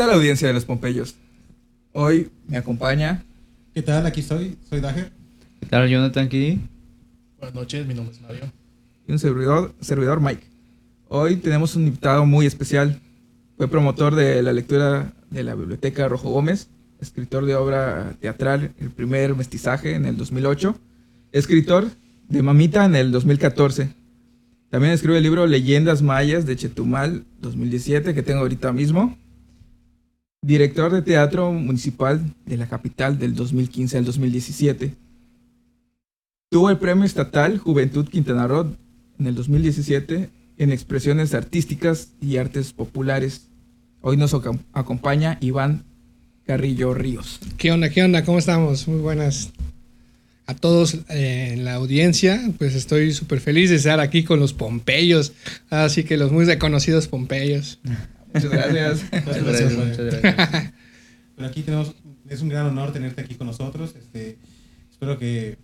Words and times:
Tal 0.00 0.08
la 0.08 0.14
audiencia 0.14 0.48
de 0.48 0.54
los 0.54 0.64
Pompeyos? 0.64 1.14
Hoy 1.92 2.30
me 2.48 2.56
acompaña. 2.56 3.22
¿Qué 3.74 3.82
tal? 3.82 4.06
Aquí 4.06 4.20
estoy, 4.20 4.56
soy 4.70 4.80
Dager. 4.80 5.12
¿Qué 5.60 5.66
tal, 5.66 5.86
Jonathan 5.90 6.24
aquí? 6.24 6.58
Buenas 7.36 7.54
noches, 7.54 7.86
mi 7.86 7.92
nombre 7.92 8.14
es 8.14 8.22
Mario. 8.22 8.50
Y 9.06 9.12
un 9.12 9.18
servidor, 9.18 9.74
servidor 9.82 10.22
Mike. 10.22 10.42
Hoy 11.08 11.36
tenemos 11.36 11.76
un 11.76 11.86
invitado 11.86 12.24
muy 12.24 12.46
especial. 12.46 12.98
Fue 13.58 13.68
promotor 13.68 14.14
de 14.14 14.42
la 14.42 14.54
lectura 14.54 15.12
de 15.28 15.44
la 15.44 15.54
Biblioteca 15.54 16.08
Rojo 16.08 16.30
Gómez, 16.30 16.68
escritor 17.02 17.44
de 17.44 17.56
obra 17.56 18.14
teatral 18.20 18.72
El 18.80 18.88
primer 18.88 19.36
mestizaje 19.36 19.96
en 19.96 20.06
el 20.06 20.16
2008, 20.16 20.78
escritor 21.32 21.90
de 22.26 22.40
Mamita 22.40 22.86
en 22.86 22.96
el 22.96 23.12
2014. 23.12 23.90
También 24.70 24.94
escribe 24.94 25.18
el 25.18 25.24
libro 25.24 25.46
Leyendas 25.46 26.00
Mayas 26.00 26.46
de 26.46 26.56
Chetumal 26.56 27.22
2017 27.42 28.14
que 28.14 28.22
tengo 28.22 28.40
ahorita 28.40 28.72
mismo. 28.72 29.19
Director 30.50 30.90
de 30.92 31.02
Teatro 31.02 31.52
Municipal 31.52 32.20
de 32.46 32.56
la 32.56 32.66
capital 32.66 33.18
del 33.18 33.34
2015 33.34 33.98
al 33.98 34.04
2017. 34.06 34.94
Tuvo 36.50 36.70
el 36.70 36.78
Premio 36.78 37.04
Estatal 37.04 37.58
Juventud 37.58 38.08
Quintana 38.08 38.46
Roo 38.46 38.74
en 39.18 39.26
el 39.26 39.34
2017 39.34 40.30
en 40.58 40.72
expresiones 40.72 41.34
artísticas 41.34 42.12
y 42.20 42.38
artes 42.38 42.72
populares. 42.72 43.48
Hoy 44.00 44.16
nos 44.16 44.32
acom- 44.34 44.60
acompaña 44.72 45.36
Iván 45.40 45.84
Carrillo 46.46 46.94
Ríos. 46.94 47.38
¿Qué 47.58 47.70
onda? 47.70 47.90
¿Qué 47.90 48.02
onda? 48.02 48.24
¿Cómo 48.24 48.38
estamos? 48.38 48.88
Muy 48.88 49.00
buenas 49.00 49.50
a 50.46 50.54
todos 50.54 50.94
eh, 51.10 51.50
en 51.52 51.64
la 51.66 51.74
audiencia. 51.74 52.50
Pues 52.58 52.74
estoy 52.74 53.12
súper 53.12 53.40
feliz 53.40 53.68
de 53.70 53.76
estar 53.76 54.00
aquí 54.00 54.24
con 54.24 54.40
los 54.40 54.54
Pompeyos. 54.54 55.34
Así 55.68 56.02
que 56.02 56.16
los 56.16 56.32
muy 56.32 56.46
reconocidos 56.46 57.08
Pompeyos. 57.08 57.78
Muchas 58.34 58.50
gracias. 58.50 59.02
Muchas 59.12 59.44
gracias, 59.44 59.72
Mario. 59.72 59.86
muchas 59.86 60.22
gracias. 60.22 60.72
Pero 61.36 61.48
aquí 61.48 61.62
tenemos, 61.62 61.94
es 62.28 62.40
un 62.42 62.48
gran 62.48 62.66
honor 62.66 62.92
tenerte 62.92 63.22
aquí 63.22 63.34
con 63.34 63.46
nosotros. 63.46 63.94
Este, 63.98 64.36
espero 64.90 65.18
que 65.18 65.56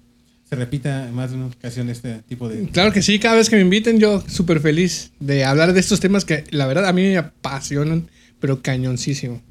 se 0.48 0.56
repita 0.56 1.08
en 1.08 1.14
más 1.14 1.30
de 1.30 1.36
una 1.36 1.46
ocasión 1.46 1.88
este 1.90 2.22
tipo 2.22 2.48
de... 2.48 2.68
Claro 2.68 2.92
que 2.92 3.02
sí, 3.02 3.18
cada 3.18 3.34
vez 3.36 3.50
que 3.50 3.56
me 3.56 3.62
inviten 3.62 3.98
yo 3.98 4.22
súper 4.28 4.60
feliz 4.60 5.10
de 5.20 5.44
hablar 5.44 5.72
de 5.72 5.80
estos 5.80 6.00
temas 6.00 6.24
que 6.24 6.44
la 6.50 6.66
verdad 6.66 6.86
a 6.86 6.92
mí 6.92 7.02
me 7.02 7.16
apasionan, 7.18 8.08
pero 8.40 8.62
cañoncísimo. 8.62 9.42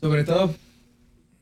Sobre 0.00 0.22
todo 0.24 0.54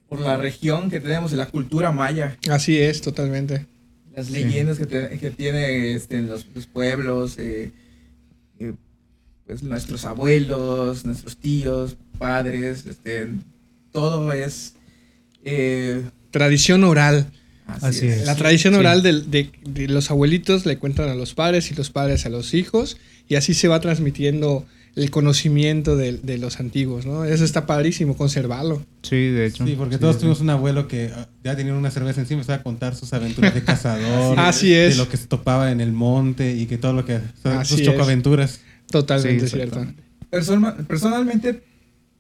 por 0.09 0.21
la 0.21 0.37
región 0.37 0.89
que 0.91 1.01
tenemos, 1.01 1.31
de 1.31 1.37
la 1.37 1.47
cultura 1.47 1.91
maya. 1.91 2.37
Así 2.49 2.79
es, 2.79 3.01
totalmente. 3.01 3.67
Las 4.15 4.31
leyendas 4.31 4.79
que, 4.79 4.87
te- 4.87 5.19
que 5.19 5.31
tiene 5.31 5.95
este, 5.95 6.21
los, 6.23 6.47
los 6.55 6.67
pueblos, 6.67 7.39
eh, 7.39 7.73
eh, 8.61 8.75
pues 9.53 9.63
nuestros 9.63 10.05
abuelos, 10.05 11.05
nuestros 11.05 11.37
tíos, 11.37 11.97
padres, 12.19 12.87
este, 12.87 13.29
todo 13.93 14.33
es... 14.33 14.75
eh, 15.45 16.03
Tradición 16.31 16.85
oral. 16.85 17.27
así, 17.67 17.87
Así 17.87 18.07
es. 18.09 18.19
es. 18.21 18.27
La 18.27 18.37
tradición 18.37 18.75
Sí. 18.75 18.81
oral 18.81 19.03
del- 19.03 19.31
de, 19.31 19.51
de 19.65 19.89
los 19.89 20.11
abuelitos 20.11 20.65
le 20.67 20.79
cuentan 20.79 21.09
a 21.09 21.15
los 21.15 21.35
padres 21.35 21.71
y 21.71 21.75
los 21.75 21.91
padres 21.91 22.25
a 22.27 22.29
los 22.31 22.55
hijos 22.55 22.97
y 23.29 23.35
así 23.37 23.55
se 23.55 23.69
va 23.69 23.81
transmitiendo 23.81 24.65
el 24.95 25.11
conocimiento 25.11 25.97
de, 25.97 26.19
de 26.19 26.37
los 26.37 26.61
antiguos, 26.61 27.07
¿no? 27.07 27.25
Eso 27.25 27.45
está 27.47 27.65
padrísimo, 27.65 28.15
conservarlo. 28.15 28.85
Sí, 29.03 29.17
de 29.31 29.47
hecho. 29.47 29.67
Sí, 29.67 29.75
porque 29.77 29.97
todos 29.97 30.17
sí. 30.17 30.21
tuvimos 30.21 30.41
un 30.43 30.51
abuelo 30.51 30.87
que 30.87 31.11
ah, 31.15 31.29
ya 31.43 31.57
tenía 31.57 31.73
una 31.75 31.91
cerveza 31.91 32.21
encima 32.21 32.39
y 32.39 32.43
estaba 32.43 32.59
a 32.59 32.63
contar 32.63 32.95
sus 32.95 33.11
aventuras 33.15 33.55
de 33.55 33.63
cazador. 33.65 34.39
Así 34.39 34.75
es. 34.75 34.97
De 34.99 35.03
lo 35.03 35.09
que 35.09 35.17
se 35.17 35.27
topaba 35.29 35.71
en 35.73 35.81
el 35.81 35.93
monte 35.93 36.55
y 36.57 36.67
que 36.67 36.77
todo 36.77 36.93
lo 36.93 37.07
que... 37.07 37.21
Así 37.45 37.71
sus 37.71 37.81
es. 37.81 38.61
Totalmente 38.93 39.49
Sí, 39.49 39.57
cierto. 39.57 39.85
personalmente 40.87 41.63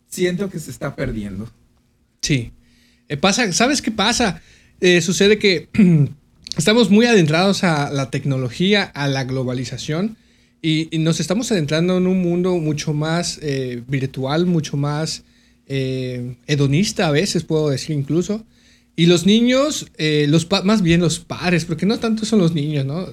siento 0.09 0.51
que 0.51 0.59
se 0.59 0.71
está 0.71 0.95
perdiendo. 0.97 1.49
Sí. 2.21 2.51
Eh, 3.09 3.17
pasa, 3.17 3.53
¿sabes 3.53 3.81
qué 3.83 3.91
pasa? 3.91 4.41
Eh, 4.81 5.01
sucede 5.01 5.39
que 5.39 5.69
estamos 6.57 6.91
muy 6.91 7.07
adentrados 7.07 7.65
a 7.65 7.91
la 7.91 8.11
tecnología, 8.11 8.85
a 8.85 9.07
la 9.09 9.25
globalización 9.25 10.17
y, 10.61 10.89
y 10.95 10.99
nos 10.99 11.21
estamos 11.21 11.51
adentrando 11.53 11.97
en 11.99 12.07
un 12.07 12.21
mundo 12.21 12.57
mucho 12.59 12.93
más 12.93 13.39
eh, 13.43 13.83
virtual, 13.89 14.47
mucho 14.47 14.77
más 14.77 15.23
eh, 15.67 16.37
hedonista 16.47 17.09
a 17.09 17.11
veces, 17.11 17.45
puedo 17.45 17.69
decir 17.71 17.97
incluso. 17.97 18.45
Y 18.95 19.07
los 19.07 19.25
niños, 19.25 19.87
eh, 19.97 20.27
los 20.29 20.45
pa- 20.45 20.63
más 20.63 20.83
bien 20.83 21.01
los 21.01 21.19
padres, 21.19 21.65
porque 21.65 21.87
no 21.87 21.99
tanto 21.99 22.27
son 22.27 22.41
los 22.41 22.53
niños, 22.55 22.85
¿no? 22.85 23.09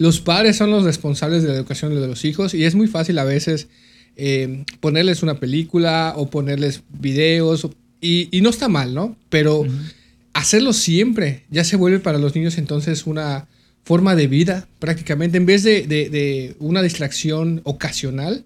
Los 0.00 0.20
padres 0.20 0.56
son 0.56 0.70
los 0.70 0.82
responsables 0.84 1.42
de 1.42 1.50
la 1.50 1.54
educación 1.56 1.94
de 1.94 2.06
los 2.06 2.24
hijos 2.24 2.54
y 2.54 2.64
es 2.64 2.74
muy 2.74 2.86
fácil 2.86 3.18
a 3.18 3.24
veces 3.24 3.68
eh, 4.16 4.64
ponerles 4.80 5.22
una 5.22 5.38
película 5.38 6.14
o 6.16 6.30
ponerles 6.30 6.80
videos 6.88 7.68
y, 8.00 8.28
y 8.36 8.40
no 8.40 8.48
está 8.48 8.68
mal, 8.68 8.94
¿no? 8.94 9.14
Pero 9.28 9.66
hacerlo 10.32 10.72
siempre 10.72 11.42
ya 11.50 11.64
se 11.64 11.76
vuelve 11.76 11.98
para 11.98 12.16
los 12.18 12.34
niños 12.34 12.56
entonces 12.56 13.06
una 13.06 13.46
forma 13.84 14.14
de 14.16 14.26
vida 14.26 14.68
prácticamente 14.78 15.36
en 15.36 15.44
vez 15.44 15.64
de, 15.64 15.82
de- 15.86 16.08
de 16.08 16.56
una 16.60 16.80
distracción 16.82 17.60
ocasional. 17.64 18.44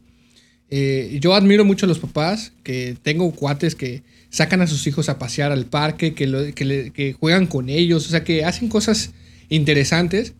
Eh, 0.70 1.18
yo 1.20 1.34
admiro 1.34 1.64
mucho 1.64 1.86
a 1.86 1.88
los 1.88 2.00
papás 2.00 2.50
que 2.64 2.96
tengo 3.02 3.30
cuates 3.30 3.76
que 3.76 4.02
sacan 4.30 4.60
a 4.60 4.66
sus 4.66 4.84
hijos 4.88 5.08
a 5.08 5.20
pasear 5.20 5.52
al 5.52 5.66
parque, 5.66 6.14
que, 6.14 6.26
lo- 6.26 6.52
que 6.52 6.64
le- 6.64 6.90
que 6.90 7.12
juegan 7.12 7.46
con 7.46 7.68
ellos, 7.68 8.06
o 8.06 8.10
sea, 8.10 8.24
que 8.24 8.44
hacen 8.44 8.68
cosas 8.68 9.12
interesantes, 9.50 10.32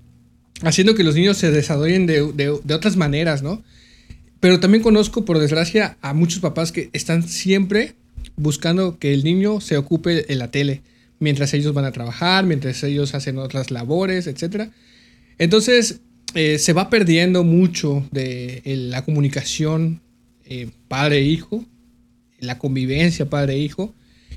haciendo 0.64 0.94
que 0.94 1.04
los 1.04 1.14
niños 1.14 1.36
se 1.36 1.50
desarrollen 1.50 2.06
de, 2.06 2.32
de- 2.32 2.74
otras 2.74 2.96
maneras, 2.96 3.42
¿no? 3.42 3.62
Pero 4.40 4.60
también 4.60 4.82
conozco, 4.82 5.24
por 5.24 5.38
desgracia, 5.38 5.96
a 6.02 6.12
muchos 6.12 6.40
papás 6.40 6.72
que 6.72 6.90
están 6.92 7.26
siempre 7.26 7.94
buscando 8.36 8.98
que 8.98 9.14
el 9.14 9.24
niño 9.24 9.60
se 9.60 9.76
ocupe 9.76 10.30
en 10.32 10.38
la 10.38 10.50
tele, 10.50 10.82
mientras 11.18 11.54
ellos 11.54 11.72
van 11.72 11.84
a 11.84 11.92
trabajar, 11.92 12.44
mientras 12.44 12.82
ellos 12.82 13.14
hacen 13.14 13.38
otras 13.38 13.70
labores, 13.70 14.26
etc. 14.26 14.70
Entonces, 15.38 16.00
eh, 16.34 16.58
se 16.58 16.72
va 16.72 16.90
perdiendo 16.90 17.44
mucho 17.44 18.06
de 18.10 18.60
eh, 18.64 18.76
la 18.76 19.04
comunicación 19.04 20.00
eh, 20.46 20.68
padre-hijo, 20.88 21.64
la 22.40 22.58
convivencia 22.58 23.30
padre-hijo. 23.30 23.94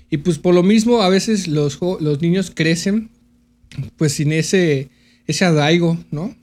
Y 0.09 0.17
pues 0.17 0.37
por 0.37 0.53
lo 0.55 0.63
mismo, 0.63 1.01
a 1.01 1.09
veces 1.09 1.47
los, 1.47 1.79
los 1.81 2.21
niños 2.21 2.51
crecen 2.53 3.09
pues 3.97 4.13
sin 4.13 4.31
ese, 4.31 4.89
ese 5.27 5.45
arraigo, 5.45 5.97
¿no? 6.11 6.35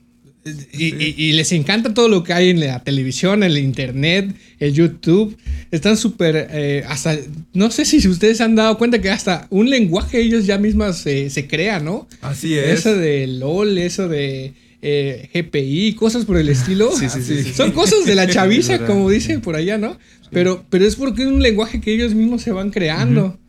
Y, 0.73 0.93
y- 1.03 1.15
y 1.17 1.31
les 1.33 1.51
encanta 1.53 1.91
todo 1.95 2.07
lo 2.07 2.23
que 2.23 2.31
hay 2.31 2.51
en 2.51 2.59
la 2.59 2.83
televisión, 2.83 3.41
en 3.41 3.49
el 3.51 3.57
internet, 3.57 4.29
el 4.59 4.73
YouTube. 4.73 5.35
Están 5.71 5.97
súper, 5.97 6.47
eh, 6.51 6.83
hasta, 6.87 7.17
no 7.53 7.71
sé 7.71 7.83
si 7.83 8.07
ustedes 8.07 8.37
se 8.37 8.43
han 8.43 8.55
dado 8.55 8.77
cuenta 8.77 9.01
que 9.01 9.09
hasta 9.09 9.47
un 9.49 9.71
lenguaje 9.71 10.19
ellos 10.21 10.45
ya 10.45 10.59
mismas 10.59 10.99
se, 10.99 11.31
se 11.31 11.47
crean, 11.47 11.85
¿no? 11.85 12.07
Así 12.21 12.53
es. 12.53 12.79
Eso 12.81 12.95
de 12.95 13.25
LOL, 13.25 13.75
eso 13.79 14.07
de 14.07 14.53
eh, 14.83 15.29
GPI, 15.33 15.93
cosas 15.95 16.25
por 16.25 16.37
el 16.37 16.47
estilo. 16.49 16.91
Sí, 16.95 17.09
sí, 17.09 17.23
sí, 17.23 17.41
sí. 17.41 17.53
Son 17.55 17.71
cosas 17.71 18.05
de 18.05 18.13
la 18.13 18.27
chaviza, 18.29 18.85
como 18.85 19.09
dicen 19.09 19.41
por 19.41 19.55
allá, 19.55 19.79
¿no? 19.79 19.97
Pero, 20.31 20.63
pero 20.69 20.85
es 20.85 20.95
porque 20.95 21.23
es 21.23 21.27
un 21.27 21.41
lenguaje 21.41 21.81
que 21.81 21.91
ellos 21.91 22.13
mismos 22.13 22.43
se 22.43 22.51
van 22.51 22.69
creando. 22.69 23.39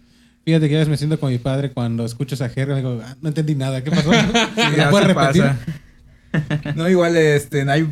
Fíjate 0.46 0.68
que 0.68 0.76
a 0.76 0.78
veces 0.78 0.88
me 0.90 0.96
siento 0.96 1.18
con 1.20 1.30
mi 1.32 1.38
padre 1.38 1.72
cuando 1.72 2.04
escucho 2.06 2.36
esa 2.36 2.48
jerga. 2.48 2.76
Digo, 2.76 3.00
"Ah, 3.04 3.16
no 3.20 3.28
entendí 3.28 3.54
nada. 3.56 3.82
¿Qué 3.82 3.90
pasó? 3.90 4.10
Sí, 4.54 4.60
¿Me 4.76 4.82
así 4.82 4.90
puedes 4.90 5.08
repetir? 5.08 5.42
pasa. 5.42 6.74
No, 6.76 6.88
igual 6.88 7.16
este, 7.16 7.62
hay 7.68 7.86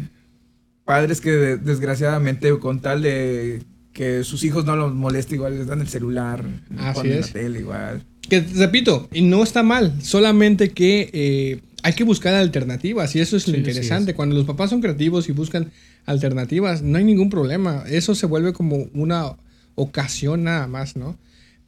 padres 0.84 1.20
que 1.20 1.30
de- 1.32 1.56
desgraciadamente 1.56 2.56
con 2.60 2.80
tal 2.80 3.02
de 3.02 3.62
que 3.92 4.22
sus 4.24 4.44
hijos 4.44 4.64
no 4.64 4.76
los 4.76 4.94
moleste, 4.94 5.34
igual 5.34 5.56
les 5.58 5.66
dan 5.66 5.80
el 5.80 5.88
celular, 5.88 6.44
Así 6.78 6.94
ponen 7.00 7.18
es. 7.18 7.26
la 7.28 7.32
tele 7.32 7.58
igual. 7.60 8.04
Que 8.28 8.40
repito, 8.40 9.08
y 9.12 9.22
no 9.22 9.42
está 9.42 9.62
mal, 9.62 9.94
solamente 10.02 10.70
que 10.70 11.10
eh, 11.12 11.60
hay 11.82 11.92
que 11.94 12.04
buscar 12.04 12.34
alternativas 12.34 13.14
y 13.16 13.20
eso 13.20 13.36
es 13.36 13.46
lo 13.48 13.54
Sí, 13.54 13.58
interesante. 13.60 14.12
es. 14.12 14.16
Cuando 14.16 14.34
los 14.36 14.44
papás 14.46 14.70
son 14.70 14.80
creativos 14.80 15.28
y 15.28 15.32
buscan 15.32 15.70
alternativas, 16.06 16.82
no 16.82 16.98
hay 16.98 17.04
ningún 17.04 17.30
problema. 17.30 17.82
Eso 17.88 18.14
se 18.14 18.26
vuelve 18.26 18.52
como 18.52 18.86
una 18.94 19.32
ocasión 19.74 20.44
nada 20.44 20.66
más, 20.66 20.96
¿no? 20.96 21.16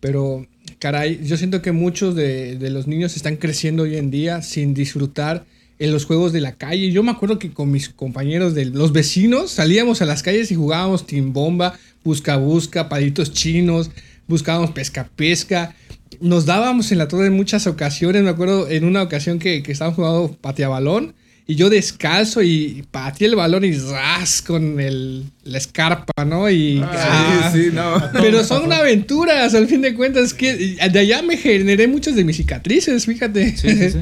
Pero, 0.00 0.46
caray, 0.78 1.20
yo 1.24 1.36
siento 1.36 1.62
que 1.62 1.72
muchos 1.72 2.14
de, 2.14 2.56
de 2.56 2.70
los 2.70 2.86
niños 2.86 3.16
están 3.16 3.36
creciendo 3.36 3.84
hoy 3.84 3.96
en 3.96 4.10
día 4.10 4.42
sin 4.42 4.74
disfrutar 4.74 5.44
en 5.78 5.92
los 5.92 6.04
juegos 6.06 6.32
de 6.32 6.40
la 6.40 6.52
calle. 6.52 6.90
Yo 6.90 7.02
me 7.02 7.10
acuerdo 7.10 7.38
que 7.38 7.52
con 7.52 7.70
mis 7.70 7.88
compañeros 7.88 8.54
de 8.54 8.66
los 8.66 8.92
vecinos 8.92 9.50
salíamos 9.50 10.02
a 10.02 10.06
las 10.06 10.22
calles 10.22 10.50
y 10.50 10.54
jugábamos 10.54 11.06
timbomba, 11.06 11.78
busca 12.02 12.36
busca, 12.36 12.88
palitos 12.88 13.32
chinos, 13.32 13.90
buscábamos 14.26 14.70
pesca 14.70 15.08
pesca. 15.16 15.74
Nos 16.20 16.46
dábamos 16.46 16.92
en 16.92 16.98
la 16.98 17.08
torre 17.08 17.26
en 17.26 17.34
muchas 17.34 17.66
ocasiones. 17.66 18.22
Me 18.22 18.30
acuerdo 18.30 18.68
en 18.70 18.84
una 18.84 19.02
ocasión 19.02 19.38
que, 19.38 19.62
que 19.62 19.72
estábamos 19.72 19.96
jugando 19.96 20.36
pateabalón 20.40 21.14
y 21.46 21.54
yo 21.54 21.70
descalzo 21.70 22.42
y 22.42 22.84
pateé 22.90 23.28
el 23.28 23.36
balón 23.36 23.64
y 23.64 23.72
ras 23.72 24.42
con 24.42 24.80
el, 24.80 25.24
la 25.44 25.58
escarpa, 25.58 26.24
¿no? 26.24 26.50
Y 26.50 26.80
Ah, 26.84 27.50
sí, 27.52 27.64
sí, 27.64 27.70
no. 27.72 28.02
pero 28.14 28.42
son 28.44 28.72
aventuras, 28.72 29.54
al 29.54 29.68
fin 29.68 29.80
de 29.82 29.94
cuentas, 29.94 30.34
que 30.34 30.76
de 30.90 30.98
allá 30.98 31.22
me 31.22 31.36
generé 31.36 31.86
muchas 31.86 32.16
de 32.16 32.24
mis 32.24 32.36
cicatrices, 32.36 33.06
fíjate. 33.06 33.56
Sí, 33.56 33.70
sí, 33.70 33.90
sí. 33.90 33.98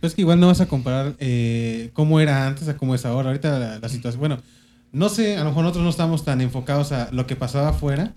Pero 0.00 0.08
es 0.08 0.14
que 0.14 0.22
igual 0.22 0.38
no 0.40 0.48
vas 0.48 0.60
a 0.60 0.66
comparar 0.66 1.14
eh, 1.18 1.90
cómo 1.92 2.20
era 2.20 2.46
antes 2.46 2.68
a 2.68 2.76
cómo 2.76 2.94
es 2.94 3.04
ahora. 3.04 3.28
Ahorita 3.30 3.58
la, 3.58 3.78
la 3.80 3.88
situación, 3.88 4.20
bueno, 4.20 4.38
no 4.92 5.08
sé, 5.08 5.36
a 5.36 5.40
lo 5.44 5.46
mejor 5.50 5.62
nosotros 5.64 5.84
no 5.84 5.90
estamos 5.90 6.24
tan 6.24 6.40
enfocados 6.40 6.92
a 6.92 7.10
lo 7.12 7.26
que 7.26 7.36
pasaba 7.36 7.68
afuera, 7.70 8.12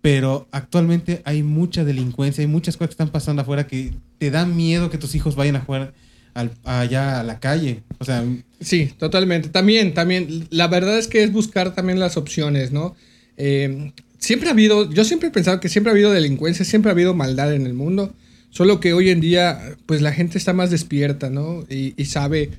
pero 0.00 0.48
actualmente 0.50 1.22
hay 1.24 1.42
mucha 1.42 1.84
delincuencia, 1.84 2.42
hay 2.42 2.48
muchas 2.48 2.76
cosas 2.76 2.88
que 2.90 2.94
están 2.94 3.10
pasando 3.10 3.42
afuera 3.42 3.66
que 3.66 3.92
te 4.18 4.30
da 4.30 4.46
miedo 4.46 4.90
que 4.90 4.98
tus 4.98 5.14
hijos 5.14 5.36
vayan 5.36 5.56
a 5.56 5.60
jugar 5.60 5.92
al- 6.34 6.52
allá 6.64 7.20
a 7.20 7.22
la 7.22 7.40
calle. 7.40 7.82
O 7.98 8.04
sea, 8.04 8.24
Sí, 8.60 8.90
totalmente. 8.98 9.48
También, 9.48 9.92
también, 9.92 10.46
la 10.50 10.68
verdad 10.68 10.98
es 10.98 11.08
que 11.08 11.22
es 11.24 11.32
buscar 11.32 11.74
también 11.74 11.98
las 11.98 12.16
opciones, 12.16 12.70
¿no? 12.70 12.94
Eh, 13.36 13.92
siempre 14.18 14.48
ha 14.48 14.52
habido, 14.52 14.88
yo 14.92 15.04
siempre 15.04 15.28
he 15.28 15.32
pensado 15.32 15.58
que 15.58 15.68
siempre 15.68 15.90
ha 15.90 15.94
habido 15.94 16.12
delincuencia, 16.12 16.64
siempre 16.64 16.90
ha 16.90 16.92
habido 16.94 17.12
maldad 17.14 17.52
en 17.54 17.66
el 17.66 17.74
mundo, 17.74 18.14
solo 18.50 18.78
que 18.78 18.92
hoy 18.92 19.10
en 19.10 19.20
día, 19.20 19.76
pues 19.86 20.00
la 20.00 20.12
gente 20.12 20.38
está 20.38 20.52
más 20.52 20.70
despierta, 20.70 21.28
¿no? 21.28 21.64
Y, 21.68 21.94
y 22.00 22.04
sabe 22.04 22.50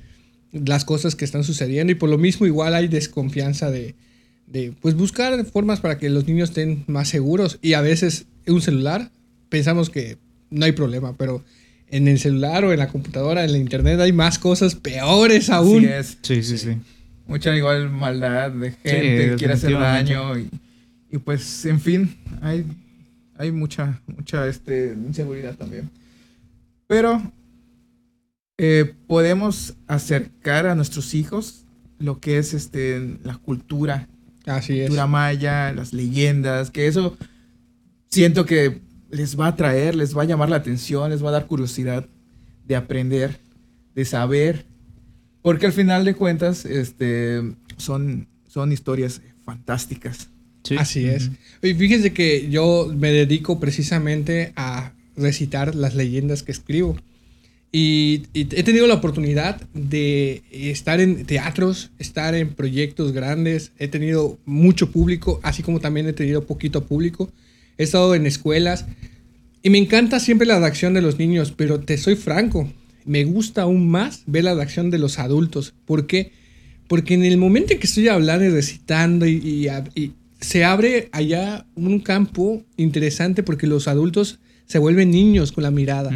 las 0.52 0.84
cosas 0.84 1.14
que 1.16 1.24
están 1.24 1.42
sucediendo 1.42 1.90
y 1.90 1.94
por 1.96 2.10
lo 2.10 2.18
mismo 2.18 2.44
igual 2.46 2.74
hay 2.74 2.86
desconfianza 2.88 3.70
de, 3.70 3.94
de, 4.46 4.72
pues 4.82 4.94
buscar 4.94 5.42
formas 5.46 5.80
para 5.80 5.98
que 5.98 6.10
los 6.10 6.26
niños 6.28 6.50
estén 6.50 6.84
más 6.86 7.08
seguros 7.08 7.58
y 7.62 7.72
a 7.72 7.80
veces 7.80 8.26
un 8.46 8.60
celular 8.60 9.10
pensamos 9.48 9.88
que 9.90 10.18
no 10.50 10.66
hay 10.66 10.72
problema, 10.72 11.16
pero 11.16 11.42
en 11.88 12.08
el 12.08 12.18
celular 12.18 12.64
o 12.64 12.72
en 12.72 12.78
la 12.78 12.88
computadora, 12.88 13.44
en 13.44 13.52
la 13.52 13.58
internet 13.58 14.00
hay 14.00 14.12
más 14.12 14.38
cosas 14.38 14.74
peores 14.74 15.50
aún. 15.50 15.84
Así 15.84 15.92
es. 15.92 16.18
Sí, 16.22 16.42
sí, 16.42 16.58
sí. 16.58 16.76
Mucha 17.26 17.54
igual 17.56 17.90
maldad 17.90 18.50
de 18.50 18.70
gente 18.72 19.30
que 19.30 19.34
quiere 19.38 19.54
hacer 19.54 19.72
daño 19.72 20.38
y, 20.38 20.50
y 21.10 21.18
pues 21.18 21.64
en 21.64 21.80
fin 21.80 22.14
hay 22.42 22.64
hay 23.38 23.50
mucha 23.50 24.00
mucha 24.06 24.46
este 24.46 24.94
inseguridad 24.94 25.54
también 25.56 25.88
pero 26.86 27.22
eh, 28.58 28.92
podemos 29.06 29.74
acercar 29.86 30.66
a 30.66 30.74
nuestros 30.74 31.14
hijos 31.14 31.64
lo 31.98 32.20
que 32.20 32.38
es 32.38 32.52
este 32.54 33.16
la 33.24 33.38
cultura 33.38 34.06
Así 34.44 34.78
es. 34.80 34.88
cultura 34.88 35.06
maya 35.06 35.72
las 35.72 35.92
leyendas 35.92 36.70
que 36.70 36.86
eso 36.88 37.16
siento 38.10 38.44
que 38.44 38.80
les 39.14 39.38
va 39.38 39.46
a 39.46 39.48
atraer 39.48 39.94
les 39.94 40.16
va 40.16 40.22
a 40.22 40.26
llamar 40.26 40.48
la 40.50 40.56
atención 40.56 41.10
les 41.10 41.22
va 41.24 41.28
a 41.28 41.32
dar 41.32 41.46
curiosidad 41.46 42.06
de 42.66 42.76
aprender 42.76 43.38
de 43.94 44.04
saber 44.04 44.66
porque 45.44 45.66
al 45.66 45.74
final 45.74 46.06
de 46.06 46.14
cuentas, 46.14 46.64
este, 46.64 47.42
son, 47.76 48.28
son 48.48 48.72
historias 48.72 49.20
fantásticas. 49.44 50.30
Sí. 50.62 50.76
Así 50.78 51.04
es. 51.04 51.30
Y 51.60 51.74
fíjense 51.74 52.14
que 52.14 52.48
yo 52.48 52.90
me 52.96 53.12
dedico 53.12 53.60
precisamente 53.60 54.54
a 54.56 54.94
recitar 55.18 55.74
las 55.74 55.96
leyendas 55.96 56.42
que 56.42 56.50
escribo. 56.50 56.96
Y, 57.70 58.22
y 58.32 58.48
he 58.58 58.62
tenido 58.62 58.86
la 58.86 58.94
oportunidad 58.94 59.60
de 59.74 60.42
estar 60.50 60.98
en 60.98 61.26
teatros, 61.26 61.90
estar 61.98 62.34
en 62.34 62.54
proyectos 62.54 63.12
grandes. 63.12 63.72
He 63.78 63.88
tenido 63.88 64.38
mucho 64.46 64.90
público, 64.92 65.40
así 65.42 65.62
como 65.62 65.78
también 65.78 66.06
he 66.06 66.14
tenido 66.14 66.46
poquito 66.46 66.86
público. 66.86 67.30
He 67.78 67.82
estado 67.84 68.14
en 68.14 68.26
escuelas. 68.26 68.86
Y 69.62 69.70
me 69.70 69.78
encanta 69.78 70.20
siempre 70.20 70.46
la 70.46 70.58
reacción 70.60 70.94
de 70.94 71.00
los 71.02 71.18
niños, 71.18 71.52
pero 71.56 71.80
te 71.80 71.96
soy 71.96 72.16
franco, 72.16 72.70
me 73.06 73.24
gusta 73.24 73.62
aún 73.62 73.88
más 73.88 74.22
ver 74.26 74.44
la 74.44 74.54
reacción 74.54 74.90
de 74.90 74.98
los 74.98 75.18
adultos. 75.18 75.72
¿Por 75.86 76.06
qué? 76.06 76.32
Porque 76.86 77.14
en 77.14 77.24
el 77.24 77.38
momento 77.38 77.72
en 77.72 77.78
que 77.80 77.86
estoy 77.86 78.08
hablando 78.08 78.44
y 78.44 78.50
recitando 78.50 79.26
y, 79.26 79.32
y- 79.36 79.68
y 80.00 80.12
se 80.40 80.64
abre 80.64 81.08
allá 81.12 81.64
un 81.74 82.00
campo 82.00 82.62
interesante 82.76 83.42
porque 83.42 83.66
los 83.66 83.88
adultos 83.88 84.38
se 84.66 84.78
vuelven 84.78 85.10
niños 85.10 85.52
con 85.52 85.64
la 85.64 85.70
mirada. 85.70 86.10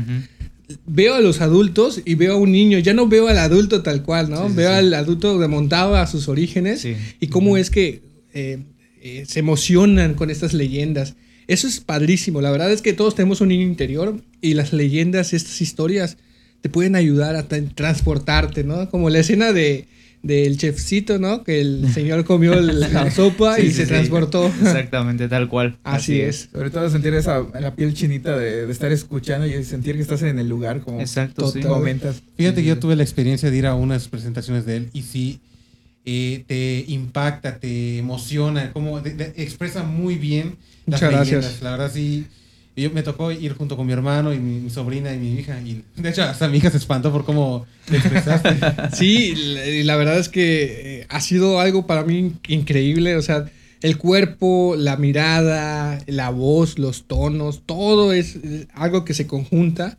Veo 0.86 1.14
a 1.14 1.20
los 1.20 1.40
adultos 1.40 2.02
y 2.04 2.14
veo 2.16 2.34
a 2.34 2.36
un 2.36 2.52
niño, 2.52 2.78
ya 2.78 2.92
no 2.92 3.08
veo 3.08 3.28
al 3.28 3.38
adulto 3.38 3.82
tal 3.82 4.02
cual, 4.02 4.28
¿no? 4.28 4.42
Sí, 4.44 4.50
sí, 4.50 4.56
veo 4.56 4.70
sí. 4.70 4.76
al 4.76 4.92
adulto 4.92 5.38
remontado 5.38 5.96
a 5.96 6.06
sus 6.06 6.28
orígenes 6.28 6.84
y 7.20 7.26
cómo 7.28 7.56
es 7.56 7.70
que 7.70 8.02
eh, 8.34 8.58
eh, 9.00 9.24
se 9.26 9.38
emocionan 9.38 10.12
con 10.12 10.28
estas 10.28 10.52
leyendas. 10.52 11.14
Eso 11.48 11.66
es 11.66 11.80
padrísimo. 11.80 12.40
La 12.40 12.50
verdad 12.52 12.70
es 12.70 12.80
que 12.82 12.92
todos 12.92 13.14
tenemos 13.16 13.40
un 13.40 13.48
niño 13.48 13.64
interior 13.64 14.20
y 14.40 14.54
las 14.54 14.72
leyendas, 14.72 15.32
estas 15.32 15.60
historias, 15.60 16.16
te 16.60 16.68
pueden 16.68 16.94
ayudar 16.94 17.34
a 17.36 17.48
tra- 17.48 17.74
transportarte, 17.74 18.62
¿no? 18.64 18.88
Como 18.90 19.10
la 19.10 19.18
escena 19.18 19.52
de 19.52 19.86
del 20.20 20.58
chefcito, 20.58 21.20
¿no? 21.20 21.44
Que 21.44 21.60
el 21.60 21.86
señor 21.94 22.24
comió 22.24 22.60
la 22.60 23.08
sopa 23.12 23.54
Sí, 23.54 23.62
y 23.62 23.66
sí, 23.68 23.74
se 23.74 23.82
sí. 23.84 23.88
transportó. 23.88 24.46
Exactamente, 24.62 25.28
tal 25.28 25.48
cual. 25.48 25.78
Así 25.84 26.20
es. 26.20 26.48
Sobre 26.52 26.70
todo 26.70 26.90
sentir 26.90 27.14
esa 27.14 27.44
la 27.60 27.74
piel 27.76 27.94
chinita 27.94 28.36
de, 28.36 28.66
de 28.66 28.72
estar 28.72 28.90
escuchando 28.90 29.46
y 29.46 29.62
sentir 29.64 29.94
que 29.94 30.02
estás 30.02 30.22
en 30.22 30.40
el 30.40 30.48
lugar 30.48 30.80
como 30.80 31.00
Exacto, 31.00 31.52
comentas. 31.66 32.20
Fíjate 32.36 32.56
Sí, 32.56 32.62
que 32.62 32.68
yo 32.68 32.78
tuve 32.80 32.96
la 32.96 33.04
experiencia 33.04 33.48
de 33.50 33.56
ir 33.56 33.66
a 33.66 33.74
unas 33.76 34.08
presentaciones 34.08 34.66
de 34.66 34.76
él 34.78 34.88
y 34.92 35.02
sí 35.02 35.38
eh, 36.04 36.44
te 36.46 36.84
impacta, 36.88 37.58
te 37.58 37.98
emociona, 37.98 38.72
como 38.72 39.00
de- 39.00 39.14
de- 39.14 39.32
expresa 39.42 39.82
muy 39.82 40.14
bien 40.16 40.56
las 40.86 41.00
Muchas 41.02 41.10
gracias. 41.12 41.44
leyendas. 41.44 41.62
La 41.62 41.70
verdad 41.72 41.90
sí. 41.92 42.26
Yo 42.76 42.90
me 42.92 43.02
tocó 43.02 43.32
ir 43.32 43.54
junto 43.54 43.76
con 43.76 43.88
mi 43.88 43.92
hermano 43.92 44.32
y 44.32 44.38
mi, 44.38 44.60
mi 44.60 44.70
sobrina 44.70 45.12
y 45.12 45.18
mi 45.18 45.32
hija. 45.40 45.60
Y 45.60 45.82
de 45.96 46.10
hecho, 46.10 46.22
hasta 46.22 46.46
mi 46.46 46.58
hija 46.58 46.70
se 46.70 46.76
espantó 46.76 47.10
por 47.10 47.24
cómo 47.24 47.66
te 47.90 47.96
expresaste. 47.96 48.50
Sí, 48.96 49.34
la- 49.34 49.84
la 49.84 49.96
verdad 49.96 50.16
es 50.18 50.28
que 50.28 51.00
eh, 51.00 51.06
ha 51.08 51.20
sido 51.20 51.58
algo 51.60 51.88
para 51.88 52.04
mí 52.04 52.34
increíble. 52.46 53.16
O 53.16 53.22
sea, 53.22 53.46
el 53.82 53.98
cuerpo, 53.98 54.76
la 54.78 54.96
mirada, 54.96 55.98
la 56.06 56.30
voz, 56.30 56.78
los 56.78 57.04
tonos, 57.08 57.62
todo 57.66 58.12
es 58.12 58.38
algo 58.74 59.04
que 59.04 59.12
se 59.14 59.26
conjunta. 59.26 59.98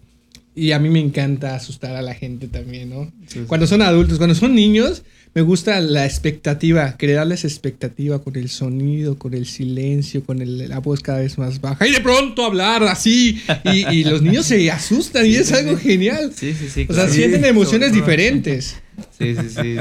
Y 0.56 0.72
a 0.72 0.80
mí 0.80 0.90
me 0.90 1.00
encanta 1.00 1.56
asustar 1.56 1.96
a 1.98 2.02
la 2.02 2.14
gente 2.16 2.48
también, 2.48 2.90
¿no? 2.90 3.06
Sí, 3.28 3.40
sí. 3.40 3.46
Cuando 3.46 3.68
son 3.68 3.82
adultos, 3.82 4.18
cuando 4.18 4.36
son 4.36 4.56
niños, 4.56 5.04
me 5.36 5.42
gusta 5.44 5.80
la 5.80 6.06
expectativa, 6.06 6.96
crearles 6.98 7.46
expectativa 7.46 8.20
con 8.24 8.36
el 8.36 8.50
sonido, 8.50 9.18
con 9.18 9.34
el 9.34 9.46
silencio, 9.46 10.24
con 10.24 10.42
el- 10.42 10.68
la 10.70 10.80
voz 10.80 11.02
cada 11.02 11.20
vez 11.20 11.38
más 11.38 11.62
baja. 11.62 11.88
Y 11.88 11.92
de 11.92 12.02
pronto 12.02 12.44
hablar 12.44 12.84
así. 12.84 13.40
Y, 13.66 13.88
y 13.90 14.04
los 14.06 14.22
niños 14.22 14.46
se 14.48 14.70
asustan 14.72 15.26
y 15.26 15.36
es 15.36 15.52
algo 15.54 15.78
genial. 15.78 16.32
Sí, 16.36 16.54
sí, 16.54 16.68
sí. 16.70 16.82
O 16.90 16.94
sea, 16.94 17.04
claro. 17.04 17.14
sienten 17.14 17.46
emociones 17.46 17.94
diferentes. 17.94 18.76
Sí, 19.18 19.36
sí, 19.36 19.50
sí. 19.50 19.76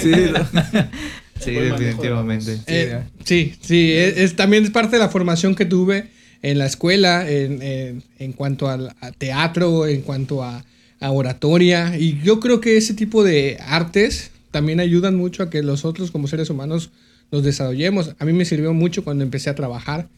Sí, 0.00 0.12
Sí, 1.40 1.50
definitivamente. 1.50 2.58
Eh, 2.66 3.00
sí, 3.24 3.54
sí, 3.60 3.92
es, 3.92 4.16
es- 4.16 4.36
también 4.36 4.64
es 4.64 4.70
parte 4.70 4.96
de 4.96 5.00
la 5.02 5.08
formación 5.08 5.54
que 5.54 5.64
tuve 5.64 6.06
en 6.42 6.58
la 6.58 6.66
escuela 6.66 7.28
en, 7.28 7.60
en- 7.62 8.02
en 8.18 8.32
cuanto 8.32 8.68
al- 8.68 8.94
a, 9.00 9.10
teatro, 9.12 9.86
en 9.86 10.02
cuanto 10.02 10.42
a, 10.44 10.64
a 11.02 11.10
oratoria. 11.10 11.98
Y 11.98 12.18
yo 12.22 12.40
creo 12.40 12.60
que 12.60 12.76
ese 12.76 12.94
tipo 12.94 13.22
de 13.24 13.58
artes 13.66 14.30
también 14.50 14.80
ayudan 14.80 15.16
mucho 15.16 15.42
a 15.42 15.50
que 15.50 15.62
nosotros 15.62 16.10
como 16.10 16.28
seres 16.28 16.48
humanos 16.50 16.90
nos 17.30 17.42
desarrollemos. 17.42 18.14
A 18.18 18.24
mí 18.24 18.32
me 18.32 18.44
sirvió 18.44 18.72
mucho 18.72 19.04
cuando 19.04 19.24
empecé 19.24 19.50
a 19.50 19.54
trabajar. 19.54 20.08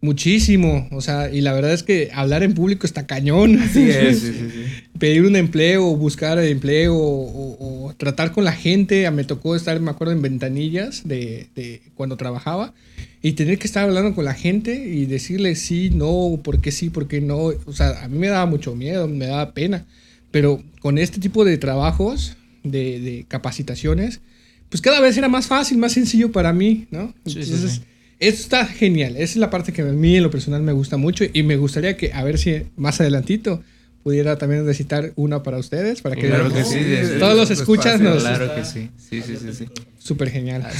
Muchísimo. 0.00 0.88
O 0.90 1.00
sea, 1.00 1.30
y 1.32 1.40
la 1.42 1.52
verdad 1.52 1.72
es 1.72 1.84
que 1.84 2.10
hablar 2.12 2.42
en 2.42 2.54
público 2.54 2.86
está 2.86 3.06
cañón. 3.06 3.58
Así 3.60 3.84
Sí, 3.84 3.90
es. 3.90 4.18
sí, 4.18 4.32
sí, 4.32 4.48
sí. 4.50 4.64
pedir 4.98 5.22
un 5.24 5.36
empleo, 5.36 5.94
buscar 5.96 6.38
empleo 6.40 6.96
o, 6.96 7.86
o 7.88 7.94
tratar 7.94 8.32
con 8.32 8.44
la 8.44 8.52
gente. 8.52 9.08
Me 9.12 9.22
tocó 9.24 9.54
estar, 9.54 9.78
me 9.80 9.90
acuerdo, 9.92 10.12
en 10.12 10.22
ventanillas 10.22 11.02
de, 11.06 11.46
de 11.54 11.82
cuando 11.94 12.16
trabajaba 12.16 12.74
y 13.22 13.32
tener 13.32 13.58
que 13.58 13.66
estar 13.68 13.84
hablando 13.84 14.14
con 14.14 14.24
la 14.24 14.34
gente 14.34 14.74
y 14.74 15.06
decirle 15.06 15.54
sí, 15.54 15.90
no, 15.90 16.40
por 16.42 16.60
qué 16.60 16.72
sí, 16.72 16.90
por 16.90 17.06
qué 17.06 17.20
no. 17.20 17.36
O 17.38 17.72
sea, 17.72 18.02
a 18.02 18.08
mí 18.08 18.18
me 18.18 18.26
daba 18.28 18.46
mucho 18.46 18.74
miedo, 18.74 19.06
me 19.06 19.26
daba 19.26 19.52
pena. 19.54 19.84
Pero 20.32 20.60
con 20.80 20.98
este 20.98 21.20
tipo 21.20 21.44
de 21.44 21.56
trabajos, 21.58 22.36
de, 22.64 22.98
de 22.98 23.24
capacitaciones, 23.28 24.20
pues 24.68 24.80
cada 24.80 25.00
vez 25.00 25.16
era 25.16 25.28
más 25.28 25.46
fácil, 25.46 25.78
más 25.78 25.92
sencillo 25.92 26.32
para 26.32 26.52
mí, 26.52 26.88
¿no? 26.90 27.14
Sí, 27.26 27.32
sí, 27.32 27.40
Entonces, 27.42 27.72
sí. 27.72 27.82
Eso 28.18 28.42
está 28.42 28.66
genial. 28.66 29.16
Esa 29.16 29.24
es 29.24 29.36
la 29.36 29.50
parte 29.50 29.72
que 29.72 29.82
a 29.82 29.86
mí 29.86 30.16
en 30.16 30.22
lo 30.22 30.30
personal 30.30 30.62
me 30.62 30.72
gusta 30.72 30.96
mucho 30.96 31.24
y 31.32 31.42
me 31.42 31.56
gustaría 31.56 31.96
que, 31.96 32.12
a 32.12 32.22
ver 32.22 32.38
si 32.38 32.62
más 32.76 33.00
adelantito, 33.00 33.62
pudiera 34.02 34.38
también 34.38 34.64
recitar 34.64 35.12
una 35.16 35.42
para 35.42 35.58
ustedes, 35.58 36.02
para 36.02 36.16
que 36.16 36.28
Claro 36.28 36.52
que 36.52 36.64
sí. 36.64 36.78
Todos 37.18 37.36
los 37.36 37.50
escuchas 37.50 37.94
fácil. 38.00 38.04
nos... 38.04 38.22
Claro 38.22 38.54
que 38.54 38.64
sí. 38.64 38.90
Sí, 38.96 39.22
sí, 39.22 39.36
sí, 39.36 39.52
sí. 39.52 39.66
Súper 39.98 40.30
genial. 40.30 40.66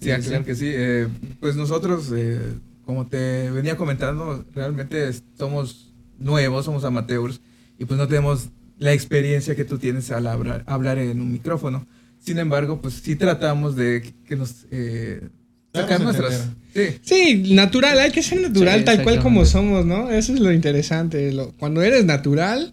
Sí, 0.00 0.08
claro 0.08 0.46
que 0.46 0.54
sí. 0.54 0.64
Eh, 0.66 1.08
pues 1.40 1.56
nosotros, 1.56 2.10
eh, 2.16 2.40
como 2.86 3.06
te 3.06 3.50
venía 3.50 3.76
comentando, 3.76 4.46
realmente 4.54 5.10
somos 5.36 5.92
nuevos, 6.18 6.64
somos 6.64 6.84
amateurs 6.84 7.42
y 7.80 7.84
pues 7.86 7.98
no 7.98 8.06
tenemos 8.06 8.50
la 8.78 8.92
experiencia 8.92 9.56
que 9.56 9.64
tú 9.64 9.78
tienes 9.78 10.10
al 10.12 10.26
hablar, 10.28 10.62
hablar 10.66 10.98
en 10.98 11.20
un 11.20 11.32
micrófono. 11.32 11.86
Sin 12.20 12.38
embargo, 12.38 12.80
pues 12.80 12.94
sí 13.02 13.16
tratamos 13.16 13.74
de 13.74 14.12
que- 14.28 14.36
nos 14.36 14.66
eh, 14.70 15.28
sacar 15.74 16.00
nuestras... 16.00 16.48
Sí, 16.74 16.82
Sí, 17.02 17.54
natural, 17.54 17.98
hay 17.98 18.12
que 18.12 18.22
ser 18.22 18.40
natural 18.40 18.80
Sí, 18.80 18.84
tal 18.84 19.02
cual 19.02 19.20
como 19.20 19.44
somos, 19.44 19.84
¿no? 19.86 20.10
Eso 20.10 20.32
es 20.34 20.40
lo 20.40 20.52
interesante. 20.52 21.32
lo- 21.32 21.52
cuando 21.56 21.82
eres 21.82 22.04
natural, 22.04 22.72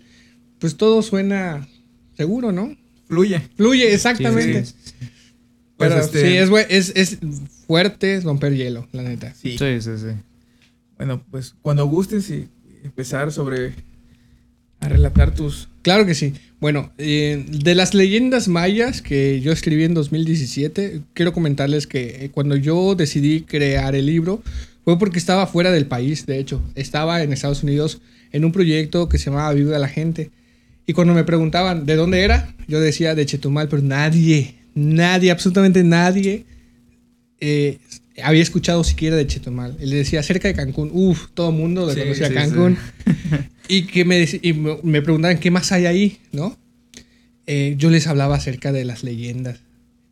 pues 0.60 0.76
todo 0.78 1.02
suena 1.02 1.68
seguro, 2.16 2.52
¿no? 2.52 2.76
fluye. 3.08 3.40
Fluye, 3.56 3.94
exactamente. 3.94 4.66
Sí, 4.66 4.74
sí, 4.84 4.94
Pues, 5.78 5.90
Pero 5.92 6.02
este- 6.02 6.22
sí, 6.22 6.38
es, 6.38 6.50
es, 6.70 6.94
es 6.96 7.18
fuerte 7.68 8.16
es 8.16 8.24
romper 8.26 8.54
hielo, 8.54 8.88
la 8.92 9.04
neta. 9.04 9.34
Sí. 9.34 9.58
sí, 9.58 9.80
sí, 9.82 9.92
sí. 9.98 10.08
Bueno, 10.98 11.24
pues 11.32 11.56
cuando 11.62 11.86
gustes 11.88 12.30
y 12.30 12.50
empezar 12.84 13.32
sobre... 13.32 13.74
a 14.80 14.90
relatar 14.90 15.34
tus... 15.34 15.70
Claro 15.82 16.06
que 16.06 16.16
sí. 16.16 16.34
Bueno, 16.60 16.92
eh, 16.98 17.46
de 17.48 17.76
las 17.76 17.94
leyendas 17.94 18.48
mayas 18.48 19.02
que 19.02 19.42
yo 19.42 19.52
escribí 19.52 19.84
en 19.84 19.94
2017, 19.94 21.02
quiero 21.14 21.34
comentarles 21.34 21.88
que 21.88 22.26
eh, 22.26 22.32
cuando 22.32 22.56
yo 22.56 22.96
decidí 22.96 23.42
crear 23.42 23.96
el 23.96 24.06
libro 24.06 24.42
fue 24.84 24.98
porque 24.98 25.20
estaba 25.20 25.48
fuera 25.48 25.72
del 25.72 25.86
país, 25.86 26.26
de 26.26 26.40
hecho. 26.40 26.62
Estaba 26.76 27.22
en 27.22 27.34
Estados 27.34 27.64
Unidos 27.64 28.02
en 28.32 28.46
un 28.46 28.52
proyecto 28.52 29.10
que 29.10 29.18
se 29.18 29.30
llamaba 29.30 29.54
Viva 29.54 29.76
a 29.76 29.80
la 29.80 29.88
Gente. 29.88 30.32
Y 30.86 30.94
cuando 30.94 31.14
me 31.14 31.24
preguntaban 31.24 31.86
de 31.86 31.96
dónde 31.96 32.24
era, 32.24 32.56
yo 32.68 32.80
decía 32.80 33.14
de 33.14 33.26
Chetumal, 33.26 33.68
pero 33.68 33.82
nadie, 33.82 34.56
nadie, 34.74 35.32
absolutamente 35.32 35.84
nadie 35.84 36.46
eh, 37.40 37.78
había 38.24 38.42
escuchado 38.42 38.84
siquiera 38.84 39.16
de 39.16 39.28
Chetumal. 39.28 39.76
Él 39.80 39.92
decía 39.92 40.24
cerca 40.24 40.48
de 40.48 40.54
Cancún. 40.54 40.90
Uf, 40.94 41.28
todo 41.34 41.50
el 41.50 41.56
mundo 41.56 41.86
le 41.88 41.94
Sí, 41.94 42.00
conocía 42.00 42.28
sí, 42.28 42.34
Cancún. 42.34 42.78
Y 43.70 43.84
que 43.84 44.06
me, 44.06 44.26
y 44.42 44.54
me 44.54 45.02
preguntaban 45.02 45.40
qué 45.40 45.52
más 45.52 45.74
hay 45.74 45.88
ahí, 45.88 46.20
¿no? 46.32 46.58
Eh, 47.48 47.76
yo 47.78 47.90
les 47.90 48.08
hablaba 48.08 48.36
acerca 48.36 48.72
de 48.72 48.86
las 48.86 49.04
leyendas. 49.04 49.60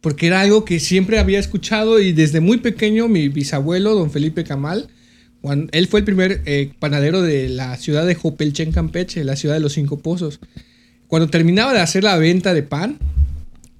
Porque 0.01 0.27
era 0.27 0.41
algo 0.41 0.65
que 0.65 0.81
siempre 0.81 1.19
había 1.19 1.39
escuchado 1.39 2.01
y 2.01 2.11
desde 2.11 2.41
muy 2.41 2.57
pequeño 2.57 3.07
mi 3.07 3.29
bisabuelo, 3.29 3.95
don 3.95 4.11
Felipe 4.11 4.43
Camal, 4.43 4.89
cuando, 5.41 5.69
él 5.71 5.87
fue 5.87 6.01
el 6.01 6.05
primer 6.05 6.41
eh, 6.45 6.71
panadero 6.79 7.21
de 7.21 7.47
la 7.49 7.77
ciudad 7.77 8.05
de 8.05 8.15
Jopelchen, 8.15 8.71
Campeche, 8.71 9.23
la 9.23 9.35
ciudad 9.35 9.55
de 9.55 9.61
los 9.61 9.73
cinco 9.73 9.99
pozos. 9.99 10.39
Cuando 11.07 11.29
terminaba 11.29 11.71
de 11.73 11.79
hacer 11.79 12.03
la 12.03 12.17
venta 12.17 12.53
de 12.53 12.63
pan, 12.63 12.97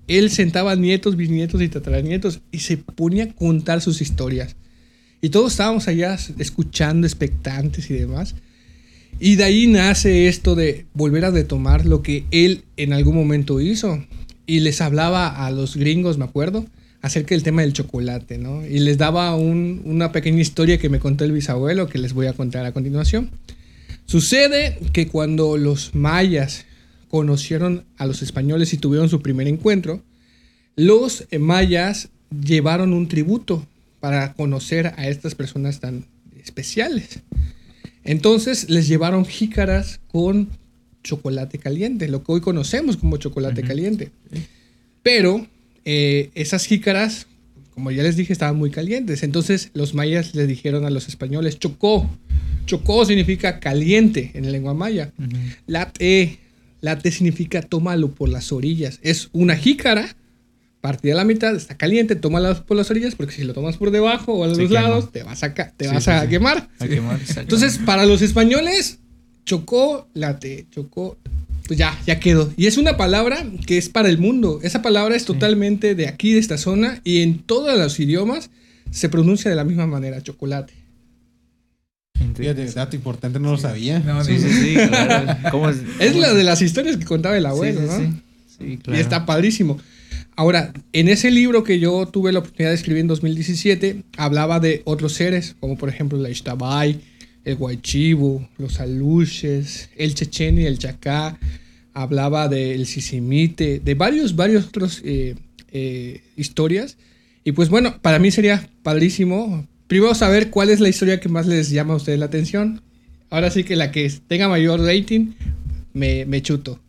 él 0.07 0.29
sentaba 0.29 0.75
nietos, 0.75 1.15
bisnietos 1.15 1.61
y 1.61 1.69
tataranietos 1.69 2.41
y 2.51 2.59
se 2.59 2.77
ponía 2.77 3.25
a 3.25 3.33
contar 3.33 3.81
sus 3.81 4.01
historias. 4.01 4.55
Y 5.21 5.29
todos 5.29 5.53
estábamos 5.53 5.87
allá 5.87 6.17
escuchando, 6.37 7.07
expectantes 7.07 7.89
y 7.89 7.93
demás. 7.95 8.35
Y 9.19 9.35
de 9.35 9.45
ahí 9.45 9.67
nace 9.67 10.27
esto 10.27 10.55
de 10.55 10.85
volver 10.93 11.25
a 11.25 11.31
retomar 11.31 11.85
lo 11.85 12.03
que 12.03 12.25
él 12.31 12.63
en 12.77 12.93
algún 12.93 13.15
momento 13.15 13.59
hizo. 13.61 14.03
Y 14.45 14.59
les 14.59 14.81
hablaba 14.81 15.45
a 15.45 15.49
los 15.51 15.77
gringos, 15.77 16.17
me 16.17 16.25
acuerdo, 16.25 16.65
acerca 17.01 17.33
del 17.33 17.43
tema 17.43 17.61
del 17.61 17.73
chocolate, 17.73 18.37
¿no? 18.37 18.65
Y 18.65 18.79
les 18.79 18.97
daba 18.97 19.35
un- 19.35 19.81
una 19.85 20.11
pequeña 20.11 20.41
historia 20.41 20.77
que 20.77 20.89
me 20.89 20.99
contó 20.99 21.23
el 21.23 21.31
bisabuelo, 21.31 21.87
que 21.87 21.97
les 21.97 22.13
voy 22.13 22.27
a 22.27 22.33
contar 22.33 22.65
a 22.65 22.71
continuación. 22.73 23.29
Sucede 24.05 24.77
que 24.93 25.07
cuando 25.07 25.57
los 25.57 25.95
mayas 25.95 26.65
conocieron 27.15 27.85
a 27.95 28.07
los 28.07 28.21
españoles 28.21 28.73
y 28.73 28.77
tuvieron 28.77 29.07
su 29.07 29.21
primer 29.21 29.47
encuentro, 29.47 30.03
los 30.75 31.25
mayas 31.39 32.09
llevaron 32.29 32.91
un 32.91 33.07
tributo 33.07 33.65
para 34.01 34.33
conocer 34.33 34.87
a 34.97 35.07
estas 35.07 35.33
personas 35.33 35.79
tan 35.79 36.07
especiales. 36.43 37.21
Entonces 38.03 38.69
les 38.69 38.89
llevaron 38.89 39.23
jícaras 39.23 40.01
con 40.09 40.49
chocolate 41.05 41.57
caliente, 41.57 42.09
lo 42.09 42.21
que 42.21 42.33
hoy 42.33 42.41
conocemos 42.41 42.97
como 42.97 43.15
chocolate 43.15 43.61
caliente. 43.61 44.11
Pero 45.01 45.47
eh, 45.85 46.31
esas 46.35 46.65
jícaras, 46.65 47.27
como 47.75 47.91
ya 47.91 48.03
les 48.03 48.17
dije, 48.17 48.33
estaban 48.33 48.57
muy 48.57 48.71
calientes. 48.71 49.23
Entonces 49.23 49.69
los 49.73 49.93
mayas 49.93 50.35
les 50.35 50.49
dijeron 50.49 50.83
a 50.83 50.89
los 50.89 51.07
españoles, 51.07 51.59
chocó. 51.59 52.09
Chocó 52.65 53.05
significa 53.05 53.61
caliente 53.61 54.31
en 54.33 54.43
la 54.43 54.51
lengua 54.51 54.73
maya. 54.73 55.13
Late, 56.85 56.97
late 56.97 57.11
significa 57.11 57.61
tómalo 57.61 58.11
por 58.11 58.29
las 58.29 58.51
orillas. 58.51 58.99
Es 59.01 59.29
una 59.33 59.55
jícara 59.55 60.15
partida 60.81 61.13
a 61.13 61.17
la 61.17 61.23
mitad, 61.23 61.55
está 61.55 61.75
caliente, 61.75 62.15
tómala 62.15 62.53
por 62.63 62.77
las 62.77 62.89
orillas, 62.91 63.15
porque 63.15 63.33
si 63.33 63.43
lo 63.43 63.53
tomas 63.53 63.77
por 63.77 63.89
debajo 63.91 64.33
o 64.33 64.43
a 64.43 64.47
los 64.47 64.69
lados, 64.69 65.11
te 65.11 65.23
vas 65.23 65.41
a, 65.43 65.53
ca- 65.55 65.73
te 65.75 65.85
Sí, 65.87 65.93
vas 65.93 66.03
sí, 66.03 66.11
a 66.11 66.21
sí. 66.21 66.27
quemar. 66.27 66.69
A 66.79 66.87
quemar. 66.87 67.19
Entonces, 67.37 67.79
para 67.79 68.05
los 68.05 68.21
españoles, 68.21 68.99
chocó, 69.45 70.07
late, 70.13 70.67
chocó, 70.69 71.17
pues 71.67 71.79
ya, 71.79 71.97
ya 72.05 72.19
quedó. 72.19 72.53
Y 72.55 72.67
es 72.67 72.77
una 72.77 72.97
palabra 72.97 73.43
que 73.65 73.79
es 73.79 73.89
para 73.89 74.09
el 74.09 74.19
mundo. 74.19 74.59
Esa 74.61 74.83
palabra 74.83 75.15
es 75.15 75.25
totalmente 75.25 75.95
de 75.95 76.07
aquí, 76.07 76.33
de 76.33 76.39
esta 76.39 76.59
zona, 76.59 77.01
y 77.03 77.21
en 77.23 77.39
todos 77.39 77.75
los 77.77 77.99
idiomas 77.99 78.51
se 78.91 79.09
pronuncia 79.09 79.49
de 79.49 79.55
la 79.55 79.63
misma 79.63 79.87
manera, 79.87 80.21
chocolate. 80.21 80.73
Fíjate, 82.35 82.65
dato 82.71 82.95
importante, 82.95 83.39
no 83.39 83.51
lo 83.51 83.57
sabía. 83.57 83.99
No, 83.99 84.23
Sí, 84.23 84.33
no, 84.33 84.39
sí, 84.39 84.49
sí, 84.49 84.73
claro. 84.75 85.37
¿Cómo 85.51 85.69
es? 85.69 85.77
Es 85.99 86.11
cómo 86.11 86.21
la 86.21 86.33
de 86.33 86.43
las 86.43 86.61
historias 86.61 86.97
que 86.97 87.05
contaba 87.05 87.37
el 87.37 87.45
abuelo, 87.45 87.81
sí, 87.81 87.87
¿no? 87.87 87.97
sí, 87.97 88.03
sí. 88.05 88.21
Sí, 88.57 88.77
claro. 88.77 88.97
Y 88.97 89.01
está 89.01 89.25
padrísimo. 89.25 89.79
Ahora, 90.37 90.73
en 90.91 91.07
ese 91.07 91.31
libro 91.31 91.63
que 91.63 91.79
yo 91.79 92.05
tuve 92.07 92.33
la 92.33 92.39
oportunidad 92.39 92.69
de 92.71 92.75
escribir 92.75 93.01
en 93.01 93.07
2017, 93.07 94.03
hablaba 94.17 94.59
de 94.59 94.81
otros 94.83 95.13
seres, 95.13 95.55
como 95.59 95.77
por 95.77 95.87
ejemplo 95.87 96.17
la 96.17 96.29
Ixtabay, 96.29 96.99
el 97.45 97.55
Guaychivo, 97.55 98.47
los 98.57 98.79
aluches, 98.79 99.89
el 99.95 100.13
Chechen 100.13 100.57
y 100.59 100.65
el 100.65 100.77
Chacá. 100.77 101.37
Hablaba 101.93 102.49
del 102.49 102.85
Sisimite, 102.87 103.79
de 103.79 103.95
varios, 103.95 104.35
varios 104.35 104.65
otros 104.65 105.01
eh, 105.05 105.35
eh, 105.71 106.21
historias. 106.35 106.97
Y 107.45 107.53
pues 107.53 107.69
bueno, 107.69 108.01
para 108.01 108.19
mí 108.19 108.31
sería 108.31 108.67
padrísimo. 108.83 109.65
Primero 109.87 110.15
saber 110.15 110.49
cuál 110.49 110.69
es 110.69 110.79
la 110.79 110.89
historia 110.89 111.19
que 111.19 111.29
más 111.29 111.45
les 111.47 111.69
llama 111.69 111.93
a 111.93 111.97
ustedes 111.97 112.17
la 112.19 112.25
atención. 112.25 112.81
Ahora 113.29 113.51
sí 113.51 113.63
que 113.63 113.75
la 113.75 113.91
que 113.91 114.11
tenga 114.27 114.47
mayor 114.47 114.79
rating, 114.81 115.33
me, 115.93 116.25
me 116.25 116.41
chuto. 116.41 116.79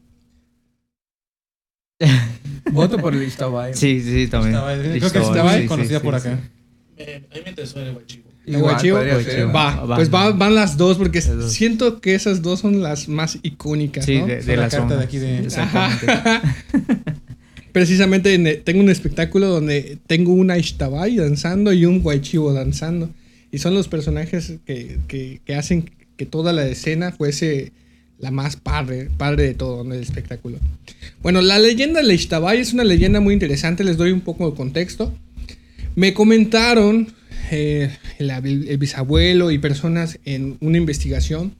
Voto 2.72 2.98
por 2.98 3.14
el. 3.14 3.30
Sí, 3.74 4.00
sí, 4.02 4.26
también. 4.28 4.54
Creo 4.98 5.10
que 5.12 5.18
estaba 5.18 5.54
sí, 5.54 5.62
sí, 5.62 5.66
conocida 5.66 5.98
sí, 5.98 6.04
por 6.04 6.20
sí. 6.20 6.28
acá. 6.28 6.40
Me- 6.96 7.04
a 7.14 7.18
mí 7.34 7.40
me 7.44 7.50
interesó 7.50 7.80
el 7.80 7.92
guachivo. 7.92 8.26
¿El 8.46 8.58
Guachivo? 8.58 8.98
Va, 9.52 9.74
Va. 9.84 9.96
pues 9.96 10.12
va- 10.14 10.30
van 10.30 10.54
las 10.54 10.76
dos 10.76 10.98
porque 10.98 11.20
dos. 11.20 11.52
siento 11.52 12.00
que 12.00 12.14
esas 12.14 12.42
dos 12.42 12.60
son 12.60 12.80
las 12.80 13.08
más 13.08 13.40
icónicas, 13.42 14.04
Sí, 14.04 14.20
¿no? 14.20 14.26
de, 14.28 14.40
la 14.44 14.54
la 14.56 14.68
carta 14.68 14.78
zona. 14.88 14.96
de 14.98 15.04
aquí 15.04 15.18
de- 15.18 15.38
Exactamente. 15.40 16.06
Precisamente 17.76 18.32
en- 18.32 18.62
tengo 18.64 18.80
un 18.80 18.88
espectáculo 18.88 19.48
donde 19.48 19.98
tengo 20.06 20.32
una 20.32 20.56
Ishtabay 20.56 21.16
danzando 21.16 21.74
y 21.74 21.84
un 21.84 22.00
Guaychivo 22.00 22.54
danzando. 22.54 23.10
Y 23.52 23.58
son 23.58 23.74
los 23.74 23.86
personajes 23.86 24.54
que, 24.64 24.96
que- 25.06 25.54
hacen 25.54 25.90
que 26.16 26.24
toda 26.24 26.54
la 26.54 26.66
escena 26.66 27.12
fuese 27.12 27.72
la 28.18 28.30
más 28.30 28.56
padre, 28.56 29.10
padre 29.18 29.42
de 29.48 29.52
todo 29.52 29.82
en 29.84 29.92
el 29.92 30.00
espectáculo. 30.00 30.56
Bueno, 31.22 31.42
la 31.42 31.58
leyenda 31.58 32.00
de 32.00 32.06
la 32.06 32.14
Ishtabay 32.14 32.60
es 32.60 32.72
una 32.72 32.82
leyenda 32.82 33.20
muy 33.20 33.34
interesante, 33.34 33.84
les 33.84 33.98
doy 33.98 34.10
un 34.10 34.22
poco 34.22 34.50
de 34.50 34.56
contexto. 34.56 35.12
Me 35.96 36.14
comentaron 36.14 37.08
eh, 37.50 37.90
el, 38.18 38.30
el 38.70 38.78
bisabuelo 38.78 39.50
y 39.50 39.58
personas 39.58 40.18
en 40.24 40.56
una 40.62 40.78
investigación 40.78 41.52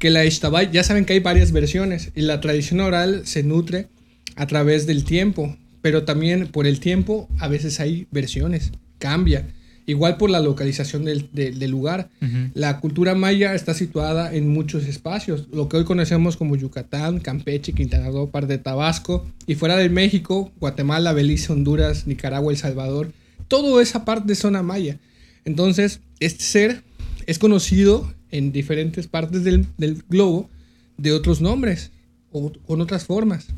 que 0.00 0.10
la 0.10 0.24
Ishtabay, 0.24 0.70
ya 0.72 0.82
saben 0.82 1.04
que 1.04 1.12
hay 1.12 1.20
varias 1.20 1.52
versiones 1.52 2.10
y 2.16 2.22
la 2.22 2.40
tradición 2.40 2.80
oral 2.80 3.22
se 3.26 3.44
nutre 3.44 3.86
a 4.36 4.46
través 4.46 4.86
del 4.86 5.04
tiempo, 5.04 5.56
pero 5.80 6.04
también 6.04 6.46
por 6.48 6.66
el 6.66 6.80
tiempo 6.80 7.28
a 7.38 7.48
veces 7.48 7.80
hay 7.80 8.06
versiones, 8.10 8.72
cambia. 8.98 9.46
Igual 9.84 10.16
por 10.16 10.30
la 10.30 10.38
localización 10.38 11.04
del, 11.04 11.28
del- 11.32 11.58
del 11.58 11.70
lugar. 11.72 12.08
La 12.54 12.78
cultura 12.78 13.16
maya 13.16 13.52
está 13.52 13.74
situada 13.74 14.32
en 14.32 14.46
muchos 14.48 14.84
espacios, 14.86 15.48
lo 15.52 15.68
que 15.68 15.76
hoy 15.78 15.84
conocemos 15.84 16.36
como 16.36 16.54
Yucatán, 16.54 17.18
Campeche, 17.18 17.72
Quintana 17.72 18.08
Roo, 18.08 18.30
parte 18.30 18.52
de 18.52 18.58
Tabasco, 18.58 19.26
y 19.44 19.56
fuera 19.56 19.76
de 19.76 19.88
México, 19.88 20.52
Guatemala, 20.60 21.12
Belice, 21.12 21.52
Honduras, 21.52 22.06
Nicaragua, 22.06 22.52
El 22.52 22.58
Salvador, 22.58 23.12
toda 23.48 23.82
esa 23.82 24.04
parte 24.04 24.28
de 24.28 24.34
zona 24.36 24.62
maya. 24.62 24.98
Entonces, 25.44 25.98
este 26.20 26.44
ser 26.44 26.82
es 27.26 27.40
conocido 27.40 28.12
en 28.30 28.52
diferentes 28.52 29.08
partes 29.08 29.42
del, 29.42 29.66
del 29.78 30.04
globo 30.08 30.48
de 30.96 31.10
otros 31.10 31.40
nombres 31.40 31.90
o 32.30 32.52
con 32.66 32.80
otras 32.80 33.04
formas, 33.04 33.48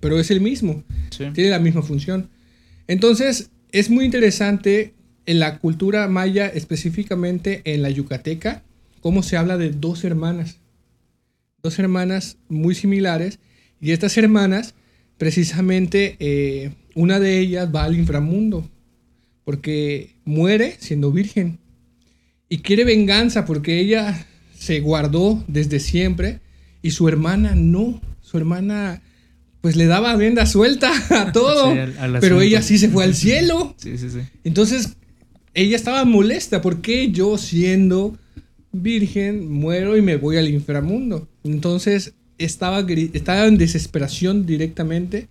pero 0.00 0.18
es 0.18 0.30
el 0.30 0.40
mismo 0.40 0.84
Sí. 1.10 1.24
tiene 1.32 1.50
la 1.50 1.58
misma 1.58 1.82
función. 1.82 2.28
Entonces, 2.88 3.50
es 3.72 3.90
muy 3.90 4.04
interesante 4.04 4.94
en 5.26 5.38
la 5.40 5.58
cultura 5.58 6.06
maya, 6.08 6.46
específicamente 6.46 7.62
en 7.64 7.82
la 7.82 7.90
yucateca, 7.90 8.62
cómo 9.00 9.22
se 9.22 9.36
habla 9.36 9.56
de 9.56 9.70
dos 9.70 10.04
hermanas. 10.04 10.58
dos 11.62 11.78
hermanas 11.80 12.36
muy 12.48 12.76
similares 12.76 13.40
y 13.80 13.90
estas 13.90 14.16
hermanas, 14.16 14.74
precisamente, 15.18 16.16
eh, 16.20 16.70
una 16.94 17.18
de 17.18 17.40
ellas 17.40 17.68
va 17.74 17.82
al 17.84 17.96
inframundo 17.96 18.70
porque 19.44 20.14
muere 20.24 20.76
siendo 20.78 21.10
virgen 21.10 21.58
y 22.48 22.58
quiere 22.58 22.84
venganza 22.84 23.44
porque 23.44 23.80
ella 23.80 24.26
se 24.56 24.78
guardó 24.78 25.42
desde 25.48 25.80
siempre 25.80 26.38
y 26.82 26.92
su 26.92 27.08
hermana 27.08 27.56
no, 27.56 28.00
su 28.20 28.38
hermana 28.38 29.02
pues 29.60 29.76
le 29.76 29.86
daba 29.86 30.14
venda 30.16 30.46
suelta 30.46 30.92
a 31.10 31.32
todo, 31.32 31.72
Sí, 31.72 31.78
al- 31.78 31.98
al 31.98 32.20
pero 32.20 32.40
ella 32.40 32.62
sí 32.62 32.78
se 32.78 32.88
fue 32.88 33.04
al 33.04 33.14
cielo. 33.14 33.74
Sí, 33.78 33.98
sí, 33.98 34.10
sí. 34.10 34.20
Entonces, 34.44 34.96
ella 35.54 35.76
estaba 35.76 36.04
molesta. 36.04 36.60
¿Por 36.62 36.80
qué 36.82 37.10
yo 37.10 37.36
siendo 37.38 38.16
virgen 38.72 39.50
muero 39.50 39.96
y 39.96 40.02
me 40.02 40.16
voy 40.16 40.36
al 40.36 40.48
inframundo? 40.48 41.28
Entonces, 41.44 42.14
estaba, 42.38 42.80
estaba 43.12 43.46
en 43.46 43.56
desesperación 43.58 44.44
directamente 44.46 45.28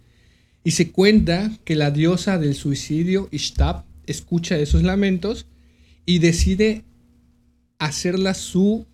y 0.64 0.72
se 0.72 0.90
cuenta 0.92 1.52
que 1.64 1.76
la 1.76 1.92
diosa 1.92 2.38
del 2.40 2.56
suicidio, 2.56 3.30
Ishtab, 3.32 3.84
escucha 4.08 4.58
esos 4.58 4.82
lamentos 4.84 5.46
y 6.06 6.20
decide 6.20 6.84
hacerla 7.80 8.34
su... 8.34 8.86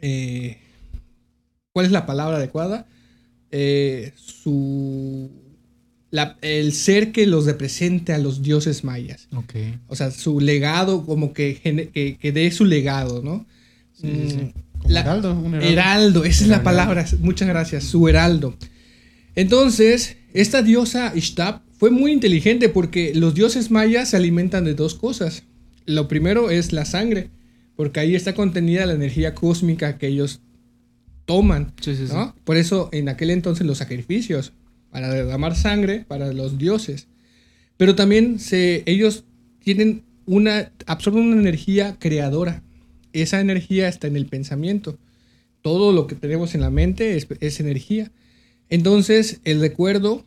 eh, 0.00 0.58
¿Cuál 1.72 1.86
es 1.86 1.92
la 1.92 2.06
palabra 2.06 2.36
adecuada? 2.38 2.86
Eh, 3.50 4.12
su... 4.16 5.30
la- 6.10 6.36
el 6.42 6.72
ser 6.72 7.12
que 7.12 7.26
los 7.26 7.46
represente 7.46 8.12
a 8.12 8.18
los 8.18 8.42
dioses 8.42 8.84
mayas. 8.84 9.28
O 9.88 9.96
sea, 9.96 10.10
su 10.10 10.40
legado, 10.40 11.04
como 11.06 11.32
que, 11.32 11.58
que, 11.92 12.16
que 12.18 12.32
dé 12.32 12.50
su 12.50 12.64
legado, 12.64 13.22
¿no? 13.22 13.46
Sí, 14.00 14.06
sí, 14.06 14.30
sí. 14.30 14.36
Mm, 14.36 14.90
la- 14.90 15.00
heraldo, 15.00 15.34
un 15.34 15.54
heraldo. 15.54 15.66
Heraldo, 15.72 16.24
esa 16.24 16.44
es 16.44 16.50
la 16.50 16.62
palabra. 16.62 17.04
Muchas 17.20 17.48
gracias, 17.48 17.84
su 17.84 18.06
heraldo. 18.08 18.56
Entonces, 19.34 20.16
esta 20.34 20.62
diosa 20.62 21.12
Ishtab 21.14 21.60
fue 21.78 21.90
muy 21.90 22.12
inteligente 22.12 22.68
porque 22.68 23.12
los 23.14 23.34
dioses 23.34 23.70
mayas 23.70 24.10
se 24.10 24.16
alimentan 24.16 24.64
de 24.64 24.74
dos 24.74 24.94
cosas. 24.94 25.44
Lo 25.86 26.08
primero 26.08 26.50
es 26.50 26.72
la 26.72 26.84
sangre, 26.84 27.30
porque 27.76 28.00
ahí 28.00 28.14
está 28.14 28.34
contenida 28.34 28.84
la 28.86 28.94
energía 28.94 29.34
cósmica 29.34 29.96
que 29.96 30.08
ellos 30.08 30.40
toman. 31.28 31.74
Sí, 31.82 31.94
sí, 31.94 32.06
sí. 32.08 32.14
¿no? 32.14 32.34
Por 32.44 32.56
eso 32.56 32.88
en 32.90 33.10
aquel 33.10 33.28
entonces 33.28 33.66
los 33.66 33.76
sacrificios, 33.76 34.54
para 34.90 35.10
derramar 35.10 35.54
sangre 35.54 36.06
para 36.08 36.32
los 36.32 36.56
dioses. 36.56 37.06
Pero 37.76 37.94
también 37.94 38.38
se, 38.38 38.82
ellos 38.86 39.24
tienen 39.60 40.04
una, 40.24 40.72
absorben 40.86 41.24
una 41.24 41.40
energía 41.40 41.96
creadora. 41.98 42.62
Esa 43.12 43.40
energía 43.40 43.88
está 43.88 44.06
en 44.06 44.16
el 44.16 44.24
pensamiento. 44.24 44.98
Todo 45.60 45.92
lo 45.92 46.06
que 46.06 46.14
tenemos 46.14 46.54
en 46.54 46.62
la 46.62 46.70
mente 46.70 47.16
es, 47.16 47.26
es 47.40 47.60
energía. 47.60 48.10
Entonces, 48.70 49.40
el 49.44 49.60
recuerdo, 49.60 50.24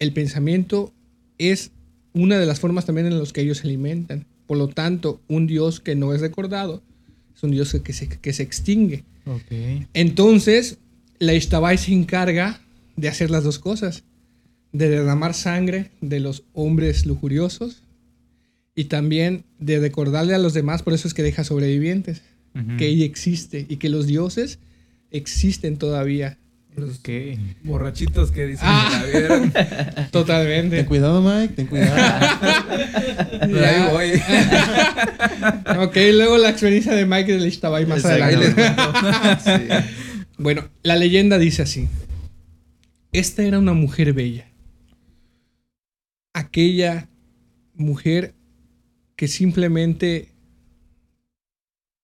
el 0.00 0.12
pensamiento 0.12 0.92
es 1.38 1.70
una 2.12 2.38
de 2.38 2.46
las 2.46 2.58
formas 2.58 2.86
también 2.86 3.06
en 3.06 3.20
las 3.20 3.32
que 3.32 3.42
ellos 3.42 3.58
se 3.58 3.68
alimentan. 3.68 4.26
Por 4.48 4.58
lo 4.58 4.66
tanto, 4.66 5.20
un 5.28 5.46
Dios 5.46 5.78
que 5.78 5.94
no 5.94 6.12
es 6.12 6.20
recordado 6.20 6.82
es 7.36 7.42
un 7.44 7.52
Dios 7.52 7.76
que 7.84 7.92
se, 7.92 8.08
que 8.08 8.32
se 8.32 8.42
extingue. 8.42 9.04
Entonces, 9.94 10.78
la 11.18 11.34
Ishtabai 11.34 11.78
se 11.78 11.92
encarga 11.92 12.60
de 12.96 13.08
hacer 13.08 13.30
las 13.30 13.44
dos 13.44 13.58
cosas. 13.58 14.04
De 14.72 14.88
derramar 14.88 15.34
sangre 15.34 15.90
de 16.00 16.18
los 16.20 16.42
hombres 16.52 17.06
lujuriosos 17.06 17.82
y 18.74 18.84
también 18.84 19.44
de 19.58 19.78
recordarle 19.78 20.34
a 20.34 20.38
los 20.38 20.52
demás, 20.52 20.82
por 20.82 20.94
eso 20.94 21.06
es 21.06 21.14
que 21.14 21.22
deja 21.22 21.44
sobrevivientes, 21.44 22.22
que 22.78 22.86
ella 22.86 23.04
existe 23.04 23.66
y 23.68 23.76
que 23.76 23.88
los 23.88 24.06
dioses 24.06 24.58
existen 25.10 25.76
todavía. 25.76 26.38
Los 26.76 26.98
Ok. 26.98 27.08
borrachitos 27.62 28.32
que 28.32 28.46
dicen 28.46 28.66
Ah. 28.68 28.90
que 28.90 29.12
la 29.12 29.18
vieron. 29.28 29.50
Ten 29.52 30.10
Totalmente. 30.10 30.84
cuidado, 30.86 31.22
Mike, 31.22 31.54
ten 31.54 31.66
cuidado. 31.68 31.94
Pero 33.40 33.66
ahí 33.66 33.90
voy. 33.92 34.12
ok, 35.86 35.96
luego 36.14 36.36
la 36.38 36.50
experiencia 36.50 36.92
de 36.94 37.06
Mike 37.06 37.32
de 37.34 37.38
la 37.40 37.46
Ishtabai 37.46 37.86
más 37.86 38.04
adelante. 38.04 38.54
Bueno, 40.36 40.68
la 40.82 40.96
leyenda 40.96 41.38
dice 41.38 41.62
así. 41.62 41.88
Esta 43.12 43.44
era 43.44 43.60
una 43.60 43.72
mujer 43.72 44.12
bella. 44.12 44.48
Aquella 46.32 47.08
mujer 47.74 48.34
que 49.16 49.28
simplemente... 49.28 50.30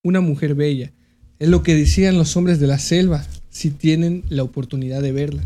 Una 0.02 0.20
mujer 0.20 0.54
bella. 0.54 0.92
Es 1.40 1.48
lo 1.48 1.62
que 1.64 1.74
decían 1.74 2.16
los 2.16 2.36
hombres 2.36 2.60
de 2.60 2.66
la 2.68 2.78
selva 2.78 3.26
si 3.50 3.70
tienen 3.70 4.24
la 4.28 4.42
oportunidad 4.42 5.02
de 5.02 5.12
verla. 5.12 5.42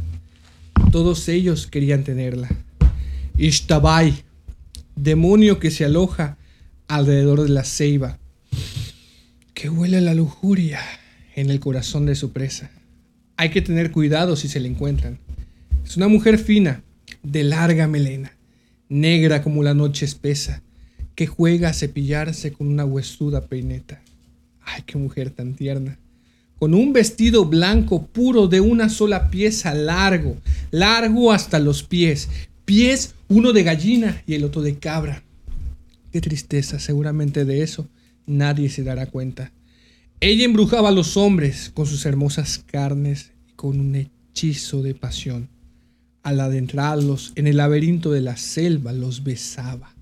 Todos 0.92 1.28
ellos 1.28 1.66
querían 1.66 2.04
tenerla. 2.04 2.48
Ishtabai, 3.36 4.14
demonio 4.94 5.58
que 5.58 5.70
se 5.70 5.84
aloja 5.84 6.36
alrededor 6.86 7.42
de 7.42 7.48
la 7.48 7.64
ceiba, 7.64 8.18
que 9.54 9.68
huele 9.68 10.00
la 10.00 10.14
lujuria 10.14 10.80
en 11.34 11.50
el 11.50 11.58
corazón 11.58 12.06
de 12.06 12.14
su 12.14 12.32
presa. 12.32 12.70
Hay 13.36 13.50
que 13.50 13.62
tener 13.62 13.90
cuidado 13.90 14.36
si 14.36 14.48
se 14.48 14.60
le 14.60 14.68
encuentran. 14.68 15.18
Es 15.84 15.96
una 15.96 16.08
mujer 16.08 16.38
fina, 16.38 16.82
de 17.22 17.42
larga 17.42 17.88
melena, 17.88 18.36
negra 18.88 19.42
como 19.42 19.62
la 19.62 19.74
noche 19.74 20.04
espesa, 20.04 20.62
que 21.14 21.26
juega 21.26 21.70
a 21.70 21.74
cepillarse 21.74 22.52
con 22.52 22.68
una 22.68 22.84
huesuda 22.84 23.46
peineta. 23.46 24.02
Ay, 24.62 24.82
qué 24.86 24.98
mujer 24.98 25.30
tan 25.30 25.54
tierna. 25.54 25.98
Con 26.64 26.72
un 26.72 26.94
vestido 26.94 27.44
blanco 27.44 28.06
puro 28.06 28.48
de 28.48 28.62
una 28.62 28.88
sola 28.88 29.28
pieza 29.28 29.74
largo, 29.74 30.38
largo 30.70 31.30
hasta 31.30 31.58
los 31.58 31.82
pies. 31.82 32.30
Pies, 32.64 33.16
uno 33.28 33.52
de 33.52 33.62
gallina 33.64 34.22
y 34.26 34.32
el 34.32 34.44
otro 34.44 34.62
de 34.62 34.78
cabra. 34.78 35.22
Qué 36.10 36.22
tristeza, 36.22 36.78
seguramente 36.78 37.44
de 37.44 37.62
eso 37.62 37.86
nadie 38.24 38.70
se 38.70 38.82
dará 38.82 39.04
cuenta. 39.04 39.52
Ella 40.20 40.46
embrujaba 40.46 40.88
a 40.88 40.92
los 40.92 41.18
hombres 41.18 41.70
con 41.74 41.84
sus 41.84 42.06
hermosas 42.06 42.64
carnes 42.64 43.32
y 43.46 43.52
con 43.56 43.78
un 43.78 43.94
hechizo 43.94 44.80
de 44.80 44.94
pasión. 44.94 45.50
Al 46.22 46.40
adentrarlos 46.40 47.34
en 47.34 47.46
el 47.46 47.58
laberinto 47.58 48.10
de 48.10 48.22
la 48.22 48.38
selva, 48.38 48.94
los 48.94 49.22
besaba 49.22 49.94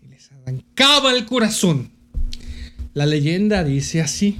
y 0.00 0.06
les 0.06 0.30
arrancaba 0.30 1.12
el 1.12 1.26
corazón. 1.26 1.90
La 2.92 3.04
leyenda 3.04 3.64
dice 3.64 4.00
así. 4.00 4.38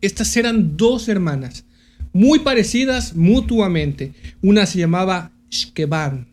Estas 0.00 0.36
eran 0.36 0.76
dos 0.76 1.08
hermanas, 1.08 1.64
muy 2.12 2.40
parecidas 2.40 3.14
mutuamente. 3.14 4.14
Una 4.42 4.66
se 4.66 4.78
llamaba 4.78 5.32
Shkeban, 5.50 6.26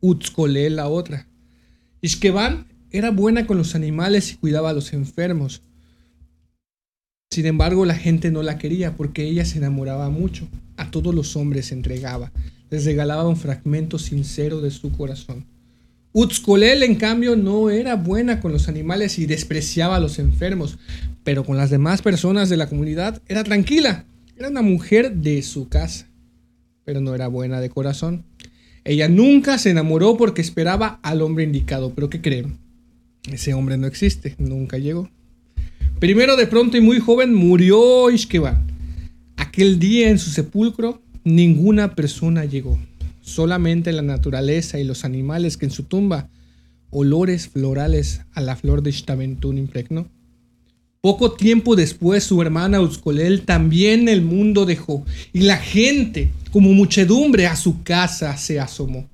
Utzkolel 0.00 0.76
la 0.76 0.88
otra. 0.88 1.28
Ishkeban 2.00 2.66
era 2.90 3.10
buena 3.10 3.46
con 3.46 3.58
los 3.58 3.74
animales 3.74 4.32
y 4.32 4.36
cuidaba 4.36 4.70
a 4.70 4.72
los 4.72 4.92
enfermos. 4.92 5.62
Sin 7.30 7.46
embargo, 7.46 7.84
la 7.84 7.94
gente 7.94 8.32
no 8.32 8.42
la 8.42 8.58
quería 8.58 8.96
porque 8.96 9.24
ella 9.24 9.44
se 9.44 9.58
enamoraba 9.58 10.10
mucho. 10.10 10.48
A 10.76 10.90
todos 10.90 11.14
los 11.14 11.36
hombres 11.36 11.66
se 11.66 11.74
entregaba. 11.74 12.32
Les 12.70 12.84
regalaba 12.84 13.28
un 13.28 13.36
fragmento 13.36 13.98
sincero 13.98 14.60
de 14.60 14.72
su 14.72 14.90
corazón. 14.90 15.46
Utzkolel, 16.12 16.82
en 16.82 16.96
cambio, 16.96 17.36
no 17.36 17.70
era 17.70 17.94
buena 17.94 18.40
con 18.40 18.52
los 18.52 18.68
animales 18.68 19.18
y 19.18 19.26
despreciaba 19.26 19.96
a 19.96 20.00
los 20.00 20.18
enfermos, 20.18 20.78
pero 21.22 21.44
con 21.44 21.56
las 21.56 21.70
demás 21.70 22.02
personas 22.02 22.48
de 22.48 22.56
la 22.56 22.68
comunidad 22.68 23.22
era 23.28 23.44
tranquila. 23.44 24.06
Era 24.36 24.48
una 24.48 24.62
mujer 24.62 25.12
de 25.16 25.42
su 25.42 25.68
casa, 25.68 26.08
pero 26.84 27.00
no 27.00 27.14
era 27.14 27.28
buena 27.28 27.60
de 27.60 27.70
corazón. 27.70 28.24
Ella 28.84 29.08
nunca 29.08 29.58
se 29.58 29.70
enamoró 29.70 30.16
porque 30.16 30.40
esperaba 30.40 30.98
al 31.02 31.22
hombre 31.22 31.44
indicado, 31.44 31.94
pero 31.94 32.10
¿qué 32.10 32.20
creen? 32.20 32.58
Ese 33.30 33.54
hombre 33.54 33.76
no 33.76 33.86
existe, 33.86 34.34
nunca 34.38 34.78
llegó. 34.78 35.08
Primero, 36.00 36.36
de 36.36 36.46
pronto 36.46 36.76
y 36.76 36.80
muy 36.80 36.98
joven, 36.98 37.34
murió 37.34 38.10
Ishkeban. 38.10 38.66
Aquel 39.36 39.78
día 39.78 40.08
en 40.08 40.18
su 40.18 40.30
sepulcro, 40.30 41.02
ninguna 41.22 41.94
persona 41.94 42.46
llegó. 42.46 42.78
Solamente 43.30 43.92
la 43.92 44.02
naturaleza 44.02 44.80
y 44.80 44.84
los 44.84 45.04
animales 45.04 45.56
que 45.56 45.66
en 45.66 45.70
su 45.70 45.84
tumba, 45.84 46.28
olores 46.90 47.46
florales 47.46 48.22
a 48.32 48.40
la 48.40 48.56
flor 48.56 48.82
de 48.82 48.90
Ishtamentún 48.90 49.56
impregnó. 49.56 50.08
Poco 51.00 51.30
tiempo 51.34 51.76
después, 51.76 52.24
su 52.24 52.42
hermana 52.42 52.80
Uzcolel 52.80 53.42
también 53.42 54.08
el 54.08 54.20
mundo 54.20 54.66
dejó, 54.66 55.06
y 55.32 55.42
la 55.42 55.58
gente, 55.58 56.32
como 56.50 56.72
muchedumbre, 56.72 57.46
a 57.46 57.54
su 57.54 57.84
casa 57.84 58.36
se 58.36 58.58
asomó. 58.58 59.08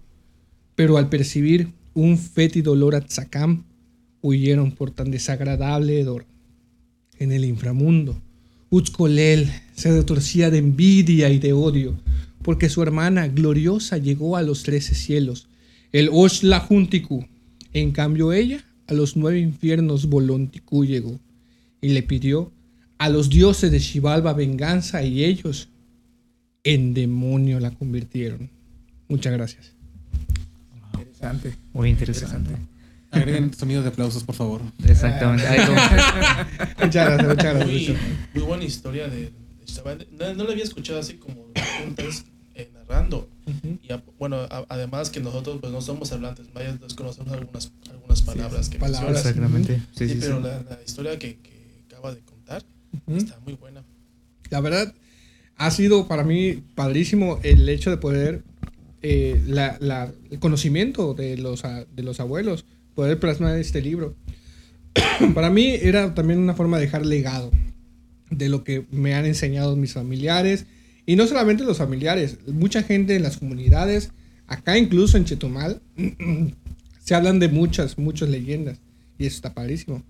Pero 0.74 0.96
al 0.96 1.10
percibir 1.10 1.68
un 1.92 2.16
fétido 2.16 2.72
olor 2.72 2.94
a 2.94 3.02
tzacam, 3.02 3.64
huyeron 4.22 4.72
por 4.72 4.92
tan 4.92 5.10
desagradable 5.10 6.00
hedor. 6.00 6.24
En 7.18 7.32
el 7.32 7.44
inframundo, 7.44 8.18
Utzcolel 8.70 9.52
se 9.74 9.92
retorcía 9.92 10.50
de 10.50 10.56
envidia 10.56 11.28
y 11.28 11.38
de 11.38 11.52
odio, 11.52 11.94
porque 12.46 12.68
su 12.68 12.80
hermana 12.80 13.26
gloriosa 13.26 13.98
llegó 13.98 14.36
a 14.36 14.42
los 14.42 14.62
trece 14.62 14.94
cielos, 14.94 15.48
el 15.90 16.10
Oshla-Juntiku. 16.10 17.26
En 17.72 17.90
cambio 17.90 18.32
ella 18.32 18.64
a 18.86 18.94
los 18.94 19.16
nueve 19.16 19.40
infiernos 19.40 20.06
Bolontiku 20.06 20.84
llegó, 20.84 21.18
y 21.80 21.88
le 21.88 22.04
pidió 22.04 22.52
a 22.98 23.08
los 23.08 23.30
dioses 23.30 23.72
de 23.72 23.80
Xibalba 23.80 24.32
venganza 24.32 25.02
y 25.02 25.24
ellos 25.24 25.70
en 26.62 26.94
demonio 26.94 27.58
la 27.58 27.72
convirtieron. 27.72 28.48
Muchas 29.08 29.32
gracias. 29.32 29.72
Interesante. 30.94 31.52
Muy 31.72 31.90
interesante. 31.90 32.50
Agreguen 33.10 33.52
sonidos 33.54 33.82
de 33.82 33.90
aplausos, 33.90 34.22
por 34.22 34.36
favor. 34.36 34.62
Exactamente. 34.86 35.44
Muchas 36.80 37.06
gracias, 37.08 37.28
muchas 37.28 37.54
gracias. 37.56 37.66
Muy, 37.66 37.96
muy 38.34 38.42
buena 38.44 38.64
historia 38.64 39.08
de, 39.08 39.32
de. 39.32 40.06
No, 40.12 40.34
no 40.34 40.44
la 40.44 40.52
había 40.52 40.62
escuchado 40.62 41.00
así 41.00 41.14
como 41.14 41.46
narrando. 42.88 43.28
Ujú. 43.46 43.78
Y 43.82 43.92
a- 43.92 44.02
bueno, 44.18 44.36
a- 44.36 44.64
además 44.68 45.10
que 45.10 45.20
nosotros 45.20 45.58
pues 45.60 45.72
no 45.72 45.80
somos 45.80 46.10
hablantes 46.12 46.46
mayas, 46.54 46.80
desconocemos 46.80 47.32
algunas, 47.32 47.72
algunas 47.90 48.22
palabras 48.22 48.68
que 48.68 48.78
palabras. 48.78 49.18
Exactamente. 49.18 49.76
Sí, 49.94 50.08
Sí, 50.08 50.14
sí, 50.14 50.18
pero 50.20 50.36
sí. 50.38 50.42
La, 50.44 50.62
la 50.76 50.78
historia 50.84 51.18
que, 51.18 51.36
que 51.38 51.84
acaba 51.88 52.14
de 52.14 52.20
contar 52.20 52.62
Ujú. 53.06 53.16
está 53.16 53.38
muy 53.40 53.54
buena. 53.54 53.82
La 54.50 54.60
verdad, 54.60 54.94
ha 55.56 55.70
sido 55.70 56.06
para 56.08 56.24
mí 56.24 56.62
padrísimo 56.74 57.40
el 57.42 57.68
hecho 57.68 57.90
de 57.90 57.96
poder, 57.96 58.42
eh, 59.02 59.40
la- 59.46 59.76
la- 59.80 60.12
el 60.30 60.38
conocimiento 60.38 61.14
de 61.14 61.36
los, 61.38 61.64
a- 61.64 61.84
de 61.84 62.02
los 62.02 62.20
abuelos, 62.20 62.64
poder 62.94 63.18
plasmar 63.20 63.56
este 63.58 63.80
libro. 63.82 64.14
para 65.34 65.50
mí 65.50 65.66
era 65.80 66.14
también 66.14 66.38
una 66.40 66.54
forma 66.54 66.78
de 66.78 66.84
dejar 66.86 67.04
legado 67.04 67.50
de 68.30 68.48
lo 68.48 68.64
que 68.64 68.86
me 68.90 69.14
han 69.14 69.26
enseñado 69.26 69.76
mis 69.76 69.92
familiares. 69.92 70.66
Y 71.06 71.16
no 71.16 71.26
solamente 71.26 71.64
los 71.64 71.78
familiares, 71.78 72.38
mucha 72.46 72.82
gente 72.82 73.14
en 73.14 73.22
las 73.22 73.36
comunidades, 73.36 74.10
acá 74.48 74.76
incluso 74.76 75.16
en 75.16 75.24
Chetumal, 75.24 75.80
se 77.04 77.14
hablan 77.14 77.38
de 77.38 77.48
muchas, 77.48 77.96
muchas 77.96 78.28
leyendas. 78.28 78.78
Y 79.16 79.26
eso 79.26 79.36
está 79.36 79.54
padrísimo. 79.54 80.02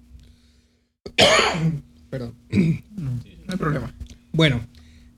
Perdón. 2.10 2.34
No 3.46 3.52
hay 3.52 3.58
problema. 3.58 3.94
Bueno, 4.32 4.60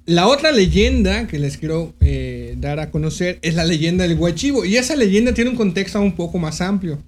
la 0.05 0.27
otra 0.27 0.53
leyenda 0.53 1.27
que 1.27 1.39
les 1.39 1.57
quiero 1.57 1.95
eh, 2.01 2.57
dar 2.59 2.79
a 2.79 2.91
conocer 2.91 3.39
es 3.41 3.55
la 3.55 3.65
leyenda 3.65 4.07
del 4.07 4.19
Huachivo. 4.19 4.67
Y 4.67 4.77
esa 4.77 4.97
leyenda 4.97 5.33
tiene 5.33 5.49
un 5.49 5.57
contexto 5.57 5.99
un 6.01 6.15
poco 6.15 6.39
más 6.39 6.61
amplio. 6.61 7.03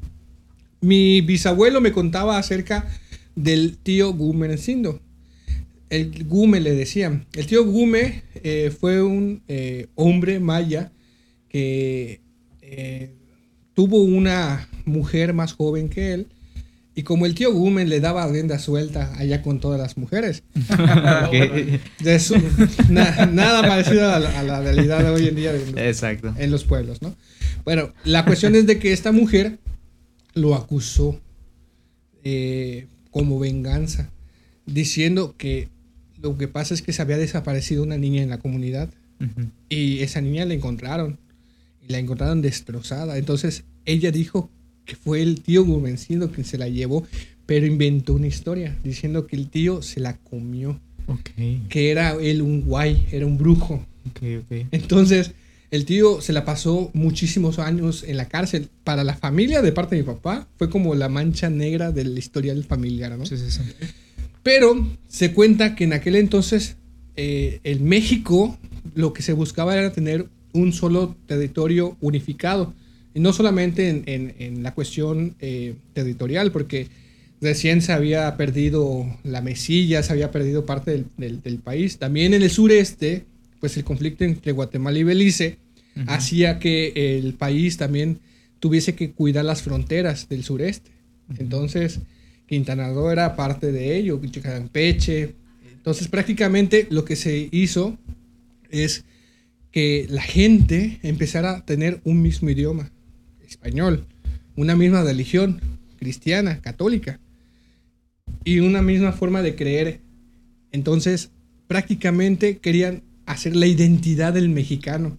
Mi 0.80 1.20
bisabuelo 1.20 1.82
me 1.82 1.92
contaba 1.92 2.38
acerca 2.38 2.88
del 3.36 3.76
tío 3.76 4.14
Gumercindo. 4.14 5.00
El 5.90 6.24
Gume 6.24 6.60
le 6.60 6.72
decían. 6.74 7.26
El 7.34 7.46
tío 7.46 7.64
Gume 7.64 8.22
eh, 8.42 8.72
fue 8.78 9.02
un 9.02 9.42
eh, 9.48 9.88
hombre 9.96 10.40
maya 10.40 10.92
que 11.48 12.20
eh, 12.62 13.10
tuvo 13.74 14.02
una 14.02 14.68
mujer 14.84 15.34
más 15.34 15.52
joven 15.52 15.88
que 15.88 16.12
él. 16.14 16.28
Y 16.94 17.02
como 17.02 17.24
el 17.26 17.34
tío 17.34 17.52
Gume 17.52 17.86
le 17.86 18.00
daba 18.00 18.26
rienda 18.26 18.58
suelta 18.58 19.14
allá 19.16 19.42
con 19.42 19.60
todas 19.60 19.80
las 19.80 19.96
mujeres, 19.96 20.42
na- 22.88 23.26
nada 23.26 23.62
parecido 23.62 24.12
a 24.12 24.18
la, 24.18 24.40
a 24.40 24.42
la 24.42 24.60
realidad 24.60 25.02
de 25.04 25.10
hoy 25.10 25.28
en 25.28 25.36
día 25.36 25.52
de- 25.52 25.88
Exacto. 25.88 26.34
en 26.36 26.50
los 26.50 26.64
pueblos, 26.64 27.00
¿no? 27.00 27.14
Bueno, 27.64 27.92
la 28.04 28.24
cuestión 28.24 28.54
es 28.54 28.66
de 28.66 28.78
que 28.78 28.92
esta 28.92 29.12
mujer 29.12 29.58
lo 30.34 30.54
acusó 30.54 31.18
eh, 32.24 32.86
como 33.10 33.38
venganza, 33.38 34.10
diciendo 34.66 35.34
que 35.38 35.68
lo 36.22 36.36
que 36.36 36.48
pasa 36.48 36.74
es 36.74 36.82
que 36.82 36.92
se 36.92 37.02
había 37.02 37.16
desaparecido 37.18 37.82
una 37.82 37.96
niña 37.96 38.22
en 38.22 38.30
la 38.30 38.38
comunidad 38.38 38.90
y 39.68 39.98
esa 40.00 40.20
niña 40.22 40.44
la 40.46 40.54
encontraron 40.54 41.18
y 41.86 41.92
la 41.92 41.98
encontraron 41.98 42.40
destrozada. 42.42 43.18
Entonces 43.18 43.64
ella 43.84 44.10
dijo 44.10 44.50
que 44.86 44.96
fue 44.96 45.22
el 45.22 45.40
tío 45.42 45.64
Gumencindo 45.64 46.30
quien 46.32 46.46
se 46.46 46.56
la 46.58 46.68
llevó, 46.68 47.06
pero 47.46 47.66
inventó 47.66 48.14
una 48.14 48.26
historia 48.28 48.76
diciendo 48.82 49.26
que 49.26 49.36
el 49.36 49.48
tío 49.48 49.82
se 49.82 50.00
la 50.00 50.16
comió 50.16 50.80
Ok. 51.06 51.30
que 51.68 51.90
era 51.90 52.12
él 52.14 52.40
un 52.42 52.62
guay, 52.62 53.06
era 53.10 53.26
un 53.26 53.36
brujo. 53.36 53.84
Ok, 54.10 54.22
ok. 54.44 54.66
Entonces, 54.70 55.32
el 55.70 55.84
tío 55.84 56.20
se 56.20 56.32
la 56.32 56.44
pasó 56.44 56.90
muchísimos 56.94 57.58
años 57.58 58.04
en 58.06 58.16
la 58.16 58.26
cárcel. 58.26 58.68
Para 58.84 59.04
la 59.04 59.14
familia 59.16 59.60
de 59.60 59.72
parte 59.72 59.96
de 59.96 60.02
mi 60.02 60.06
papá, 60.06 60.48
fue 60.56 60.70
como 60.70 60.94
la 60.94 61.08
mancha 61.08 61.50
negra 61.50 61.92
del 61.92 62.16
historial 62.16 62.64
familiar, 62.64 63.16
¿no? 63.18 63.26
Sí, 63.26 63.36
sí, 63.36 63.50
sí. 63.50 63.60
Pero 64.42 64.86
se 65.08 65.32
cuenta 65.32 65.74
que 65.74 65.84
en 65.84 65.92
aquel 65.92 66.16
entonces, 66.16 66.76
eh, 67.16 67.60
en 67.64 67.84
México, 67.84 68.58
lo 68.94 69.12
que 69.12 69.22
se 69.22 69.32
buscaba 69.32 69.76
era 69.76 69.92
tener 69.92 70.26
un 70.52 70.72
solo 70.72 71.16
territorio 71.26 71.96
unificado. 72.00 72.72
Y 73.14 73.20
no 73.20 73.32
solamente 73.32 73.88
en, 73.88 74.02
en- 74.06 74.34
en 74.38 74.62
la 74.62 74.72
cuestión 74.74 75.34
eh, 75.40 75.74
territorial, 75.92 76.52
porque 76.52 76.88
recién 77.40 77.82
se 77.82 77.92
había 77.92 78.36
perdido 78.36 79.04
la 79.24 79.40
Mesilla, 79.40 80.02
se 80.02 80.12
había 80.12 80.30
perdido 80.30 80.64
parte 80.66 80.92
del, 80.92 81.06
del- 81.16 81.42
del 81.42 81.58
país. 81.58 81.98
También 81.98 82.34
en 82.34 82.42
el 82.42 82.50
sureste, 82.50 83.24
pues 83.60 83.76
el 83.76 83.84
conflicto 83.84 84.24
entre 84.24 84.52
Guatemala 84.52 84.98
y 84.98 85.02
Belice 85.04 85.58
hacía 86.06 86.58
que 86.60 87.18
el 87.18 87.34
país 87.34 87.76
también 87.76 88.20
tuviese 88.60 88.94
que 88.94 89.10
cuidar 89.10 89.44
las 89.44 89.62
fronteras 89.62 90.28
del 90.28 90.44
sureste. 90.44 90.90
Entonces, 91.38 92.00
Quintana 92.50 92.92
Roo 92.92 93.12
era 93.12 93.36
parte 93.36 93.70
de 93.70 93.96
ello, 93.96 94.20
Campeche. 94.42 95.36
Entonces, 95.72 96.08
prácticamente 96.08 96.88
lo 96.90 97.04
que 97.04 97.14
se 97.14 97.48
hizo 97.52 97.96
es 98.70 99.04
que 99.70 100.08
la 100.10 100.20
gente 100.20 100.98
empezara 101.04 101.52
a 101.52 101.64
tener 101.64 102.00
un 102.02 102.20
mismo 102.20 102.50
idioma, 102.50 102.90
español, 103.48 104.04
una 104.56 104.74
misma 104.74 105.04
religión, 105.04 105.60
cristiana, 106.00 106.60
católica, 106.60 107.20
y 108.42 108.58
una 108.58 108.82
misma 108.82 109.12
forma 109.12 109.42
de 109.42 109.54
creer. 109.54 110.00
Entonces, 110.72 111.30
prácticamente 111.68 112.58
querían 112.58 113.04
hacer 113.26 113.54
la 113.54 113.66
identidad 113.66 114.32
del 114.32 114.48
mexicano. 114.48 115.16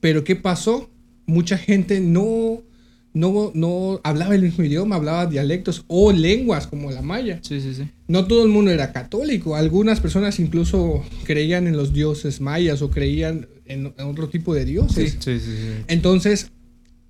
Pero 0.00 0.24
¿qué 0.24 0.34
pasó? 0.34 0.90
Mucha 1.24 1.56
gente 1.56 2.00
no, 2.00 2.62
no, 3.14 3.52
no 3.54 4.00
hablaba 4.04 4.34
el 4.34 4.42
mismo 4.42 4.64
idioma, 4.64 4.96
hablaba 4.96 5.26
dialectos 5.26 5.84
o 5.88 6.12
lenguas 6.12 6.66
como 6.66 6.90
la 6.90 7.02
maya. 7.02 7.40
Sí, 7.42 7.60
sí, 7.60 7.74
sí. 7.74 7.88
No 8.08 8.26
todo 8.26 8.44
el 8.44 8.48
mundo 8.50 8.70
era 8.70 8.92
católico. 8.92 9.56
Algunas 9.56 10.00
personas 10.00 10.38
incluso 10.40 11.04
creían 11.24 11.66
en 11.66 11.76
los 11.76 11.92
dioses 11.92 12.40
mayas 12.40 12.82
o 12.82 12.90
creían 12.90 13.48
en, 13.66 13.92
en 13.96 14.06
otro 14.06 14.28
tipo 14.28 14.54
de 14.54 14.64
dioses. 14.64 15.18
Sí, 15.20 15.38
sí, 15.38 15.40
sí. 15.40 15.84
Entonces, 15.88 16.50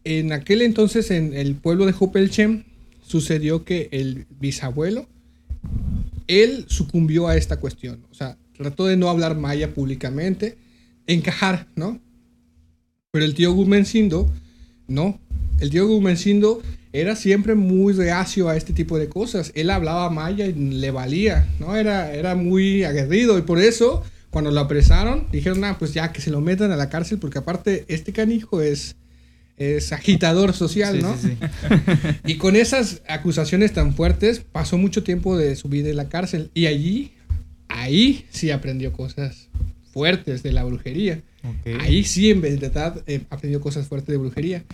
en 0.04 0.32
aquel 0.32 0.62
entonces, 0.62 1.10
en 1.10 1.34
el 1.34 1.54
pueblo 1.54 1.86
de 1.86 1.92
Jopelchem, 1.92 2.64
sucedió 3.06 3.64
que 3.64 3.88
el 3.92 4.26
bisabuelo, 4.40 5.06
él 6.26 6.64
sucumbió 6.68 7.28
a 7.28 7.36
esta 7.36 7.58
cuestión. 7.60 8.04
O 8.10 8.14
sea, 8.14 8.38
trató 8.56 8.86
de 8.86 8.96
no 8.96 9.08
hablar 9.08 9.36
maya 9.36 9.74
públicamente, 9.74 10.56
encajar, 11.06 11.68
¿no? 11.76 12.00
Pero 13.10 13.24
el 13.24 13.34
tío 13.34 13.52
Gumencindo, 13.52 14.30
no. 14.88 15.20
El 15.62 15.70
tío 15.70 15.86
Gumencindo 15.86 16.60
era 16.92 17.14
siempre 17.14 17.54
muy 17.54 17.92
reacio 17.94 18.48
a 18.48 18.56
este 18.56 18.72
tipo 18.72 18.98
de 18.98 19.08
cosas. 19.08 19.52
Él 19.54 19.70
hablaba 19.70 20.10
maya 20.10 20.44
y 20.46 20.52
le 20.52 20.90
valía, 20.90 21.48
¿no? 21.60 21.76
Era, 21.76 22.12
era 22.12 22.34
muy 22.34 22.82
aguerrido 22.82 23.38
y 23.38 23.42
por 23.42 23.60
eso, 23.60 24.02
cuando 24.30 24.50
lo 24.50 24.58
apresaron, 24.60 25.28
dijeron, 25.30 25.62
ah, 25.64 25.76
pues 25.78 25.94
ya 25.94 26.12
que 26.12 26.20
se 26.20 26.30
lo 26.30 26.40
metan 26.40 26.72
a 26.72 26.76
la 26.76 26.88
cárcel, 26.88 27.18
porque 27.18 27.38
aparte 27.38 27.84
este 27.86 28.12
canijo 28.12 28.60
es, 28.60 28.96
es 29.56 29.92
agitador 29.92 30.52
social, 30.52 30.96
Sí, 30.96 31.02
¿no? 31.02 31.16
sí, 31.16 31.28
sí. 31.38 31.76
Y 32.26 32.38
con 32.38 32.56
esas 32.56 33.00
acusaciones 33.08 33.72
tan 33.72 33.94
fuertes, 33.94 34.40
pasó 34.40 34.78
mucho 34.78 35.04
tiempo 35.04 35.38
de 35.38 35.54
su 35.54 35.68
vida 35.68 35.90
en 35.90 35.96
la 35.96 36.08
cárcel. 36.08 36.50
Y 36.54 36.66
allí, 36.66 37.12
ahí 37.68 38.26
sí 38.30 38.50
aprendió 38.50 38.92
cosas 38.92 39.48
fuertes 39.92 40.42
de 40.42 40.50
la 40.52 40.64
brujería. 40.64 41.20
Ahí 41.80 42.02
sí, 42.02 42.30
en 42.30 42.40
verdad, 42.40 43.02
eh, 43.06 43.20
aprendió 43.30 43.60
cosas 43.60 43.86
fuertes 43.86 44.08
de 44.12 44.16
brujería. 44.16 44.64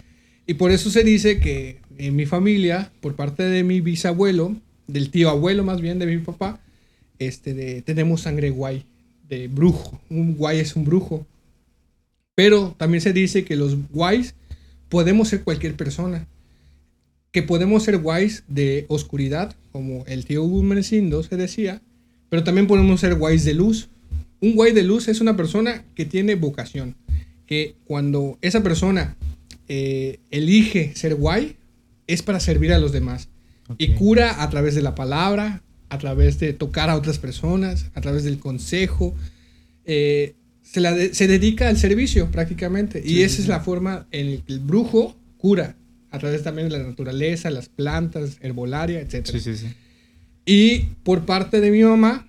Y 0.49 0.55
por 0.55 0.71
eso 0.73 0.91
se 0.91 1.05
dice 1.05 1.39
que 1.41 1.77
en 1.99 2.17
mi 2.17 2.25
familia, 2.25 2.91
por 3.01 3.15
parte 3.15 3.43
de 3.43 3.63
mi 3.63 3.83
bisabuelo, 3.83 4.57
del 4.87 5.11
tío 5.11 5.29
abuelo 5.29 5.63
más 5.63 5.83
bien 5.83 5.99
de 5.99 6.07
mi 6.07 6.17
papá, 6.19 6.59
este, 7.19 7.53
de- 7.53 7.83
tenemos 7.83 8.23
sangre 8.23 8.49
guay, 8.49 8.85
de 9.29 9.47
brujo. 9.49 10.01
Un 10.09 10.35
guay 10.37 10.59
es 10.61 10.75
un 10.75 10.85
brujo. 10.87 11.27
Pero 12.35 12.75
también 12.79 13.03
se 13.03 13.13
dice 13.13 13.45
que 13.45 13.57
los 13.57 13.77
guays 13.91 14.35
podemos 14.89 15.29
ser 15.29 15.43
cualquier 15.43 15.75
persona. 15.77 16.27
Que 17.31 17.43
podemos 17.43 17.83
ser 17.83 17.99
guays 17.99 18.45
de 18.49 18.87
oscuridad, 18.89 19.55
como 19.71 20.03
el 20.07 20.25
tío 20.25 20.43
Gumercindo 20.45 21.23
se 21.23 21.37
decía, 21.37 21.83
pero 22.31 22.43
también 22.43 22.67
podemos 22.67 23.01
ser 23.01 23.17
guays 23.17 23.45
de 23.45 23.53
luz. 23.53 23.91
Un 24.41 24.55
guay 24.55 24.73
de 24.73 24.83
luz 24.83 25.09
es 25.09 25.21
una 25.21 25.37
persona 25.37 25.85
que 25.95 26.07
tiene 26.07 26.37
vocación. 26.37 26.95
Que 27.47 27.75
cuando 27.85 28.39
esa 28.41 28.63
persona 28.63 29.15
eh, 29.69 30.19
elige 30.31 30.93
ser 30.95 31.15
guay, 31.15 31.57
es 32.07 32.23
para 32.23 32.41
servir 32.41 32.73
a 32.73 32.79
los 32.79 32.93
demás. 32.93 33.29
Y 33.77 33.89
cura 33.89 34.43
a 34.43 34.49
través 34.49 34.75
de 34.75 34.81
la 34.83 34.95
palabra, 34.95 35.63
a 35.91 35.99
través 35.99 36.39
de 36.39 36.55
tocar 36.55 36.89
a 36.89 36.97
otras 36.97 37.19
personas, 37.19 37.87
a 37.95 38.01
través 38.01 38.25
del 38.25 38.39
consejo. 38.39 39.15
eh, 39.85 40.35
se, 40.63 40.81
la 40.81 40.93
de- 40.93 41.15
se 41.15 41.27
dedica 41.27 41.69
al 41.69 41.79
servicio 41.79 42.31
prácticamente. 42.31 43.03
y 43.05 43.23
esa 43.23 43.37
sí, 43.37 43.43
es 43.43 43.49
la 43.49 43.61
forma 43.61 44.07
en 44.11 44.35
la 44.37 44.43
que 44.43 44.53
el 44.53 44.61
brujo 44.61 45.17
cura, 45.39 45.77
a 46.11 46.19
través 46.19 46.43
también 46.43 46.69
de 46.69 46.79
la 46.79 46.85
naturaleza, 46.85 47.51
las 47.51 47.69
plantas, 47.71 48.37
herbolaria, 48.43 49.01
etc. 49.01 49.27
Sí. 49.39 49.67
Y 50.47 50.79
por 51.05 51.25
parte 51.27 51.61
de 51.61 51.71
mi 51.71 51.83
mamá, 51.83 52.27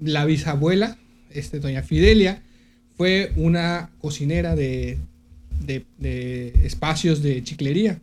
la 0.00 0.24
bisabuela, 0.24 0.98
este, 1.30 1.58
doña 1.60 1.82
Fidelia, 1.82 2.42
fue 2.96 3.32
una 3.36 3.90
cocinera 4.00 4.54
de, 4.56 4.98
de- 5.66 5.84
de 5.98 6.52
espacios 6.64 7.22
de 7.22 7.42
chiclería. 7.42 8.00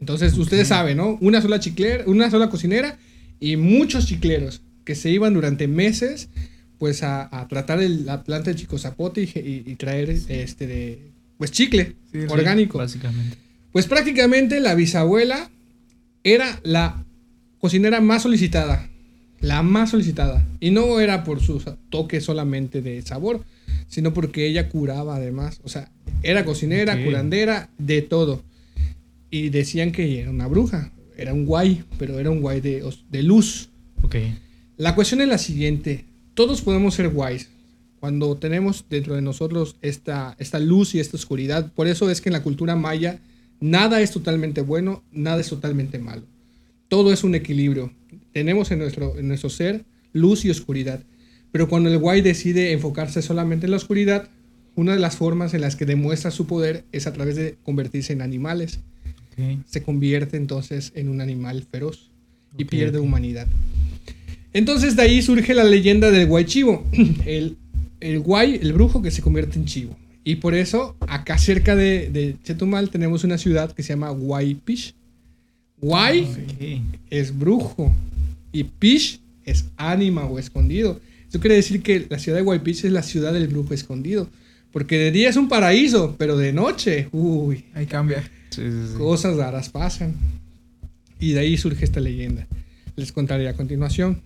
Entonces, 0.00 0.36
ustedes 0.38 0.68
saben, 0.68 0.96
¿no? 0.96 1.18
Una 1.20 1.42
sola 1.42 1.60
chiclera, 1.60 2.04
una 2.06 2.30
sola 2.30 2.48
cocinera 2.48 2.98
y 3.38 3.56
muchos 3.56 4.06
chicleros 4.06 4.62
que 4.84 4.94
se 4.94 5.10
iban 5.10 5.34
durante 5.34 5.68
meses 5.68 6.28
pues 6.78 7.02
a, 7.02 7.28
a 7.38 7.46
tratar 7.48 7.82
el- 7.82 8.06
la 8.06 8.24
planta 8.24 8.50
de 8.50 8.56
chicozapote 8.56 9.20
y, 9.22 9.24
y- 9.38 9.62
y 9.72 9.74
traer 9.76 10.08
este 10.08 10.66
de 10.66 10.98
pues 11.36 11.50
chicle 11.50 11.94
Sí, 12.12 12.20
sí, 12.22 12.26
orgánico. 12.28 12.78
Básicamente. 12.78 13.36
Pues 13.72 13.86
prácticamente 13.86 14.60
la 14.60 14.74
bisabuela 14.74 15.50
era 16.24 16.58
la 16.64 17.04
cocinera 17.60 18.00
más 18.00 18.22
solicitada. 18.22 18.88
La 19.40 19.62
más 19.62 19.90
solicitada. 19.90 20.46
Y 20.60 20.70
no 20.70 21.00
era 21.00 21.24
por 21.24 21.40
sus 21.40 21.64
toques 21.90 22.24
solamente 22.24 22.80
de 22.82 23.00
sabor, 23.02 23.44
sino 23.90 24.14
porque 24.14 24.46
ella 24.46 24.70
curaba 24.70 25.16
además. 25.16 25.60
O 25.64 25.68
sea, 25.68 25.90
era 26.22 26.46
cocinera, 26.46 27.04
curandera, 27.04 27.68
de 27.76 28.00
todo. 28.00 28.42
Y 29.30 29.50
decían 29.50 29.92
que 29.92 30.20
era 30.20 30.30
una 30.30 30.46
bruja. 30.46 30.92
Era 31.18 31.34
un 31.34 31.44
guay, 31.44 31.84
pero 31.98 32.18
era 32.18 32.30
un 32.30 32.40
guay 32.40 32.62
de, 32.62 32.82
de 33.10 33.22
luz. 33.22 33.68
Ok. 34.00 34.16
La 34.78 34.94
cuestión 34.94 35.20
es 35.20 35.28
la 35.28 35.36
siguiente. 35.36 36.06
Todos 36.32 36.62
podemos 36.62 36.94
ser 36.94 37.10
guays 37.10 37.50
cuando 37.98 38.34
tenemos 38.36 38.86
dentro 38.88 39.14
de 39.14 39.22
nosotros 39.22 39.76
esta, 39.82 40.34
esta 40.38 40.58
luz 40.58 40.94
y 40.94 41.00
esta 41.00 41.16
oscuridad. 41.16 41.70
Por 41.72 41.86
eso 41.88 42.10
es 42.10 42.20
que 42.20 42.30
en 42.30 42.34
la 42.34 42.42
cultura 42.42 42.76
maya 42.76 43.18
nada 43.60 44.00
es 44.00 44.12
totalmente 44.12 44.62
bueno, 44.62 45.02
nada 45.12 45.40
es 45.40 45.48
totalmente 45.48 45.98
malo. 45.98 46.22
Todo 46.88 47.12
es 47.12 47.24
un 47.24 47.34
equilibrio. 47.34 47.92
Tenemos 48.32 48.70
en 48.70 48.78
nuestro, 48.78 49.18
en 49.18 49.28
nuestro 49.28 49.50
ser 49.50 49.84
luz 50.12 50.44
y 50.44 50.50
oscuridad. 50.50 51.02
Pero 51.52 51.68
cuando 51.68 51.88
el 51.88 51.98
guay 51.98 52.20
decide 52.20 52.72
enfocarse 52.72 53.22
solamente 53.22 53.66
en 53.66 53.72
la 53.72 53.76
oscuridad, 53.76 54.28
una 54.76 54.92
de 54.92 55.00
las 55.00 55.16
formas 55.16 55.52
en 55.54 55.60
las 55.60 55.76
que 55.76 55.86
demuestra 55.86 56.30
su 56.30 56.46
poder 56.46 56.84
es 56.92 57.06
a 57.06 57.12
través 57.12 57.36
de 57.36 57.56
convertirse 57.64 58.12
en 58.12 58.22
animales 58.22 58.80
se 59.66 59.82
convierte 59.82 60.36
entonces 60.36 60.92
en 60.94 61.08
un 61.08 61.20
animal 61.20 61.64
feroz 61.70 62.10
y 62.56 62.64
pierde 62.64 62.98
humanidad. 62.98 63.46
Entonces 64.52 64.96
de 64.96 65.02
ahí 65.02 65.22
surge 65.22 65.54
la 65.54 65.64
leyenda 65.64 66.10
del 66.10 66.26
guay 66.26 66.44
chivo, 66.44 66.84
el, 67.26 67.56
el 68.00 68.20
guay, 68.20 68.58
el 68.60 68.72
brujo 68.72 69.02
que 69.02 69.10
se 69.10 69.22
convierte 69.22 69.58
en 69.58 69.64
chivo. 69.66 69.96
Y 70.24 70.36
por 70.36 70.54
eso 70.54 70.96
acá 71.00 71.38
cerca 71.38 71.74
de, 71.74 72.10
de 72.10 72.36
Chetumal 72.44 72.90
tenemos 72.90 73.24
una 73.24 73.38
ciudad 73.38 73.72
que 73.72 73.82
se 73.82 73.90
llama 73.90 74.10
Guaypish. 74.10 74.94
Guay 75.80 76.82
es 77.08 77.38
brujo 77.38 77.90
y 78.52 78.64
Pish 78.64 79.20
es 79.44 79.66
ánima 79.78 80.26
o 80.26 80.38
escondido. 80.38 81.00
Eso 81.30 81.38
quiere 81.38 81.54
decir 81.54 81.80
que 81.80 82.06
la 82.10 82.18
ciudad 82.18 82.38
de 82.38 82.42
Guaypish 82.42 82.86
es 82.86 82.92
la 82.92 83.04
ciudad 83.04 83.32
del 83.32 83.46
brujo 83.46 83.72
escondido. 83.72 84.28
Porque 84.72 84.98
de 84.98 85.12
día 85.12 85.28
es 85.28 85.36
un 85.36 85.48
paraíso, 85.48 86.16
pero 86.18 86.36
de 86.36 86.52
noche, 86.52 87.08
uy, 87.12 87.64
Ahí 87.72 87.86
cambia. 87.86 88.22
Sí, 88.50 88.62
sí, 88.62 88.88
sí. 88.88 88.98
cosas 88.98 89.36
raras 89.36 89.68
pasan. 89.68 90.16
Y 91.20 91.32
de 91.32 91.40
ahí 91.40 91.56
surge 91.56 91.84
esta 91.84 92.00
leyenda. 92.00 92.48
Les 92.96 93.12
contaré 93.12 93.48
a 93.48 93.54
continuación. 93.54 94.20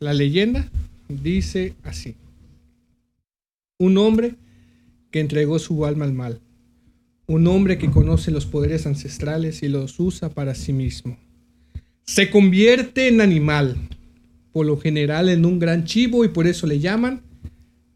La 0.00 0.12
leyenda 0.14 0.68
dice 1.08 1.74
así. 1.84 2.16
Un 3.78 3.96
hombre 3.98 4.34
que 5.12 5.20
entregó 5.20 5.60
su 5.60 5.86
alma 5.86 6.06
al 6.06 6.12
mal. 6.12 6.40
Un 7.26 7.46
hombre 7.46 7.78
que 7.78 7.88
conoce 7.88 8.32
los 8.32 8.46
poderes 8.46 8.84
ancestrales 8.86 9.62
y 9.62 9.68
los 9.68 10.00
usa 10.00 10.28
para 10.28 10.56
sí 10.56 10.72
mismo. 10.72 11.18
Se 12.04 12.30
convierte 12.30 13.06
en 13.06 13.20
animal, 13.20 13.76
por 14.52 14.66
lo 14.66 14.78
general 14.78 15.28
en 15.28 15.44
un 15.44 15.58
gran 15.58 15.84
chivo 15.84 16.24
y 16.24 16.28
por 16.28 16.46
eso 16.46 16.66
le 16.66 16.78
llaman 16.78 17.22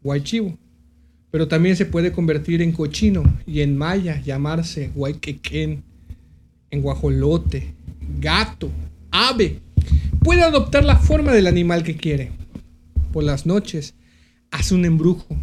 guaychivo. 0.01 0.57
Pero 1.31 1.47
también 1.47 1.75
se 1.75 1.85
puede 1.85 2.11
convertir 2.11 2.61
en 2.61 2.71
cochino 2.71 3.23
y 3.45 3.61
en 3.61 3.77
maya 3.77 4.21
llamarse 4.21 4.91
guayquequén, 4.95 5.83
en 6.71 6.81
guajolote, 6.81 7.73
gato, 8.19 8.71
ave. 9.11 9.59
Puede 10.23 10.43
adoptar 10.43 10.83
la 10.83 10.97
forma 10.97 11.33
del 11.33 11.47
animal 11.47 11.83
que 11.83 11.95
quiere. 11.95 12.31
Por 13.11 13.23
las 13.23 13.45
noches 13.45 13.93
hace 14.51 14.73
un 14.73 14.85
embrujo 14.85 15.37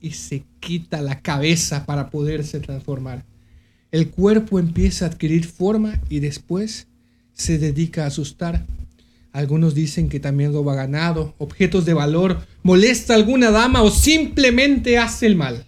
y 0.00 0.10
se 0.12 0.44
quita 0.60 1.02
la 1.02 1.20
cabeza 1.20 1.86
para 1.86 2.10
poderse 2.10 2.60
transformar. 2.60 3.24
El 3.90 4.10
cuerpo 4.10 4.58
empieza 4.58 5.06
a 5.06 5.08
adquirir 5.08 5.46
forma 5.46 6.00
y 6.08 6.20
después 6.20 6.88
se 7.32 7.58
dedica 7.58 8.04
a 8.04 8.08
asustar. 8.08 8.66
Algunos 9.38 9.72
dicen 9.72 10.08
que 10.08 10.18
también 10.18 10.52
roba 10.52 10.74
ganado, 10.74 11.36
objetos 11.38 11.84
de 11.84 11.94
valor, 11.94 12.44
molesta 12.64 13.12
a 13.12 13.16
alguna 13.16 13.52
dama 13.52 13.82
o 13.82 13.90
simplemente 13.92 14.98
hace 14.98 15.26
el 15.26 15.36
mal. 15.36 15.64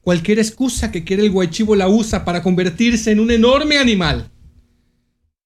Cualquier 0.00 0.40
excusa 0.40 0.90
que 0.90 1.04
quiere 1.04 1.22
el 1.22 1.30
guaychivo 1.30 1.76
la 1.76 1.88
usa 1.88 2.24
para 2.24 2.42
convertirse 2.42 3.12
en 3.12 3.20
un 3.20 3.30
enorme 3.30 3.78
animal. 3.78 4.32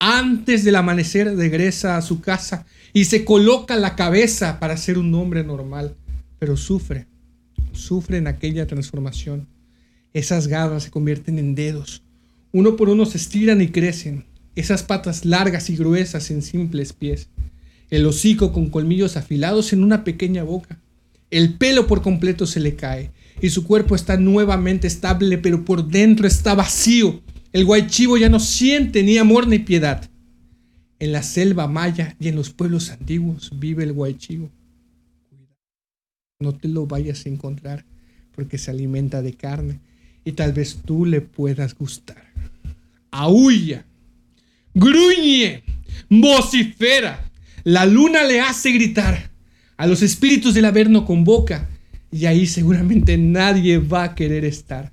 Antes 0.01 0.65
del 0.65 0.77
amanecer 0.77 1.37
regresa 1.37 1.99
a 1.99 2.01
su 2.01 2.23
casa 2.23 2.65
y 2.95 3.05
se 3.05 3.27
coloca 3.27 3.77
la 3.77 3.95
cabeza 3.95 4.59
para 4.59 4.79
ser 4.79 4.97
un 4.97 5.15
hombre 5.15 5.45
normal, 5.45 5.99
pero 6.39 6.57
sufre, 6.57 7.07
sufre 7.73 8.17
en 8.17 8.27
aquella 8.27 8.67
transformación. 8.67 9.49
Esas 10.15 10.49
garras 10.49 10.85
se 10.85 10.91
convierten 10.91 11.39
en 11.39 11.55
dedos, 11.55 12.03
uno 12.53 12.75
por 12.75 12.89
uno 12.89 13.05
se 13.05 13.19
estiran 13.19 13.61
y 13.61 13.69
crecen, 13.69 14.25
esas 14.55 14.83
patas 14.83 15.27
largas 15.27 15.69
y 15.69 15.77
gruesas 15.77 16.31
en 16.31 16.41
simples 16.41 16.95
pies, 16.95 17.29
el 17.91 18.07
hocico 18.07 18.53
con 18.53 18.71
colmillos 18.71 19.17
afilados 19.17 19.73
en 19.73 19.83
una 19.83 20.05
pequeña 20.05 20.43
boca, 20.43 20.81
el 21.31 21.55
pelo 21.55 21.87
por 21.87 22.03
completo 22.03 22.47
se 22.47 22.61
le 22.61 22.77
cae 22.77 23.11
y 23.41 23.51
su 23.51 23.65
cuerpo 23.65 23.95
está 23.95 24.17
nuevamente 24.17 24.87
estable, 24.87 25.39
pero 25.39 25.65
por 25.65 25.87
dentro 25.87 26.27
está 26.27 26.55
vacío. 26.55 27.21
El 27.53 27.65
guaychivo 27.65 28.17
ya 28.17 28.29
no 28.29 28.41
siente 28.41 29.03
ni 29.03 29.19
amor 29.19 29.47
ni 29.47 29.59
piedad. 29.59 30.09
En 30.99 31.13
la 31.13 31.23
selva 31.23 31.69
maya 31.69 32.17
y 32.19 32.29
en 32.29 32.37
los 32.37 32.51
pueblos 32.51 32.91
antiguos 32.91 33.53
vive 33.59 33.85
el 33.85 33.93
guaychivo. 33.93 34.51
No 36.41 36.55
te 36.55 36.69
lo 36.69 36.87
vayas 36.87 37.27
a 37.27 37.29
encontrar 37.29 37.85
porque 38.35 38.59
se 38.59 38.71
alimenta 38.71 39.23
de 39.23 39.33
carne 39.33 39.81
y 40.25 40.33
tal 40.33 40.53
vez 40.53 40.81
tú 40.85 41.07
le 41.07 41.21
puedas 41.21 41.75
gustar. 41.75 42.25
Aúlla, 43.11 43.85
gruñe, 44.75 45.63
vocifera. 46.11 47.26
La 47.67 47.85
luna 47.85 48.23
le 48.23 48.39
hace 48.41 48.71
gritar. 48.71 49.29
A 49.77 49.89
los 49.89 50.01
espíritus 50.01 50.55
del 50.55 50.67
Averno 50.67 51.05
convoca 51.05 51.69
y 52.13 52.27
ahí 52.27 52.47
seguramente 52.47 53.19
nadie 53.19 53.79
va 53.79 54.05
a 54.05 54.15
querer 54.15 54.45
estar. 54.45 54.93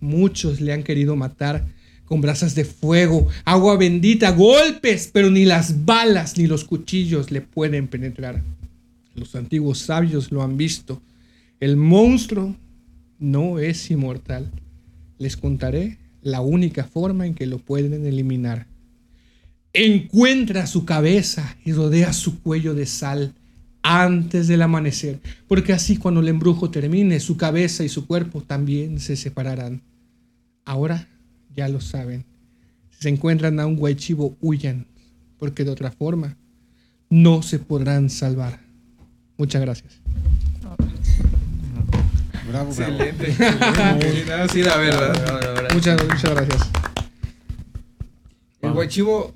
Muchos 0.00 0.60
le 0.60 0.72
han 0.72 0.82
querido 0.82 1.14
matar 1.14 1.64
con 2.04 2.20
brasas 2.20 2.56
de 2.56 2.64
fuego, 2.64 3.28
agua 3.44 3.76
bendita, 3.76 4.32
golpes, 4.32 5.08
pero 5.12 5.30
ni 5.30 5.44
las 5.44 5.84
balas 5.84 6.36
ni 6.36 6.48
los 6.48 6.64
cuchillos 6.64 7.30
le 7.30 7.42
pueden 7.42 7.86
penetrar. 7.86 8.42
Los 9.14 9.36
antiguos 9.36 9.78
sabios 9.78 10.32
lo 10.32 10.42
han 10.42 10.56
visto. 10.56 11.00
El 11.60 11.76
monstruo 11.76 12.56
no 13.20 13.60
es 13.60 13.88
inmortal. 13.88 14.50
Les 15.18 15.36
contaré 15.36 15.98
la 16.22 16.40
única 16.40 16.82
forma 16.82 17.24
en 17.24 17.34
que 17.34 17.46
lo 17.46 17.60
pueden 17.60 18.04
eliminar. 18.04 18.66
Encuentra 19.76 20.68
su 20.68 20.84
cabeza 20.84 21.56
y 21.64 21.72
rodea 21.72 22.12
su 22.12 22.40
cuello 22.40 22.74
de 22.74 22.86
sal 22.86 23.34
antes 23.82 24.46
del 24.46 24.62
amanecer, 24.62 25.18
porque 25.48 25.72
así 25.72 25.96
cuando 25.96 26.20
el 26.20 26.28
embrujo 26.28 26.70
termine, 26.70 27.18
su 27.18 27.36
cabeza 27.36 27.82
y 27.82 27.88
su 27.88 28.06
cuerpo 28.06 28.40
también 28.40 29.00
se 29.00 29.16
separarán. 29.16 29.82
Ahora 30.64 31.08
ya 31.54 31.68
lo 31.68 31.80
saben. 31.80 32.24
Si 32.90 33.02
se 33.02 33.08
encuentran 33.08 33.58
a 33.58 33.66
un 33.66 33.74
guaychivo, 33.74 34.36
huyan, 34.40 34.86
porque 35.38 35.64
de 35.64 35.72
otra 35.72 35.90
forma 35.90 36.36
no 37.10 37.42
se 37.42 37.58
podrán 37.58 38.10
salvar. 38.10 38.60
Muchas 39.36 39.60
gracias. 39.60 40.00
Bravo, 40.62 40.76
bravo. 42.48 42.70
Excelente. 42.70 43.30
excelente. 43.30 44.48
Sí, 44.52 44.62
la 44.62 44.76
verdad. 44.76 45.68
Muchas, 45.74 46.00
muchas 46.04 46.30
gracias. 46.30 46.70
El 48.62 48.72
guachivo 48.72 49.34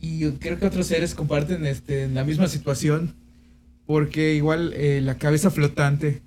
y 0.00 0.28
creo 0.32 0.58
que 0.58 0.66
otros 0.66 0.86
seres 0.86 1.14
comparten 1.14 1.66
este, 1.66 2.08
la 2.08 2.24
misma 2.24 2.46
situación. 2.48 3.14
Porque 3.86 4.34
igual 4.34 4.72
eh, 4.76 5.00
la 5.02 5.16
cabeza 5.16 5.50
flotante. 5.50 6.20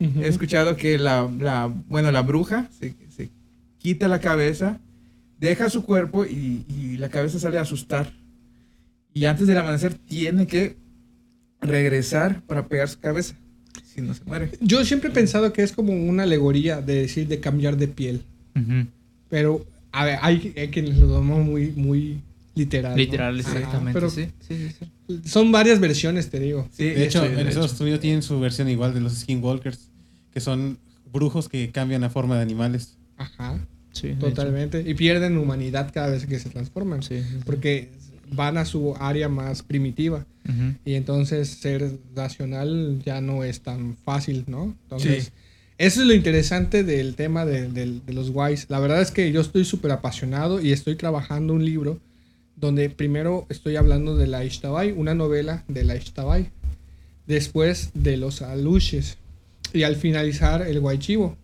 He 0.00 0.26
escuchado 0.28 0.76
que 0.76 0.98
la, 0.98 1.30
la- 1.38 1.72
bueno, 1.88 2.10
la 2.12 2.20
bruja 2.22 2.68
se, 2.78 2.94
se 3.16 3.30
quita 3.78 4.08
la 4.08 4.20
cabeza, 4.20 4.78
deja 5.40 5.70
su 5.70 5.84
cuerpo 5.84 6.26
y, 6.26 6.64
y 6.68 6.96
la 6.98 7.08
cabeza 7.08 7.38
sale 7.38 7.58
a 7.58 7.62
asustar. 7.62 8.12
Y 9.14 9.24
antes 9.24 9.46
del 9.46 9.56
amanecer 9.56 9.94
tiene 9.94 10.46
que 10.46 10.76
regresar 11.60 12.42
para 12.42 12.66
pegar 12.68 12.88
su 12.88 12.98
cabeza. 13.00 13.34
Si 13.84 14.00
no 14.02 14.12
se 14.12 14.22
muere. 14.24 14.50
Yo 14.60 14.84
siempre 14.84 15.08
he 15.10 15.12
pensado 15.12 15.52
que 15.52 15.62
es 15.62 15.72
como 15.72 15.92
una 15.94 16.24
alegoría 16.24 16.82
de 16.82 16.96
decir 17.02 17.28
de 17.28 17.40
cambiar 17.40 17.76
de 17.78 17.88
piel. 17.88 18.22
Ujú. 18.54 18.86
Pero 19.30 19.64
a 19.92 20.04
ver, 20.04 20.18
hay, 20.20 20.52
hay 20.56 20.68
quienes 20.68 20.98
lo 20.98 21.06
toman 21.08 21.44
muy, 21.46 21.72
muy 21.72 22.20
literal. 22.56 22.96
Literal, 22.96 23.38
exactamente. 23.38 23.92
pero 23.92 24.10
sí. 24.10 24.26
Sí, 24.40 24.56
sí, 24.78 24.86
sí. 25.08 25.20
son 25.28 25.52
varias 25.52 25.78
versiones, 25.78 26.28
te 26.30 26.40
digo. 26.40 26.68
Sí, 26.72 26.84
De 26.86 27.04
hecho, 27.04 27.24
en 27.24 27.36
de 27.36 27.42
Estados 27.48 27.74
hecho. 27.74 27.84
Unidos 27.84 28.00
tienen 28.00 28.22
su 28.22 28.40
versión 28.40 28.68
igual 28.68 28.92
de 28.94 29.00
los 29.00 29.12
Skinwalkers, 29.14 29.90
que 30.32 30.40
son 30.40 30.78
brujos 31.12 31.48
que 31.48 31.70
cambian 31.70 32.00
la 32.00 32.10
forma 32.10 32.34
de 32.36 32.42
animales. 32.42 32.96
Ajá, 33.16 33.58
Sí, 33.92 34.08
de 34.08 34.14
totalmente. 34.16 34.82
Y 34.86 34.92
pierden 34.94 35.38
humanidad 35.38 35.90
cada 35.94 36.08
vez 36.08 36.26
que 36.26 36.38
se 36.38 36.50
transforman. 36.50 37.02
Sí. 37.02 37.22
Porque 37.46 37.88
van 38.32 38.58
a 38.58 38.64
su 38.66 38.94
área 38.96 39.28
más 39.30 39.62
primitiva. 39.62 40.26
Ujú. 40.48 40.74
Y 40.84 40.94
entonces 40.94 41.48
ser 41.48 41.92
racional 42.14 43.00
ya 43.04 43.20
no 43.20 43.44
es 43.44 43.60
tan 43.60 43.96
fácil, 44.04 44.44
¿no? 44.48 44.74
Entonces, 44.82 45.24
Sí. 45.24 45.30
eso 45.78 46.00
es 46.02 46.06
lo 46.06 46.12
interesante 46.14 46.84
del 46.84 47.14
tema 47.14 47.46
de, 47.46 47.68
del- 47.70 48.04
de 48.04 48.12
los 48.12 48.30
guays. 48.32 48.66
La 48.68 48.80
verdad 48.80 49.00
es 49.00 49.10
que 49.10 49.30
yo 49.32 49.40
estoy 49.40 49.64
súper 49.64 49.92
apasionado 49.92 50.60
y 50.60 50.72
estoy 50.72 50.96
trabajando 50.96 51.54
un 51.54 51.64
libro 51.64 51.98
donde 52.56 52.90
primero 52.90 53.46
estoy 53.50 53.76
hablando 53.76 54.16
de 54.16 54.26
la 54.26 54.44
Ishtabai, 54.44 54.92
una 54.92 55.14
novela 55.14 55.64
de 55.68 55.84
la 55.84 55.96
Ishtabai. 55.96 56.50
Después 57.26 57.90
de 57.94 58.16
los 58.16 58.42
aluches. 58.42 59.18
Y 59.72 59.82
al 59.82 59.96
finalizar 59.96 60.62
el 60.62 60.80
guaychivo. 60.80 61.36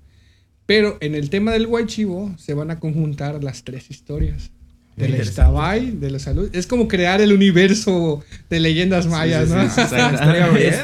Pero 0.65 0.97
en 1.01 1.15
el 1.15 1.29
tema 1.29 1.53
del 1.53 1.67
guaychivo 1.67 2.35
se 2.39 2.55
van 2.55 2.71
a 2.71 2.79
conjuntar 2.81 3.43
las 3.43 3.65
tres 3.65 3.91
historias. 3.91 4.51
De 4.97 5.09
la. 5.09 5.19
Ishtabai, 5.19 5.91
de 5.93 6.11
los 6.11 6.27
aluches. 6.29 6.55
Es 6.55 6.67
como 6.67 6.87
crear 6.87 7.21
el 7.21 7.33
universo 7.33 8.23
de 8.49 8.61
leyendas 8.61 9.07
mayas, 9.07 9.49
sí, 9.49 9.55
¿no? 9.55 9.63
sí, 9.65 9.71
sí, 9.75 9.81
estaría 9.83 10.49
bien, 10.49 10.75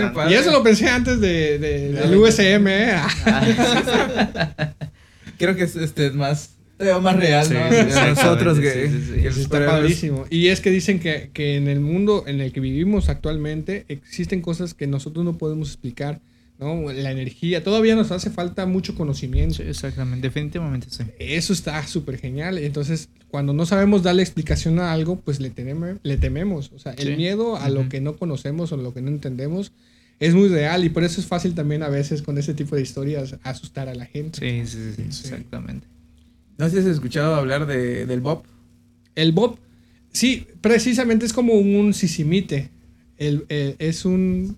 ¿no? 0.00 0.12
Padre. 0.12 0.32
Y 0.32 0.34
eso 0.34 0.52
lo 0.52 0.62
pensé 0.62 0.88
antes 0.88 1.20
de, 1.20 1.58
de- 1.58 1.92
del 1.92 2.14
USM, 2.16 2.66
¿eh? 2.68 2.96
Creo 5.38 5.56
que 5.56 5.64
es 5.64 5.76
este, 5.76 6.10
más, 6.10 6.50
todavía 6.84 7.00
más 7.12 7.16
real, 7.16 7.46
Sí, 7.46 7.54
¿no? 7.54 8.08
nosotros 8.10 8.60
que, 8.60 8.70
sí, 8.72 8.88
sí, 8.88 9.04
sí. 9.14 9.20
que 9.22 9.28
los 9.28 9.36
Está 9.38 9.66
padrísimo. 9.66 10.24
Y 10.30 10.48
es 10.48 10.60
que 10.60 10.70
dicen 10.70 11.00
que, 11.00 11.30
que 11.32 11.56
en 11.56 11.68
el 11.68 11.80
mundo 11.80 12.24
en 12.26 12.40
el 12.40 12.52
que 12.52 12.60
vivimos 12.60 13.08
actualmente 13.08 13.84
existen 13.88 14.40
cosas 14.40 14.74
que 14.74 14.86
nosotros 14.86 15.24
no 15.24 15.36
podemos 15.38 15.68
explicar, 15.68 16.20
¿no? 16.58 16.92
La 16.92 17.10
energía, 17.10 17.64
todavía 17.64 17.94
nos 17.96 18.10
hace 18.12 18.30
falta 18.30 18.64
mucho 18.66 18.94
conocimiento. 18.94 19.56
Sí, 19.56 19.62
exactamente. 19.66 20.26
Definitivamente 20.26 20.86
sí. 20.90 21.02
Eso 21.18 21.52
está 21.52 21.84
súper 21.86 22.18
genial. 22.18 22.58
Entonces, 22.58 23.08
cuando 23.28 23.52
no 23.52 23.66
sabemos 23.66 24.02
darle 24.04 24.22
explicación 24.22 24.78
a 24.78 24.92
algo, 24.92 25.16
pues 25.20 25.40
le, 25.40 25.52
teneme- 25.52 25.98
le 26.04 26.16
tememos. 26.16 26.70
O 26.74 26.78
sea, 26.78 26.92
el 26.92 27.16
miedo 27.16 27.56
a 27.56 27.68
lo 27.68 27.88
que 27.88 28.00
no 28.00 28.16
conocemos 28.16 28.70
o 28.70 28.76
lo 28.76 28.94
que 28.94 29.02
no 29.02 29.08
entendemos 29.08 29.72
es 30.20 30.32
muy 30.32 30.48
real 30.48 30.84
y 30.84 30.90
por 30.90 31.02
eso 31.02 31.20
es 31.20 31.26
fácil 31.26 31.56
también 31.56 31.82
a 31.82 31.88
veces 31.88 32.22
con 32.22 32.38
ese 32.38 32.54
tipo 32.54 32.76
de 32.76 32.82
historias 32.82 33.34
asustar 33.42 33.88
a 33.88 33.94
la 33.96 34.06
gente. 34.06 34.38
Sí, 34.38 34.70
sí, 34.70 34.92
sí, 34.94 35.02
Sí. 35.10 35.22
exactamente. 35.24 35.88
No 36.58 36.68
sé 36.68 36.82
si 36.82 36.88
has 36.88 36.94
escuchado 36.94 37.34
hablar 37.34 37.66
de, 37.66 38.06
del 38.06 38.20
Bob. 38.20 38.44
El 39.14 39.32
Bob, 39.32 39.58
sí, 40.12 40.46
precisamente 40.60 41.26
es 41.26 41.32
como 41.32 41.54
un 41.54 41.94
sisimite. 41.94 42.70
El, 43.16 43.44
el- 43.48 43.76
es 43.78 44.04
un. 44.04 44.56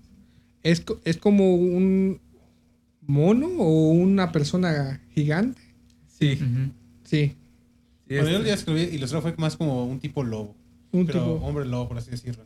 Es, 0.63 0.83
es 1.05 1.17
como 1.17 1.55
un 1.55 2.19
mono 3.01 3.47
o 3.59 3.91
una 3.91 4.31
persona 4.31 5.01
gigante. 5.13 5.61
Sí. 6.07 6.37
Sí. 7.03 7.35
sí, 8.07 8.15
Bueno, 8.15 8.29
yo 8.29 8.37
este, 8.37 8.47
ya 8.49 8.53
escribí 8.55 8.81
ilustrado 8.95 9.21
fue 9.21 9.35
más 9.37 9.55
como 9.55 9.85
un 9.85 9.99
tipo 9.99 10.23
lobo. 10.23 10.55
Un 10.91 11.05
pero 11.05 11.19
tipo. 11.19 11.33
hombre 11.45 11.65
lobo, 11.65 11.87
por 11.89 11.97
así 11.97 12.11
decirlo. 12.11 12.43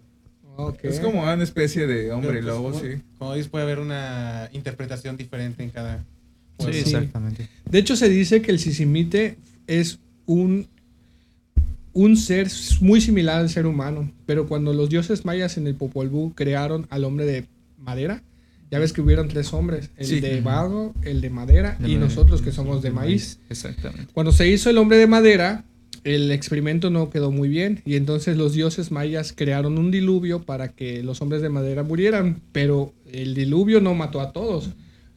Es 0.84 1.00
como 1.00 1.24
una 1.24 1.42
especie 1.44 1.88
de 1.88 2.12
hombre 2.12 2.34
pues, 2.34 2.46
lobo, 2.46 2.72
como- 2.72 2.80
sí. 2.84 3.02
Como 3.18 3.34
dices, 3.34 3.50
puede 3.50 3.64
haber 3.64 3.80
una 3.80 4.50
interpretación 4.52 5.18
diferente 5.18 5.64
en 5.64 5.70
cada. 5.72 6.04
Pues, 6.64 6.76
sí. 6.78 6.82
exactamente. 6.84 7.48
De 7.70 7.80
hecho, 7.80 7.96
se 7.96 8.10
dice 8.10 8.42
que 8.42 8.52
el 8.52 8.60
sisimite 8.60 9.38
es 9.68 10.00
un, 10.26 10.68
un 11.94 12.16
ser 12.18 12.48
muy 12.80 13.02
similar 13.02 13.40
al 13.40 13.50
ser 13.50 13.66
humano, 13.66 14.12
pero 14.26 14.48
cuando 14.48 14.74
los 14.74 14.90
dioses 14.90 15.26
mayas 15.26 15.58
en 15.58 15.68
el 15.68 15.76
Popol 15.76 16.10
Vuh 16.10 16.34
crearon 16.34 16.88
al 16.90 17.04
hombre 17.04 17.26
de 17.26 17.46
madera, 17.78 18.24
ya 18.70 18.80
ves 18.80 18.94
que 18.94 19.02
hubieron 19.02 19.28
tres 19.28 19.52
hombres, 19.54 19.90
el 19.98 20.06
Sí. 20.06 20.20
de 20.22 20.40
barro, 20.40 20.94
el 21.04 21.20
de 21.20 21.30
madera 21.30 21.72
De 21.80 21.90
y 21.90 21.96
madera. 21.96 22.00
nosotros 22.06 22.42
que 22.42 22.52
somos 22.54 22.82
de 22.82 22.92
maíz. 22.92 23.40
Exactamente. 23.50 24.08
Cuando 24.14 24.32
se 24.32 24.48
hizo 24.50 24.70
el 24.70 24.78
hombre 24.78 24.98
de 24.98 25.08
madera, 25.08 25.66
el 26.06 26.32
experimento 26.32 26.90
no 26.90 27.10
quedó 27.10 27.32
muy 27.32 27.50
bien 27.50 27.82
y 27.86 27.96
entonces 27.96 28.38
los 28.38 28.54
dioses 28.54 28.90
mayas 28.90 29.34
crearon 29.36 29.78
un 29.78 29.92
diluvio 29.92 30.42
para 30.44 30.70
que 30.70 31.04
los 31.04 31.22
hombres 31.22 31.42
de 31.42 31.50
madera 31.50 31.84
murieran, 31.84 32.42
pero 32.54 32.94
el 33.12 33.34
diluvio 33.36 33.82
no 33.82 33.94
mató 33.94 34.22
a 34.22 34.32
todos. 34.32 34.70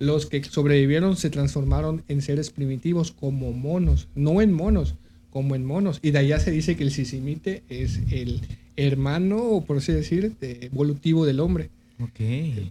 Los 0.05 0.27
que 0.27 0.43
sobrevivieron 0.45 1.17
se 1.17 1.31
transformaron 1.31 2.03
en 2.09 2.21
seres 2.23 2.51
primitivos 2.51 3.13
como 3.13 3.53
monos, 3.53 4.09
no 4.15 4.41
en 4.43 4.53
monos, 4.53 4.95
como 5.31 5.55
en 5.55 5.65
monos. 5.65 5.99
Y 6.03 6.11
de 6.11 6.19
allá 6.19 6.39
se 6.41 6.51
dice 6.51 6.77
que 6.77 6.85
el 6.85 6.91
sisimite 6.91 7.63
es 7.69 8.01
el 8.11 8.41
hermano, 8.77 9.39
o 9.43 9.65
por 9.65 9.79
así 9.79 9.93
decir, 9.93 10.33
de- 10.41 10.67
evolutivo 10.67 11.27
del 11.27 11.41
hombre. 11.41 11.71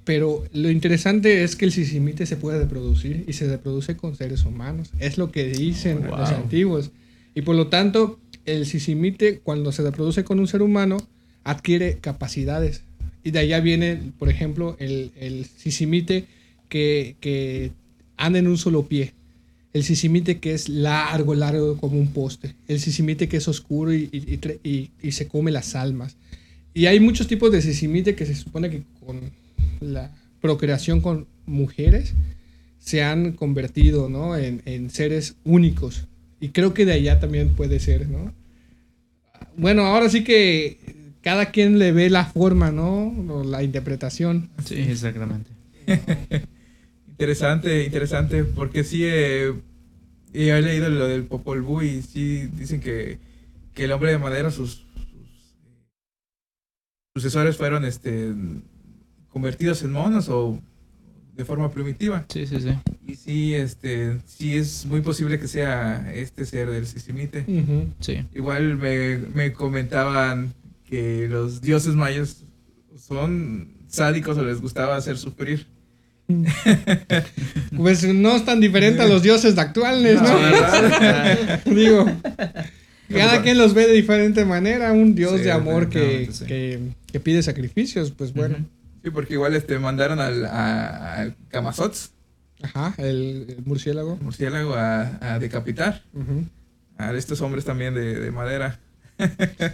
Pero 0.05 0.43
lo 0.53 0.69
interesante 0.69 1.43
es 1.43 1.55
que 1.55 1.65
el 1.65 1.71
sisimite 1.71 2.25
se 2.25 2.35
puede 2.37 2.59
reproducir 2.59 3.23
y 3.27 3.33
se 3.33 3.47
reproduce 3.47 3.95
con 3.95 4.15
seres 4.15 4.43
humanos. 4.45 4.89
Es 4.99 5.17
lo 5.17 5.31
que 5.31 5.45
dicen 5.45 6.05
Wow. 6.07 6.17
los 6.17 6.29
antiguos. 6.29 6.91
Y 7.35 7.41
por 7.41 7.55
lo 7.55 7.67
tanto, 7.67 8.19
el 8.45 8.65
sisimite, 8.65 9.39
cuando 9.39 9.71
se 9.71 9.81
reproduce 9.81 10.23
con 10.23 10.39
un 10.39 10.47
ser 10.47 10.61
humano, 10.61 10.97
adquiere 11.43 11.97
capacidades. 11.99 12.83
Y 13.23 13.31
de 13.31 13.39
allá 13.39 13.59
viene, 13.61 14.11
por 14.19 14.29
ejemplo, 14.29 14.75
el, 14.79 15.11
el 15.19 15.45
sisimite 15.45 16.25
que, 16.73 17.15
que 17.21 17.71
anda 18.17 18.39
en 18.39 18.47
un 18.47 18.57
solo 18.57 18.87
pie. 18.87 19.13
El 19.73 19.83
sisimite 19.83 20.39
que 20.39 20.53
es 20.53 20.69
largo, 20.69 21.35
largo 21.35 21.77
como 21.77 21.99
un 21.99 22.07
poste. 22.07 22.55
El 22.67 22.79
sisimite 22.79 23.27
que 23.29 23.37
es 23.37 23.47
oscuro 23.47 23.93
y, 23.93 24.09
y- 24.11 24.39
y 24.69 24.89
y 25.01 25.11
se 25.11 25.27
come 25.27 25.51
las 25.51 25.75
almas. 25.75 26.15
Y 26.73 26.87
hay 26.87 26.99
muchos 26.99 27.27
tipos 27.27 27.51
de 27.51 27.61
sisimite 27.61 28.15
que 28.15 28.25
se 28.25 28.33
supone 28.35 28.69
que 28.71 28.81
con 29.05 29.19
la 29.81 30.11
procreación 30.41 30.99
con 31.01 31.27
mujeres 31.45 32.13
se 32.79 33.03
han 33.03 33.33
convertido 33.33 34.09
¿no? 34.09 34.35
en, 34.35 34.61
en 34.65 34.89
seres 34.89 35.35
únicos. 35.43 36.07
Y 36.39 36.49
creo 36.49 36.73
que 36.73 36.85
de 36.85 36.93
allá 36.93 37.19
también 37.19 37.49
puede 37.49 37.79
ser, 37.79 38.09
¿no? 38.09 38.33
Bueno, 39.55 39.83
ahora 39.85 40.09
sí 40.09 40.23
que 40.23 40.77
cada 41.21 41.51
quien 41.51 41.77
le 41.79 41.91
ve 41.91 42.09
la 42.09 42.25
forma, 42.25 42.71
¿no? 42.71 43.07
O 43.29 43.43
la 43.43 43.61
interpretación. 43.63 44.49
Sí, 44.65 44.75
exactamente. 44.75 45.49
Interesante, 47.13 47.83
interesante, 47.85 48.43
porque 48.43 48.83
sí, 48.83 49.03
eh, 49.05 49.53
y 50.33 50.49
he 50.49 50.61
leído 50.63 50.89
lo 50.89 51.07
del 51.07 51.25
Popol 51.25 51.61
Vuh 51.61 51.83
y 51.83 52.01
sí 52.01 52.47
dicen 52.47 52.79
que, 52.81 53.19
que 53.75 53.83
el 53.83 53.91
hombre 53.91 54.11
de 54.11 54.17
madera, 54.17 54.49
sus, 54.49 54.71
sus, 54.71 55.55
eh, 55.63 55.93
sucesores 57.15 57.55
fueron 57.55 57.85
este, 57.85 58.33
convertidos 59.29 59.83
en 59.83 59.91
monos 59.91 60.27
o 60.29 60.59
de 61.35 61.45
forma 61.45 61.71
primitiva. 61.71 62.25
Sí, 62.29 62.47
sí, 62.47 62.59
sí. 62.59 62.69
Y 63.05 63.15
sí, 63.15 63.53
este, 63.53 64.19
sí 64.25 64.57
es 64.57 64.87
muy 64.87 65.01
posible 65.01 65.39
que 65.39 65.47
sea 65.47 66.11
este 66.15 66.47
ser 66.47 66.71
del 66.71 66.87
Sisimite. 66.87 67.45
Sí. 67.99 68.25
Igual 68.33 68.77
me, 68.77 69.19
me 69.35 69.53
comentaban 69.53 70.53
que 70.83 71.27
los 71.27 71.61
dioses 71.61 71.93
mayas 71.93 72.43
son 72.97 73.73
sádicos 73.87 74.35
o 74.39 74.43
les 74.43 74.61
gustaba 74.61 74.95
hacer 74.95 75.17
sufrir. 75.17 75.67
Pues 77.77 78.03
no 78.13 78.35
es 78.35 78.45
tan 78.45 78.59
diferente 78.61 79.01
a 79.01 79.07
los 79.07 79.23
dioses 79.23 79.55
de 79.55 79.61
actuales, 79.61 80.21
¿no? 80.21 80.37
Digo, 81.75 82.05
cada 83.09 83.41
quien 83.41 83.57
los 83.57 83.73
ve 83.73 83.87
de 83.87 83.93
diferente 83.93 84.45
manera. 84.45 84.91
Un 84.93 85.15
dios 85.15 85.37
Sí, 85.37 85.43
de 85.43 85.51
amor 85.51 85.89
que, 85.89 86.29
sí. 86.31 86.45
que, 86.45 86.79
que 87.11 87.19
pide 87.19 87.41
sacrificios, 87.43 88.11
pues 88.11 88.33
bueno. 88.33 88.57
Sí, 89.03 89.09
porque 89.09 89.33
igual 89.33 89.55
este 89.55 89.77
mandaron 89.79 90.19
al, 90.19 90.45
a, 90.45 91.15
al 91.15 91.35
Camazotz, 91.49 92.11
Ajá, 92.61 92.93
el, 92.97 93.45
el 93.49 93.63
murciélago. 93.65 94.17
murciélago, 94.21 94.75
a, 94.75 95.33
a 95.33 95.39
decapitar 95.39 96.03
a 96.97 97.13
estos 97.13 97.41
hombres 97.41 97.65
también 97.65 97.93
de, 97.95 98.19
de 98.19 98.31
madera. 98.31 98.79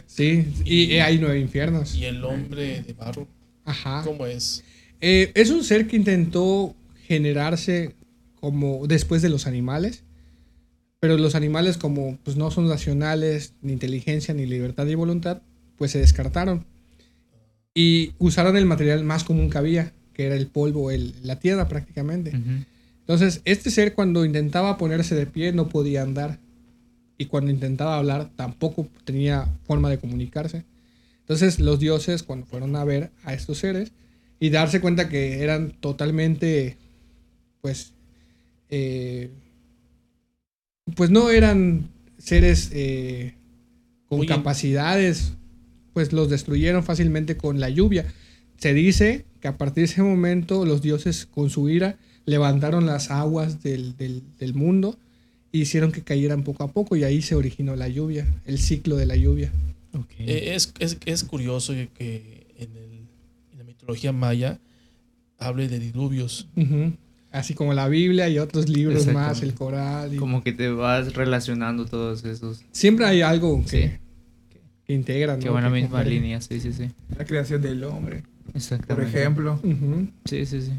Sí, 0.08 0.48
y, 0.66 0.84
y 0.96 1.00
hay 1.00 1.20
nueve 1.20 1.40
infiernos. 1.40 1.96
Y 1.96 2.06
el 2.06 2.24
hombre 2.24 2.82
de 2.82 2.94
barro, 2.94 3.28
Ajá. 3.66 4.02
¿cómo 4.04 4.26
es? 4.26 4.64
Eh, 5.02 5.32
es 5.36 5.50
un 5.50 5.64
ser 5.64 5.88
que 5.88 5.96
intentó 5.96 6.76
generarse 7.06 7.96
como 8.40 8.86
después 8.88 9.22
de 9.22 9.30
los 9.30 9.48
animales, 9.48 10.04
pero 11.00 11.18
los 11.18 11.36
animales 11.36 11.78
como 11.78 12.18
pues 12.24 12.36
no 12.38 12.52
son 12.52 12.70
racionales, 12.70 13.54
ni 13.62 13.72
inteligencia, 13.74 14.34
ni 14.34 14.46
libertad 14.46 14.86
ni 14.86 14.96
voluntad, 14.96 15.42
pues 15.78 15.92
se 15.92 16.00
descartaron. 16.00 16.66
Y 17.74 18.14
usaron 18.18 18.58
el 18.58 18.66
material 18.66 19.04
más 19.04 19.24
común 19.24 19.50
que 19.50 19.58
había, 19.58 19.94
que 20.14 20.26
era 20.26 20.36
el 20.36 20.48
polvo, 20.48 20.92
el- 20.92 21.14
la 21.24 21.40
tierra 21.40 21.68
prácticamente. 21.68 22.32
Entonces, 23.00 23.42
este 23.46 23.72
ser 23.72 23.94
cuando 23.94 24.26
intentaba 24.26 24.78
ponerse 24.78 25.16
de 25.16 25.26
pie 25.26 25.54
no 25.54 25.70
podía 25.70 26.02
andar. 26.02 26.40
Y 27.18 27.26
cuando 27.26 27.52
intentaba 27.52 27.98
hablar 27.98 28.30
tampoco 28.36 28.88
tenía 29.04 29.48
forma 29.66 29.90
de 29.90 29.98
comunicarse. 29.98 30.64
Entonces, 31.22 31.60
los 31.60 31.80
dioses, 31.80 32.24
cuando 32.24 32.46
fueron 32.46 32.76
a 32.76 32.84
ver 32.84 33.12
a 33.24 33.34
estos 33.34 33.58
seres 33.60 33.92
y 34.40 34.50
darse 34.50 34.80
cuenta 34.82 35.10
que 35.10 35.42
eran 35.44 35.72
totalmente, 35.80 36.78
pues, 37.62 37.92
eh, 38.70 39.30
pues 40.96 41.10
no 41.10 41.30
eran 41.30 41.90
seres 42.18 42.70
eh, 42.74 43.34
con 44.08 44.20
Muy 44.20 44.28
capacidades, 44.28 45.34
pues 45.94 46.14
los 46.14 46.30
destruyeron 46.30 46.84
fácilmente 46.84 47.38
con 47.38 47.60
la 47.60 47.70
lluvia. 47.70 48.06
Se 48.58 48.74
dice 48.74 49.26
que 49.40 49.48
a 49.48 49.58
partir 49.58 49.84
de 49.86 49.92
ese 49.92 50.04
momento 50.04 50.66
los 50.66 50.82
dioses 50.82 51.26
con 51.26 51.50
su 51.50 51.70
ira 51.70 51.98
levantaron 52.26 52.86
las 52.86 53.10
aguas 53.12 53.62
del, 53.64 53.96
del- 53.98 54.24
del 54.40 54.54
mundo 54.54 54.98
e 55.52 55.60
hicieron 55.60 55.92
que 55.92 56.02
cayeran 56.04 56.44
poco 56.44 56.64
a 56.64 56.72
poco 56.72 56.96
y 56.96 57.04
ahí 57.04 57.22
se 57.22 57.36
originó 57.36 57.76
la 57.76 57.88
lluvia, 57.88 58.28
el 58.46 58.60
ciclo 58.60 58.96
de 58.98 59.06
la 59.06 59.16
lluvia. 59.16 59.52
Eh, 60.28 60.56
es, 60.56 60.74
es, 60.80 60.98
es 61.06 61.24
curioso 61.24 61.74
que, 61.98 62.46
en, 62.58 62.70
el- 62.76 62.89
mitología 63.90 64.12
maya 64.12 64.60
hable 65.40 65.68
de 65.68 65.80
diluvios. 65.80 66.48
Así 67.32 67.54
como 67.54 67.74
la 67.74 67.88
Biblia 67.88 68.28
y 68.30 68.40
otros 68.40 68.70
libros 68.70 69.08
más, 69.08 69.42
el 69.42 69.54
Corán. 69.54 70.14
y- 70.14 70.18
Como 70.18 70.44
que 70.44 70.52
te 70.52 70.70
vas 70.70 71.14
relacionando 71.14 71.86
todos 71.86 72.24
esos. 72.26 72.64
Siempre 72.72 73.06
hay 73.06 73.22
algo 73.22 73.64
que, 73.66 73.88
Sí. 73.90 73.92
que 74.86 74.94
integra, 74.94 75.36
¿no? 75.38 75.40
Que 75.44 75.50
van 75.50 75.64
a 75.64 75.70
la 75.70 75.74
misma 75.76 76.04
línea, 76.04 76.42
sí, 76.42 76.60
sí, 76.60 76.74
sí. 76.74 76.90
La 77.18 77.26
creación 77.26 77.62
del 77.62 77.84
hombre, 77.84 78.24
por 78.88 79.02
ejemplo. 79.04 79.60
Sí, 80.26 80.46
sí, 80.46 80.62
sí. 80.62 80.72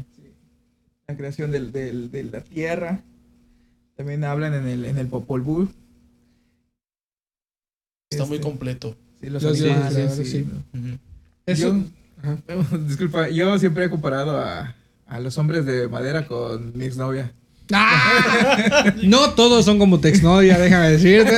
La 1.07 1.17
creación 1.17 1.51
del, 1.51 1.71
del- 1.71 2.11
de 2.11 2.23
la 2.25 2.41
tierra. 2.41 3.01
También 3.97 4.23
hablan 4.23 4.53
en 4.53 4.67
el, 4.67 4.85
en 4.85 4.97
el 4.97 5.07
Popol 5.07 5.41
Vuh. 5.41 5.67
Está 8.09 8.25
muy 8.25 8.35
Este, 8.37 8.47
completo. 8.47 8.95
Sí, 9.21 9.29
los, 9.29 9.43
Los 9.43 9.61
animales, 9.61 9.95
dioses, 9.95 10.29
sí. 10.31 10.39
sí. 10.43 10.77
Ujú. 10.77 10.97
Eso. 11.45 11.61
Yo- 11.67 11.73
Ajá. 11.75 11.85
Disculpa, 12.87 13.29
yo 13.29 13.57
siempre 13.59 13.85
he 13.85 13.89
comparado 13.89 14.39
a, 14.39 14.75
a 15.07 15.19
los 15.19 15.37
hombres 15.37 15.65
de 15.65 15.87
madera 15.87 16.25
con 16.25 16.71
mi 16.77 16.85
exnovia. 16.85 17.31
¡Ah! 17.73 18.93
No 19.03 19.29
todos 19.31 19.63
son 19.63 19.79
como 19.79 19.99
tu 20.01 20.07
exnovia, 20.09 20.57
déjame 20.57 20.89
decirte. 20.91 21.31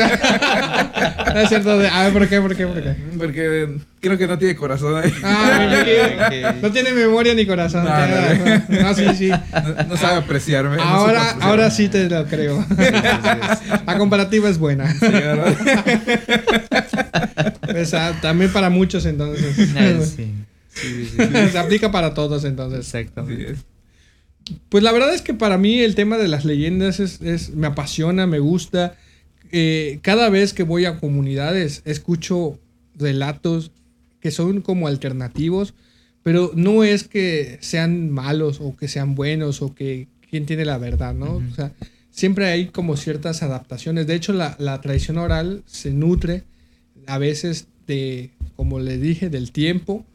No 1.33 1.39
es 1.39 1.49
cierto. 1.49 1.77
de- 1.77 1.87
A 1.87 2.03
ver, 2.03 2.13
¿por 2.13 2.27
qué? 2.27 2.41
¿Por 2.41 2.55
qué? 2.55 2.65
¿Por 2.65 2.81
qué? 2.81 2.95
Porque 3.17 3.77
creo 3.99 4.17
que 4.17 4.27
no 4.27 4.37
tiene 4.39 4.55
corazón 4.55 4.95
ahí. 5.01 5.13
Ah, 5.23 6.55
no 6.61 6.71
tiene 6.71 6.91
memoria 6.93 7.33
ni 7.35 7.45
corazón. 7.45 7.85
No, 7.85 8.93
sí, 8.95 9.05
sí. 9.15 9.29
No, 9.29 9.83
no 9.89 9.97
sabe 9.97 10.17
apreciarme. 10.19 10.77
Ahora, 10.81 11.19
apreciarme. 11.21 11.43
ahora 11.45 11.71
sí 11.71 11.87
te 11.89 12.09
lo 12.09 12.25
creo. 12.25 12.65
La 13.85 13.97
comparativa 13.97 14.49
es 14.49 14.57
buena. 14.57 14.91
Sí, 14.91 15.07
¿verdad? 15.07 15.55
O 17.79 17.85
sea, 17.85 18.19
también 18.21 18.51
para 18.51 18.69
muchos 18.69 19.05
entonces. 19.05 19.69
Ah, 19.77 20.03
sí. 20.03 20.33
Sí, 20.73 21.05
sí, 21.05 21.17
sí. 21.17 21.17
Se 21.51 21.57
aplica 21.57 21.91
para 21.91 22.13
todos 22.13 22.43
entonces. 22.45 22.79
Exactamente. 22.79 23.51
es. 23.53 23.59
Pues 24.69 24.83
la 24.83 24.91
verdad 24.91 25.13
es 25.13 25.21
que 25.21 25.33
para 25.33 25.57
mí 25.57 25.79
el 25.79 25.95
tema 25.95 26.17
de 26.17 26.27
las 26.27 26.43
leyendas 26.45 26.99
es, 26.99 27.21
es- 27.21 27.51
me 27.51 27.67
apasiona, 27.67 28.27
me 28.27 28.39
gusta. 28.39 28.95
Eh, 29.51 29.99
cada 30.01 30.29
vez 30.29 30.53
que 30.53 30.63
voy 30.63 30.85
a 30.85 30.99
comunidades 30.99 31.81
escucho 31.85 32.59
relatos 32.95 33.71
que 34.19 34.31
son 34.31 34.61
como 34.61 34.87
alternativos, 34.87 35.73
pero 36.23 36.51
no 36.55 36.83
es 36.83 37.03
que 37.03 37.57
sean 37.61 38.09
malos 38.09 38.59
o 38.61 38.75
que 38.75 38.87
sean 38.87 39.15
buenos 39.15 39.61
o 39.61 39.73
que 39.75 40.07
quién 40.29 40.45
tiene 40.45 40.65
la 40.65 40.77
verdad, 40.77 41.13
¿no? 41.13 41.35
O 41.35 41.55
sea, 41.55 41.71
siempre 42.09 42.45
hay 42.47 42.67
como 42.67 42.97
ciertas 42.97 43.43
adaptaciones. 43.43 44.07
De 44.07 44.15
hecho, 44.15 44.33
la, 44.33 44.55
la 44.59 44.81
tradición 44.81 45.17
oral 45.17 45.63
se 45.67 45.91
nutre 45.91 46.43
a 47.05 47.17
veces 47.17 47.67
de, 47.87 48.31
como 48.55 48.79
le 48.79 48.97
dije, 48.97 49.29
del 49.29 49.51
tiempo, 49.51 50.05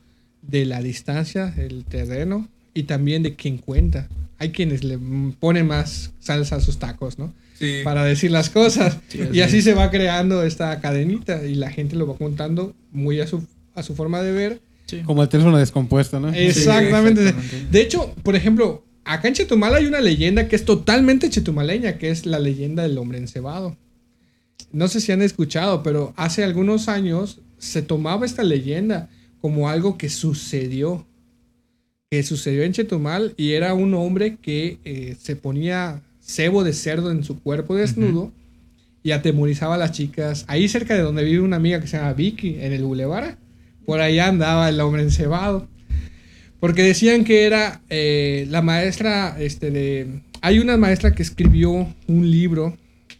de 0.49 0.65
la 0.65 0.83
distancia, 0.83 1.55
el 1.57 1.85
terreno 1.85 2.49
y 2.75 2.85
también 2.85 3.23
de 3.23 3.37
quien 3.37 3.59
cuenta. 3.59 4.09
Hay 4.39 4.51
quienes 4.51 4.83
le 4.83 4.99
ponen 5.39 5.67
más 5.67 6.13
salsa 6.19 6.57
a 6.57 6.61
sus 6.61 6.79
tacos, 6.79 7.19
¿no? 7.19 7.33
Sí. 7.59 7.81
Para 7.85 8.05
decir 8.05 8.31
las 8.31 8.51
cosas. 8.51 8.99
Sí, 9.09 9.19
y 9.33 9.41
así 9.41 9.57
así 9.57 9.63
se 9.63 9.75
va 9.75 9.91
creando 9.91 10.43
esta 10.43 10.81
cadenita 10.81 11.45
y 11.45 11.55
la 11.55 11.71
gente 11.71 11.97
lo 11.97 12.07
va 12.07 12.17
contando 12.17 12.75
muy 12.93 13.21
a 13.21 13.27
su, 13.27 13.47
a 13.75 13.83
su 13.83 13.95
forma 13.95 14.23
de 14.23 14.33
ver. 14.33 14.61
Sí. 14.87 15.03
Como 15.05 15.23
el 15.23 15.29
teléfono 15.29 15.59
descompuesto, 15.59 16.19
¿no? 16.19 16.29
Exactamente. 16.29 17.29
exactamente. 17.29 17.67
De 17.71 17.81
hecho, 17.81 18.15
por 18.23 18.37
ejemplo, 18.37 18.85
acá 19.05 19.29
en 19.29 19.35
Chetumal 19.35 19.75
hay 19.75 19.87
una 19.87 20.01
leyenda 20.01 20.49
que 20.49 20.57
es 20.57 20.65
totalmente 20.65 21.29
chetumaleña, 21.29 21.99
que 21.99 22.11
es 22.11 22.25
la 22.25 22.39
leyenda 22.39 22.85
del 22.85 22.97
hombre 22.97 23.19
encebado. 23.19 23.77
No 24.73 24.89
sé 24.89 25.01
si 25.01 25.13
han 25.13 25.21
escuchado, 25.21 25.83
pero 25.83 26.15
hace 26.17 26.45
algunos 26.45 26.89
años 26.89 27.41
se 27.59 27.83
tomaba 27.83 28.25
esta 28.25 28.45
leyenda 28.45 29.11
como 29.41 29.69
algo 29.69 29.99
que 29.99 30.09
sucedió. 30.09 31.07
Que 32.11 32.23
sucedió 32.23 32.63
en 32.63 32.73
Chetumal 32.73 33.35
y 33.37 33.53
era 33.53 33.75
un 33.75 33.93
hombre 33.95 34.37
que 34.37 34.79
eh, 34.85 35.17
se 35.21 35.37
ponía 35.37 36.03
cebo 36.21 36.65
de 36.65 36.73
cerdo 36.73 37.11
en 37.11 37.25
su 37.25 37.41
cuerpo 37.41 37.75
desnudo 37.75 38.33
y 39.03 39.13
atemorizaba 39.13 39.75
a 39.75 39.79
las 39.79 39.93
chicas. 39.93 40.45
Ahí 40.49 40.69
cerca 40.69 40.95
de 40.95 41.03
donde 41.03 41.25
vive 41.25 41.43
una 41.43 41.57
amiga 41.57 41.81
que 41.81 41.87
se 41.87 41.97
llama 41.97 42.13
Vicky, 42.13 42.57
en 42.61 42.73
el 42.73 42.83
Boulevard. 42.83 43.37
Por 43.87 44.01
allá 44.01 44.29
andaba 44.29 44.69
el 44.69 44.81
hombre 44.81 45.03
encebado. 45.03 45.69
Porque 46.61 46.83
decían 46.83 47.25
que 47.25 47.45
era 47.45 47.81
eh, 47.89 48.47
la 48.51 48.63
maestra, 48.63 49.37
este, 49.39 49.71
de... 49.71 50.21
Hay 50.41 50.59
una 50.59 50.77
maestra 50.77 51.15
que 51.15 51.23
escribió 51.23 51.95
un 52.07 52.31
libro 52.31 52.77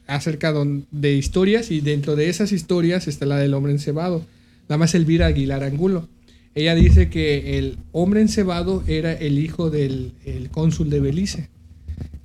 acerca 0.07 0.53
de 0.91 1.13
historias 1.15 1.71
y 1.71 1.81
dentro 1.81 2.17
de 2.17 2.29
esas 2.29 2.53
historias 2.53 3.09
está 3.09 3.27
la 3.27 3.37
del 3.37 3.55
hombre 3.55 3.73
encebado. 3.73 4.25
La 4.69 4.77
más 4.77 4.95
Elvira 4.95 5.27
Aguilar 5.27 5.63
Angulo. 5.65 6.09
Ella 6.55 6.75
dice 6.75 7.09
que 7.09 7.59
el 7.59 7.79
hombre 7.93 8.21
encebado 8.21 8.83
era 8.87 9.13
el 9.13 9.39
hijo 9.39 9.71
del 9.71 10.13
el 10.25 10.51
cónsul 10.51 10.91
de 10.91 11.01
Belice, 11.01 11.49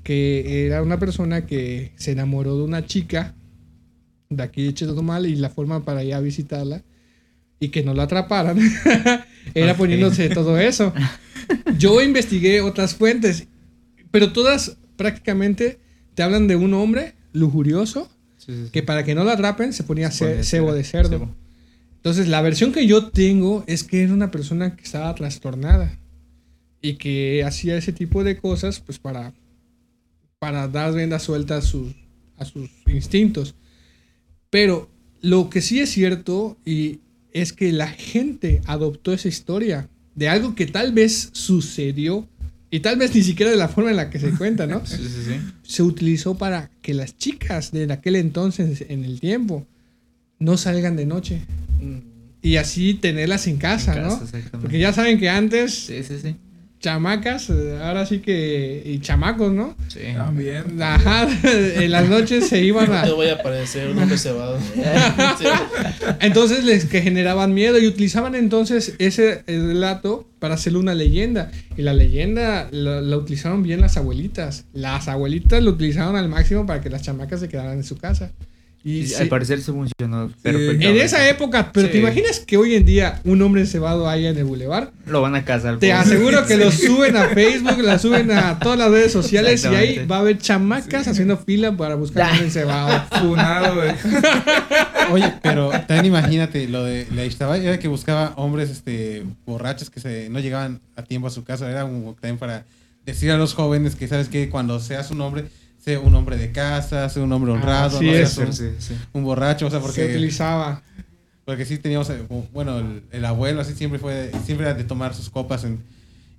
que 0.04 0.66
era 0.66 0.82
una 0.82 0.98
persona 1.00 1.46
que 1.46 1.92
se 1.96 2.12
enamoró 2.12 2.58
de 2.58 2.64
una 2.64 2.86
chica 2.86 3.36
de 4.30 4.44
aquí 4.44 4.64
de 4.66 4.74
Chetumal 4.74 5.26
y 5.28 5.36
la 5.36 5.50
forma 5.50 5.86
para 5.86 6.04
ir 6.04 6.14
a 6.16 6.20
visitarla 6.20 6.84
y 7.60 7.70
que 7.70 7.84
no 7.84 7.94
la 7.94 8.04
atraparan 8.04 8.58
era 9.54 9.78
poniéndose 9.78 10.30
todo 10.30 10.58
eso. 10.58 10.94
Yo 11.78 12.02
investigué 12.02 12.62
otras 12.62 12.96
fuentes, 12.96 13.48
pero 14.10 14.34
todas 14.34 14.78
prácticamente 14.96 15.80
te 16.16 16.24
hablan 16.24 16.48
de 16.48 16.56
un 16.56 16.74
hombre 16.74 17.14
lujurioso 17.34 18.10
Sí, 18.38 18.52
sí, 18.54 18.64
sí. 18.66 18.70
que 18.72 18.84
para 18.84 19.04
que 19.06 19.16
no 19.16 19.24
lo 19.24 19.30
atrapen 19.32 19.72
se 19.74 19.84
ponía 19.84 20.12
ce- 20.12 20.44
cebo 20.44 20.70
cebo- 20.70 20.74
de 20.74 20.84
cerdo. 20.84 21.10
cebo. 21.10 21.36
Entonces, 22.04 22.28
la 22.28 22.42
versión 22.42 22.74
que 22.74 22.86
yo 22.86 23.12
tengo 23.12 23.64
es 23.66 23.86
que 23.86 24.04
era 24.04 24.12
una 24.12 24.30
persona 24.30 24.76
que 24.76 24.84
estaba 24.84 25.16
trastornada 25.16 25.98
y 26.82 26.96
que 26.96 27.46
hacía 27.46 27.78
ese 27.78 27.94
tipo 27.94 28.26
de 28.26 28.36
cosas 28.36 28.82
pues 28.82 29.00
para, 29.00 29.34
para 30.38 30.68
dar 30.68 30.94
rienda 30.94 31.18
suelta 31.18 31.56
a 31.56 31.62
sus, 31.62 31.94
a 32.36 32.44
sus 32.44 32.70
instintos. 32.88 33.56
Pero 34.50 34.90
lo 35.22 35.50
que 35.50 35.62
sí 35.62 35.80
es 35.80 35.92
cierto 35.92 36.58
y 36.66 37.00
es 37.32 37.54
que 37.54 37.72
la 37.72 37.88
gente 37.88 38.60
adoptó 38.66 39.14
esa 39.14 39.30
historia 39.30 39.88
de 40.14 40.28
algo 40.28 40.56
que 40.56 40.66
tal 40.66 40.92
vez 40.92 41.30
sucedió 41.32 42.28
y 42.70 42.82
tal 42.82 42.98
vez 42.98 43.16
ni 43.16 43.24
siquiera 43.24 43.50
de 43.50 43.58
la 43.58 43.70
forma 43.70 43.92
en 43.92 43.96
la 43.96 44.10
que 44.10 44.20
se 44.20 44.32
cuenta, 44.38 44.68
¿no? 44.68 44.86
Sí, 44.86 44.98
sí, 44.98 45.24
sí. 45.26 45.36
se 45.64 45.84
utilizó 45.84 46.38
para 46.38 46.70
que 46.82 46.94
las 46.94 47.18
chicas 47.18 47.72
de 47.72 47.90
aquel 47.94 48.18
entonces, 48.18 48.84
en 48.90 49.06
el 49.06 49.22
tiempo, 49.22 49.66
no 50.38 50.58
salgan 50.58 50.98
de 50.98 51.06
noche. 51.06 51.40
Y 52.42 52.58
así 52.58 52.94
tenerlas 52.96 53.48
en 53.48 53.58
casa, 53.58 53.96
En 53.96 54.04
¿no? 54.04 54.20
casa. 54.20 54.38
Porque 54.62 54.78
ya 54.80 54.92
saben 54.94 55.18
que 55.20 55.30
antes, 55.30 55.74
Sí, 55.86 56.04
sí, 56.04 56.16
sí. 56.22 56.36
chamacas, 56.82 57.50
eh, 57.50 57.80
ahora 57.82 58.06
sí 58.06 58.20
que. 58.20 58.84
Y 58.86 59.00
chamacos, 59.00 59.54
¿no? 59.54 59.78
Sí. 59.88 60.00
También. 60.14 60.82
Ajá, 60.82 61.26
en 61.44 61.90
las 61.92 62.10
noches 62.10 62.50
se 62.50 62.62
iban 62.62 62.90
No 62.90 62.98
a. 62.98 63.04
te 63.06 63.12
voy 63.14 63.30
a 63.30 63.42
parecer 63.42 63.88
un 63.90 63.98
hombre 63.98 64.18
cebado. 64.18 64.58
Entonces 66.20 66.64
les 66.66 66.84
que 66.86 67.02
generaban 67.02 67.54
miedo 67.54 67.80
y 67.80 67.88
utilizaban 67.88 68.36
entonces 68.36 68.96
ese 69.00 69.44
relato 69.48 70.28
para 70.40 70.56
hacerle 70.56 70.80
una 70.80 70.94
leyenda. 70.96 71.50
Y 71.78 71.82
la 71.82 71.94
leyenda 71.94 72.68
la, 72.72 73.00
la 73.02 73.18
utilizaron 73.18 73.64
bien 73.64 73.80
las 73.82 73.96
abuelitas. 73.98 74.66
Las 74.74 75.08
abuelitas 75.08 75.64
lo 75.64 75.72
utilizaron 75.72 76.16
al 76.18 76.28
máximo 76.30 76.66
para 76.66 76.82
que 76.82 76.90
las 76.90 77.02
chamacas 77.04 77.40
se 77.40 77.48
quedaran 77.50 77.78
en 77.78 77.84
su 77.86 77.98
casa. 77.98 78.32
Y 78.86 79.08
sí- 79.08 79.16
al 79.16 79.30
parecer 79.30 79.62
se 79.62 79.72
funcionó 79.72 80.30
perfectamente. 80.42 80.90
en 80.90 80.98
esa 80.98 81.30
época, 81.30 81.72
pero 81.72 81.88
¿te 81.88 81.94
Sí. 81.94 82.00
imaginas 82.00 82.40
que 82.42 82.58
hoy 82.58 82.76
en 82.76 82.86
día 82.86 83.22
un 83.24 83.42
hombre 83.42 83.66
cebado 83.66 84.10
haya 84.10 84.30
en 84.30 84.38
el 84.38 84.44
bulevar? 84.44 84.92
Lo 85.06 85.22
van 85.22 85.36
a 85.36 85.46
casar. 85.46 85.80
Te 85.80 85.94
aseguro 85.94 86.46
que 86.46 86.58
lo 86.58 86.70
suben 86.72 87.16
a 87.16 87.30
Facebook, 87.30 87.80
la 87.82 87.98
suben 87.98 88.30
a 88.32 88.60
todas 88.60 88.78
las 88.78 88.92
redes 88.92 89.14
sociales 89.14 89.64
y 89.64 89.68
ahí 89.76 90.06
va 90.06 90.18
a 90.18 90.20
haber 90.20 90.38
chamacas 90.38 91.08
haciendo 91.08 91.38
fila 91.38 91.78
para 91.78 91.96
buscar 91.96 92.26
un 92.26 92.32
hombre 92.34 92.50
cebado. 92.52 93.04
Funado, 93.22 93.76
güey. 93.76 93.92
Oye, 95.12 95.34
pero 95.42 95.70
también 95.88 96.06
imagínate 96.08 96.68
lo 96.68 96.84
de 96.84 97.08
la 97.16 97.26
Ixtabay 97.26 97.66
era 97.66 97.80
que 97.80 97.88
buscaba 97.88 98.34
hombres 98.36 98.70
este 98.70 99.24
borrachos 99.46 99.90
que 99.90 100.00
se 100.00 100.30
no 100.30 100.40
llegaban 100.40 100.82
a 100.96 101.04
tiempo 101.04 101.28
a 101.28 101.32
su 101.32 101.44
casa, 101.44 101.70
era 101.70 101.86
un 101.86 102.16
también 102.16 102.38
para 102.38 102.66
decir 103.06 103.32
a 103.32 103.38
los 103.38 103.54
jóvenes 103.54 103.96
que 103.96 104.08
sabes 104.08 104.30
que 104.30 104.50
cuando 104.50 104.80
seas 104.80 105.12
un 105.12 105.22
hombre, 105.22 105.46
sea 105.84 106.00
un 106.00 106.14
hombre 106.16 106.38
de 106.38 106.52
casa, 106.52 107.10
sea 107.10 107.24
un 107.24 107.32
hombre 107.32 107.52
honrado, 107.52 107.98
Así 107.98 108.06
no 108.06 108.14
es. 108.14 108.30
seas 108.30 108.48
un, 108.48 108.54
Sí, 108.54 108.70
sí. 108.80 108.94
un 109.14 109.24
borracho, 109.24 109.68
o 109.68 109.70
sea, 109.70 109.80
Se 109.80 109.86
porque 109.86 110.06
utilizaba. 110.06 110.82
porque 111.46 111.66
sí 111.66 111.78
teníamos 111.78 112.10
eh, 112.10 112.22
bueno, 112.54 112.80
el, 112.80 113.02
el 113.12 113.26
abuelo 113.26 113.60
así 113.62 113.74
siempre 113.74 114.00
fue 114.00 114.32
siempre 114.46 114.66
era 114.68 114.74
de 114.76 114.86
tomar 114.86 115.14
sus 115.14 115.30
copas 115.30 115.64
en- 115.66 115.80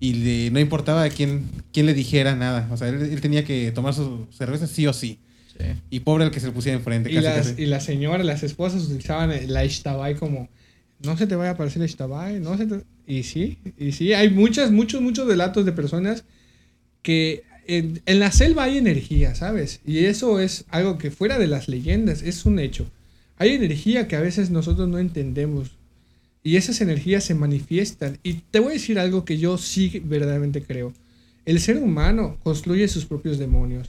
y 0.01 0.15
le- 0.15 0.51
no 0.51 0.61
importaba 0.61 1.03
a 1.03 1.11
quién 1.11 1.45
quién 1.73 1.85
le 1.87 1.93
dijera 1.95 2.35
nada, 2.37 2.69
o 2.71 2.77
sea, 2.77 2.89
él, 2.89 3.03
él 3.03 3.21
tenía 3.21 3.45
que 3.45 3.71
tomar 3.73 3.93
su 3.95 4.27
cerveza 4.37 4.67
sí 4.67 4.87
o 4.87 4.93
sí. 4.93 5.19
Sí. 5.59 5.67
Y 5.91 6.01
pobre 6.01 6.25
el 6.25 6.31
que 6.33 6.41
se 6.41 6.47
le 6.47 6.53
pusiera 6.53 6.77
enfrente, 6.79 7.11
Y 7.13 7.15
casi, 7.15 7.25
las, 7.27 7.49
casi. 7.49 7.63
y 7.63 7.67
las 7.67 7.85
señoras, 7.85 8.27
las 8.27 8.43
esposas 8.43 8.83
utilizaban 8.85 9.31
la 9.53 9.65
Ishtabai 9.65 10.17
como, 10.17 10.49
no 11.05 11.17
se 11.17 11.27
te 11.29 11.37
vaya 11.37 11.51
a 11.51 11.53
aparecer 11.53 11.79
la 11.81 11.87
Ishtabai, 11.87 12.41
no 12.41 12.57
se 12.57 12.67
te... 12.67 12.81
Y 13.07 13.23
sí, 13.23 13.59
y 13.79 13.93
sí, 13.93 14.15
hay 14.15 14.31
muchas, 14.31 14.73
muchos, 14.73 15.01
muchos 15.01 15.29
relatos 15.29 15.65
de 15.65 15.71
personas 15.73 16.25
que 17.03 17.45
en, 17.67 18.03
en 18.07 18.19
la 18.21 18.31
selva 18.33 18.65
hay 18.65 18.79
energía, 18.79 19.35
¿sabes? 19.35 19.81
Y 19.87 20.05
eso 20.07 20.41
es 20.41 20.65
algo 20.71 20.99
que 20.99 21.11
fuera 21.11 21.39
de 21.39 21.47
las 21.47 21.69
leyendas, 21.69 22.23
es 22.23 22.45
un 22.47 22.59
hecho. 22.59 22.87
Hay 23.37 23.51
energía 23.51 24.07
que 24.09 24.17
a 24.17 24.21
veces 24.21 24.51
nosotros 24.51 24.89
no 24.89 24.99
entendemos. 24.99 25.73
Y 26.43 26.57
esas 26.57 26.81
energías 26.81 27.25
se 27.25 27.35
manifiestan. 27.35 28.19
Y 28.23 28.35
te 28.51 28.59
voy 28.61 28.71
a 28.71 28.75
decir 28.75 28.99
algo 28.99 29.25
que 29.25 29.39
yo 29.39 29.57
sí 29.59 30.03
verdaderamente 30.05 30.63
creo. 30.63 30.93
El 31.47 31.59
ser 31.61 31.79
humano 31.79 32.37
construye 32.43 32.87
sus 32.89 33.07
propios 33.07 33.39
demonios. 33.39 33.89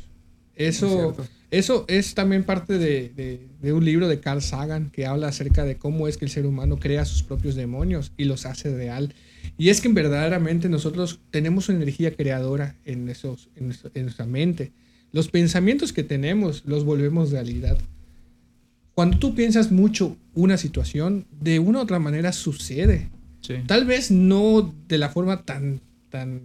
Eso, 0.55 1.13
cierto. 1.13 1.28
eso 1.51 1.86
es 1.89 2.13
también 2.15 2.43
parte 2.45 2.78
de, 2.78 3.09
de- 3.09 3.41
de 3.61 3.73
un 3.73 3.84
libro 3.84 4.07
de 4.07 4.21
Carl 4.21 4.41
Sagan 4.41 4.89
que 4.89 5.05
habla 5.05 5.28
acerca 5.28 5.65
de 5.65 5.76
cómo 5.76 6.07
es 6.07 6.15
que 6.17 6.23
el 6.26 6.32
ser 6.32 6.45
humano 6.45 6.78
crea 6.80 7.03
sus 7.03 7.23
propios 7.23 7.55
demonios 7.55 8.13
y 8.17 8.23
los 8.23 8.45
hace 8.45 8.73
real. 8.73 9.13
Y 9.57 9.69
es 9.69 9.81
que 9.81 9.89
verdaderamente 9.89 10.69
nosotros 10.69 11.19
tenemos 11.31 11.69
una 11.69 11.77
energía 11.77 12.15
creadora 12.15 12.75
en, 12.85 13.09
esos, 13.09 13.49
en, 13.55 13.65
nuestra- 13.67 13.91
en 13.93 14.03
nuestra 14.03 14.25
mente. 14.25 14.71
Los 15.11 15.29
pensamientos 15.29 15.93
que 15.93 16.03
tenemos 16.03 16.63
los 16.65 16.83
volvemos 16.83 17.31
realidad. 17.31 17.77
Cuando 18.93 19.17
tú 19.19 19.35
piensas 19.35 19.71
mucho 19.71 20.17
una 20.33 20.57
situación, 20.57 21.25
de 21.41 21.59
una 21.59 21.79
u 21.79 21.81
otra 21.81 21.99
manera 21.99 22.31
sucede. 22.31 23.09
Sí. 23.41 23.55
Tal 23.67 23.85
vez 23.85 24.09
no 24.11 24.73
de 24.87 24.97
la 24.97 25.09
forma 25.09 25.43
tan, 25.43 25.81
tan, 26.09 26.41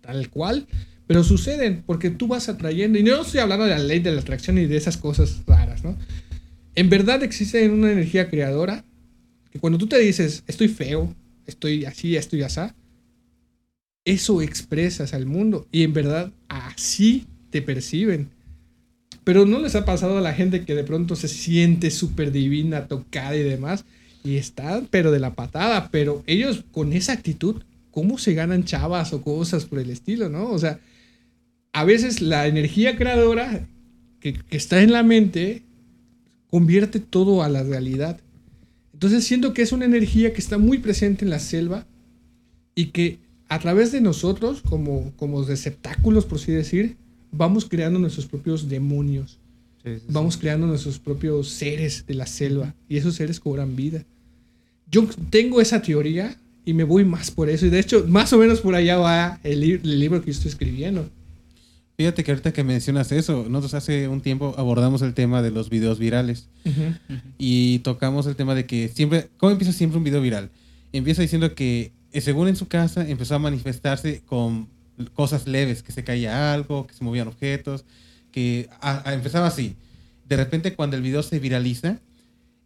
tal 0.00 0.30
cual, 0.30 0.66
pero 1.06 1.24
suceden 1.24 1.82
porque 1.86 2.10
tú 2.10 2.28
vas 2.28 2.48
atrayendo. 2.48 2.98
Y 2.98 3.02
no 3.02 3.22
estoy 3.22 3.40
hablando 3.40 3.64
de 3.64 3.70
la 3.70 3.78
ley 3.78 3.98
de 4.00 4.12
la 4.12 4.20
atracción 4.20 4.58
y 4.58 4.66
de 4.66 4.76
esas 4.76 4.96
cosas 4.96 5.42
raras, 5.46 5.82
¿no? 5.84 5.96
En 6.74 6.88
verdad 6.88 7.22
existe 7.24 7.68
una 7.68 7.90
energía 7.90 8.28
creadora 8.30 8.84
que 9.50 9.58
cuando 9.58 9.78
tú 9.78 9.86
te 9.88 9.98
dices, 9.98 10.44
estoy 10.46 10.68
feo, 10.68 11.14
estoy 11.48 11.86
así, 11.86 12.16
estoy 12.16 12.42
así, 12.42 12.60
eso 14.04 14.40
expresas 14.42 15.14
al 15.14 15.26
mundo 15.26 15.66
y 15.72 15.82
en 15.82 15.92
verdad 15.92 16.30
así 16.48 17.26
te 17.50 17.62
perciben. 17.62 18.28
Pero 19.24 19.44
no 19.44 19.58
les 19.58 19.74
ha 19.74 19.84
pasado 19.84 20.18
a 20.18 20.22
la 20.22 20.32
gente 20.32 20.64
que 20.64 20.74
de 20.74 20.84
pronto 20.84 21.16
se 21.16 21.28
siente 21.28 21.90
súper 21.90 22.32
divina, 22.32 22.86
tocada 22.86 23.36
y 23.36 23.42
demás, 23.42 23.84
y 24.24 24.36
está, 24.36 24.82
pero 24.90 25.10
de 25.10 25.18
la 25.18 25.34
patada, 25.34 25.90
pero 25.90 26.22
ellos 26.26 26.64
con 26.70 26.92
esa 26.92 27.12
actitud, 27.12 27.62
¿cómo 27.90 28.18
se 28.18 28.34
ganan 28.34 28.64
chavas 28.64 29.12
o 29.12 29.22
cosas 29.22 29.64
por 29.64 29.80
el 29.80 29.90
estilo, 29.90 30.28
no? 30.28 30.50
O 30.50 30.58
sea, 30.58 30.80
a 31.72 31.84
veces 31.84 32.22
la 32.22 32.46
energía 32.46 32.96
creadora 32.96 33.66
que, 34.20 34.34
que 34.34 34.56
está 34.56 34.82
en 34.82 34.92
la 34.92 35.02
mente 35.02 35.62
convierte 36.50 37.00
todo 37.00 37.42
a 37.42 37.48
la 37.48 37.62
realidad. 37.62 38.20
Entonces 38.98 39.22
siento 39.22 39.52
que 39.52 39.62
es 39.62 39.70
una 39.70 39.84
energía 39.84 40.32
que 40.32 40.40
está 40.40 40.58
muy 40.58 40.78
presente 40.78 41.24
en 41.24 41.30
la 41.30 41.38
selva 41.38 41.86
y 42.74 42.86
que 42.86 43.20
a 43.48 43.60
través 43.60 43.92
de 43.92 44.00
nosotros, 44.00 44.60
como, 44.60 45.12
como 45.16 45.44
receptáculos, 45.44 46.24
por 46.26 46.38
así 46.38 46.50
decir, 46.50 46.96
vamos 47.30 47.64
creando 47.64 48.00
nuestros 48.00 48.26
propios 48.26 48.68
demonios. 48.68 49.38
Sí, 49.84 49.90
sí, 49.94 49.98
sí. 50.00 50.06
Vamos 50.08 50.36
creando 50.36 50.66
nuestros 50.66 50.98
propios 50.98 51.48
seres 51.48 52.06
de 52.08 52.14
la 52.14 52.26
selva 52.26 52.74
y 52.88 52.96
esos 52.96 53.14
seres 53.14 53.38
cobran 53.38 53.76
vida. 53.76 54.04
Yo 54.90 55.06
tengo 55.30 55.60
esa 55.60 55.80
teoría 55.80 56.36
y 56.64 56.72
me 56.72 56.82
voy 56.82 57.04
más 57.04 57.30
por 57.30 57.48
eso. 57.48 57.66
Y 57.66 57.70
de 57.70 57.78
hecho, 57.78 58.04
más 58.08 58.32
o 58.32 58.38
menos 58.38 58.60
por 58.62 58.74
allá 58.74 58.96
va 58.98 59.38
el, 59.44 59.60
li- 59.60 59.80
el 59.80 60.00
libro 60.00 60.20
que 60.20 60.32
yo 60.32 60.32
estoy 60.32 60.48
escribiendo. 60.50 61.08
Fíjate 61.98 62.22
que 62.22 62.30
ahorita 62.30 62.52
que 62.52 62.62
mencionas 62.62 63.10
eso, 63.10 63.46
nosotros 63.48 63.74
hace 63.74 64.06
un 64.06 64.20
tiempo 64.20 64.54
abordamos 64.56 65.02
el 65.02 65.14
tema 65.14 65.42
de 65.42 65.50
los 65.50 65.68
videos 65.68 65.98
virales 65.98 66.48
y 67.38 67.80
tocamos 67.80 68.24
el 68.28 68.36
tema 68.36 68.54
de 68.54 68.66
que 68.66 68.86
siempre, 68.86 69.30
¿cómo 69.36 69.50
empieza 69.50 69.72
siempre 69.72 69.98
un 69.98 70.04
video 70.04 70.20
viral? 70.22 70.48
Empieza 70.92 71.22
diciendo 71.22 71.56
que 71.56 71.90
eh, 72.12 72.20
según 72.20 72.46
en 72.46 72.54
su 72.54 72.68
casa 72.68 73.08
empezó 73.08 73.34
a 73.34 73.40
manifestarse 73.40 74.22
con 74.26 74.68
cosas 75.14 75.48
leves, 75.48 75.82
que 75.82 75.90
se 75.90 76.04
caía 76.04 76.54
algo, 76.54 76.86
que 76.86 76.94
se 76.94 77.02
movían 77.02 77.26
objetos, 77.26 77.84
que 78.30 78.68
a- 78.80 79.02
a- 79.10 79.14
empezaba 79.14 79.48
así. 79.48 79.74
De 80.28 80.36
repente 80.36 80.74
cuando 80.76 80.94
el 80.96 81.02
video 81.02 81.24
se 81.24 81.40
viraliza, 81.40 81.98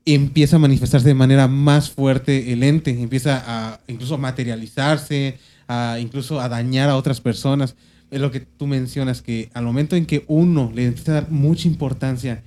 empieza 0.04 0.56
a 0.56 0.58
manifestarse 0.58 1.08
de 1.08 1.14
manera 1.14 1.48
más 1.48 1.88
fuerte 1.88 2.52
el 2.52 2.62
ente, 2.62 2.90
empieza 2.90 3.42
a 3.46 3.80
incluso 3.88 4.16
a 4.16 4.18
materializarse, 4.18 5.38
a 5.68 5.96
incluso 6.02 6.38
a 6.38 6.50
dañar 6.50 6.90
a 6.90 6.96
otras 6.96 7.22
personas. 7.22 7.76
Es 8.12 8.20
lo 8.20 8.30
que 8.30 8.40
tú 8.40 8.66
mencionas, 8.66 9.22
que 9.22 9.48
al 9.54 9.64
momento 9.64 9.96
en 9.96 10.06
que 10.06 10.24
uno 10.28 10.70
le 10.74 10.84
empieza 10.84 11.12
a 11.12 11.14
dar 11.22 11.30
mucha 11.30 11.66
importancia 11.66 12.42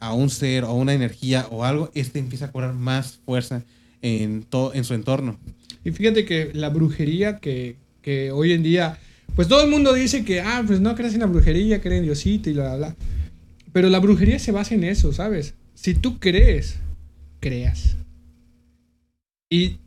a 0.00 0.12
un 0.12 0.28
ser 0.28 0.64
o 0.64 0.68
a 0.68 0.74
una 0.74 0.92
energía 0.92 1.46
o 1.50 1.64
algo, 1.64 1.90
este 1.94 2.18
empieza 2.18 2.46
a 2.46 2.52
cobrar 2.52 2.74
más 2.74 3.20
fuerza 3.24 3.62
en, 4.02 4.42
todo, 4.42 4.74
en 4.74 4.84
su 4.84 4.92
entorno. 4.92 5.38
Y 5.84 5.92
fíjate 5.92 6.24
que 6.24 6.50
la 6.52 6.68
brujería 6.68 7.38
que, 7.38 7.76
que 8.02 8.32
hoy 8.32 8.52
en 8.52 8.62
día, 8.62 8.98
pues 9.36 9.48
todo 9.48 9.64
el 9.64 9.70
mundo 9.70 9.94
dice 9.94 10.24
que, 10.24 10.40
ah, 10.40 10.64
pues 10.66 10.80
no 10.80 10.94
crees 10.94 11.14
en 11.14 11.20
la 11.20 11.26
brujería, 11.26 11.80
creen 11.80 11.98
en 11.98 12.04
Diosito 12.04 12.50
y 12.50 12.54
bla, 12.54 12.74
bla, 12.74 12.76
bla. 12.76 12.96
Pero 13.72 13.88
la 13.90 14.00
brujería 14.00 14.38
se 14.38 14.52
basa 14.52 14.74
en 14.74 14.84
eso, 14.84 15.12
¿sabes? 15.12 15.54
Si 15.74 15.94
tú 15.94 16.18
crees, 16.18 16.76
creas. 17.40 17.96
Y 19.48 19.78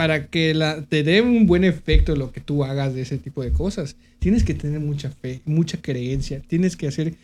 para 0.00 0.28
que 0.28 0.54
la, 0.54 0.80
te 0.80 1.02
dé 1.02 1.20
un 1.20 1.46
buen 1.46 1.62
efecto 1.62 2.16
lo 2.16 2.32
que 2.32 2.40
tú 2.40 2.64
hagas 2.64 2.94
de 2.94 3.02
ese 3.02 3.18
tipo 3.18 3.42
de 3.42 3.52
cosas, 3.52 3.96
tienes 4.18 4.44
que 4.44 4.54
tener 4.54 4.80
mucha 4.80 5.10
fe, 5.10 5.42
mucha 5.44 5.76
creencia, 5.82 6.40
tienes 6.40 6.74
que 6.74 6.86
hacer 6.88 7.16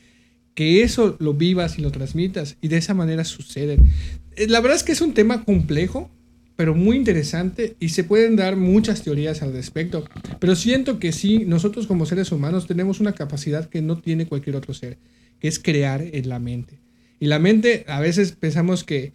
que 0.53 0.83
eso 0.83 1.17
lo 1.19 1.33
vivas 1.33 1.79
y 1.79 1.81
lo 1.81 1.91
transmitas 1.91 2.59
y 2.61 2.69
de 2.69 2.77
esa 2.77 2.93
manera 2.93 3.25
suceden. 3.25 3.91
Eh, 4.37 4.47
La 4.49 4.61
verdad 4.61 4.77
es 4.77 4.83
que 4.83 4.93
es 4.93 5.01
un 5.01 5.15
tema 5.15 5.43
complejo, 5.43 6.11
pero 6.55 6.75
muy 6.75 6.99
interesante 6.99 7.77
y 7.81 7.89
se 7.89 8.05
pueden 8.05 8.37
dar 8.37 8.57
muchas 8.57 9.01
teorías 9.01 9.41
al 9.41 9.55
respecto. 9.55 10.05
Pero 10.39 10.55
siento 10.55 10.99
que 10.99 11.13
sí, 11.13 11.47
nosotros 11.47 11.87
como 11.87 12.05
seres 12.05 12.31
humanos 12.31 12.67
tenemos 12.67 13.01
una 13.01 13.15
capacidad 13.15 13.71
que 13.71 13.81
no 13.81 13.97
tiene 13.97 14.27
cualquier 14.27 14.55
otro 14.55 14.75
ser, 14.75 14.99
que 15.41 15.49
es 15.49 15.59
crear 15.59 16.03
en 16.03 16.29
la 16.29 16.41
mente. 16.41 16.79
Y 17.21 17.29
la 17.29 17.39
mente 17.39 17.87
a 17.89 18.01
veces 18.01 18.33
pensamos 18.33 18.85
que, 18.85 19.15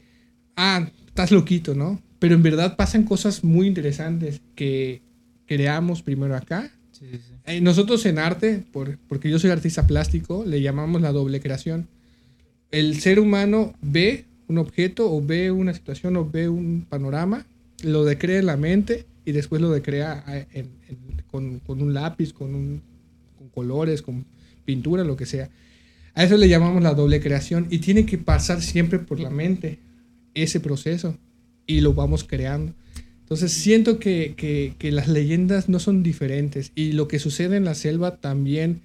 ah, 0.55 0.89
estás 1.05 1.29
loquito, 1.29 1.75
¿no? 1.75 2.01
Pero 2.21 2.35
en 2.35 2.43
verdad 2.43 2.75
pasan 2.75 3.01
cosas 3.03 3.43
muy 3.43 3.65
interesantes 3.65 4.41
que 4.53 5.01
creamos 5.47 6.03
primero 6.03 6.35
acá. 6.35 6.71
Sí, 6.91 7.05
sí, 7.11 7.17
sí. 7.17 7.33
Eh, 7.47 7.61
nosotros 7.61 8.05
en 8.05 8.19
arte, 8.19 8.63
por- 8.71 8.99
porque 9.07 9.27
yo 9.27 9.39
soy 9.39 9.49
artista 9.49 9.87
plástico, 9.87 10.45
le 10.45 10.61
llamamos 10.61 11.01
la 11.01 11.11
doble 11.11 11.39
creación. 11.39 11.87
El 12.69 13.01
ser 13.01 13.19
humano 13.19 13.73
ve 13.81 14.25
un 14.47 14.59
objeto 14.59 15.11
o 15.11 15.19
ve 15.25 15.49
una 15.49 15.73
situación 15.73 16.15
o 16.15 16.29
ve 16.29 16.47
un 16.47 16.85
panorama, 16.87 17.47
lo 17.83 18.05
decrea 18.05 18.37
en 18.37 18.45
la 18.45 18.55
mente 18.55 19.07
y 19.25 19.31
después 19.31 19.59
lo 19.59 19.71
decrea 19.71 20.23
eh, 20.27 20.45
en- 20.53 20.69
en- 20.89 21.23
con, 21.31 21.57
con 21.61 21.81
un 21.81 21.95
lápiz, 21.95 22.33
con, 22.33 22.53
un- 22.53 22.83
con 23.35 23.49
colores, 23.49 24.03
con 24.03 24.25
pintura, 24.63 25.03
lo 25.03 25.17
que 25.17 25.25
sea. 25.25 25.49
A 26.13 26.23
eso 26.23 26.37
le 26.37 26.47
llamamos 26.47 26.83
la 26.83 26.93
doble 26.93 27.19
creación 27.19 27.65
y 27.71 27.79
tiene 27.79 28.05
que 28.05 28.19
pasar 28.19 28.61
siempre 28.61 28.99
por 28.99 29.19
la 29.19 29.31
mente 29.31 29.79
ese 30.35 30.59
proceso 30.59 31.17
y 31.77 31.81
lo 31.81 31.93
vamos 31.93 32.23
creando. 32.23 32.73
Entonces 33.21 33.51
siento 33.53 33.97
que, 33.99 34.33
que- 34.35 34.75
que 34.77 34.91
las 34.91 35.07
leyendas 35.07 35.69
no 35.69 35.79
son 35.79 36.03
diferentes 36.03 36.71
y 36.75 36.91
lo 36.91 37.07
que 37.07 37.17
sucede 37.19 37.55
en 37.57 37.63
la 37.65 37.75
selva 37.75 38.17
también 38.17 38.81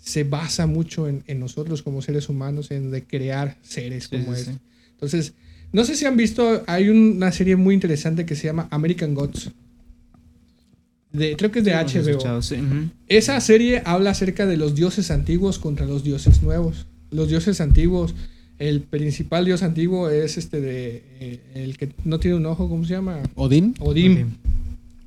se 0.00 0.22
basa 0.24 0.66
mucho 0.66 1.08
en, 1.08 1.24
en 1.26 1.40
nosotros 1.40 1.82
como 1.82 2.00
seres 2.02 2.28
humanos, 2.28 2.70
en 2.70 2.90
de 2.92 3.02
crear 3.04 3.56
seres 3.62 4.04
Sí, 4.04 4.10
como 4.16 4.34
sí, 4.34 4.40
este. 4.40 4.52
sí. 4.52 4.58
Entonces, 4.92 5.32
no 5.72 5.84
sé 5.84 5.96
si 5.96 6.06
han 6.06 6.16
visto, 6.16 6.62
hay 6.66 6.88
una 6.88 7.32
serie 7.32 7.56
muy 7.56 7.74
interesante 7.74 8.24
que 8.24 8.36
se 8.36 8.44
llama 8.46 8.68
American 8.70 9.14
Gods. 9.14 9.50
De, 11.12 11.36
creo 11.36 11.50
que 11.50 11.60
es 11.60 11.64
de 11.64 11.72
HBO. 11.74 12.40
Esa 13.08 13.40
serie 13.40 13.82
habla 13.84 14.10
acerca 14.10 14.46
de 14.46 14.56
los 14.56 14.74
dioses 14.74 15.10
antiguos 15.10 15.58
contra 15.58 15.86
los 15.86 16.04
dioses 16.04 16.42
nuevos. 16.42 16.86
Los 17.10 17.28
dioses 17.28 17.60
antiguos, 17.60 18.14
el 18.58 18.80
principal 18.80 19.44
dios 19.44 19.62
antiguo 19.62 20.08
es 20.08 20.36
este 20.36 20.60
de 20.60 21.02
eh, 21.20 21.40
el 21.54 21.76
que 21.78 21.90
no 22.04 22.18
tiene 22.18 22.36
un 22.36 22.46
ojo, 22.46 22.68
¿cómo 22.68 22.84
se 22.84 22.94
llama? 22.94 23.22
Odín, 23.34 23.74
Odín. 23.78 24.12
Odín. 24.12 24.36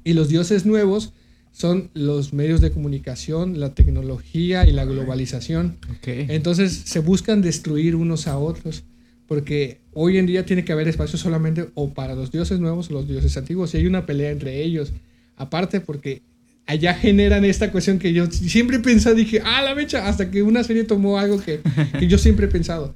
Y 0.04 0.14
los 0.14 0.30
dioses 0.30 0.66
nuevos 0.66 1.14
son 1.52 1.89
los 1.93 2.34
medios 2.34 2.62
de 2.62 2.72
comunicación, 2.72 3.60
la 3.60 3.74
tecnología 3.74 4.66
y 4.66 4.72
la 4.72 4.86
globalización. 4.86 5.78
Ok. 5.97 6.08
Entonces 6.08 6.84
se 6.86 6.99
buscan 6.99 7.41
destruir 7.41 7.95
unos 7.95 8.28
a 8.28 8.38
otros. 8.38 8.84
Porque 9.28 9.80
hoy 9.93 10.18
en 10.18 10.26
día 10.26 10.45
tiene 10.45 10.66
que 10.66 10.74
haber 10.74 10.89
espacio 10.89 11.18
solamente 11.18 11.70
o 11.74 11.93
para 11.93 12.16
los 12.16 12.34
dioses 12.34 12.60
nuevos 12.60 12.89
o 12.89 12.93
los 12.93 13.08
dioses 13.08 13.38
antiguos. 13.38 13.74
Y 13.74 13.78
hay 13.78 13.88
una 13.88 14.06
pelea 14.06 14.30
entre 14.30 14.62
ellos. 14.62 14.91
Aparte 15.38 15.80
porque 15.80 16.22
allá 16.66 16.93
generan 16.93 17.45
esta 17.45 17.72
cuestión 17.72 17.97
que 17.97 18.12
yo 18.12 18.30
siempre 18.30 18.78
he 18.78 18.80
pensado, 18.82 19.16
dije, 19.16 19.41
ah, 19.45 19.62
la 19.62 19.74
mecha, 19.74 20.08
hasta 20.08 20.30
que 20.32 20.43
una 20.43 20.66
serie 20.66 20.84
tomó 20.84 21.18
algo 21.18 21.39
que, 21.39 21.62
que 21.97 22.08
yo 22.08 22.18
siempre 22.18 22.47
he 22.47 22.49
pensado. 22.49 22.93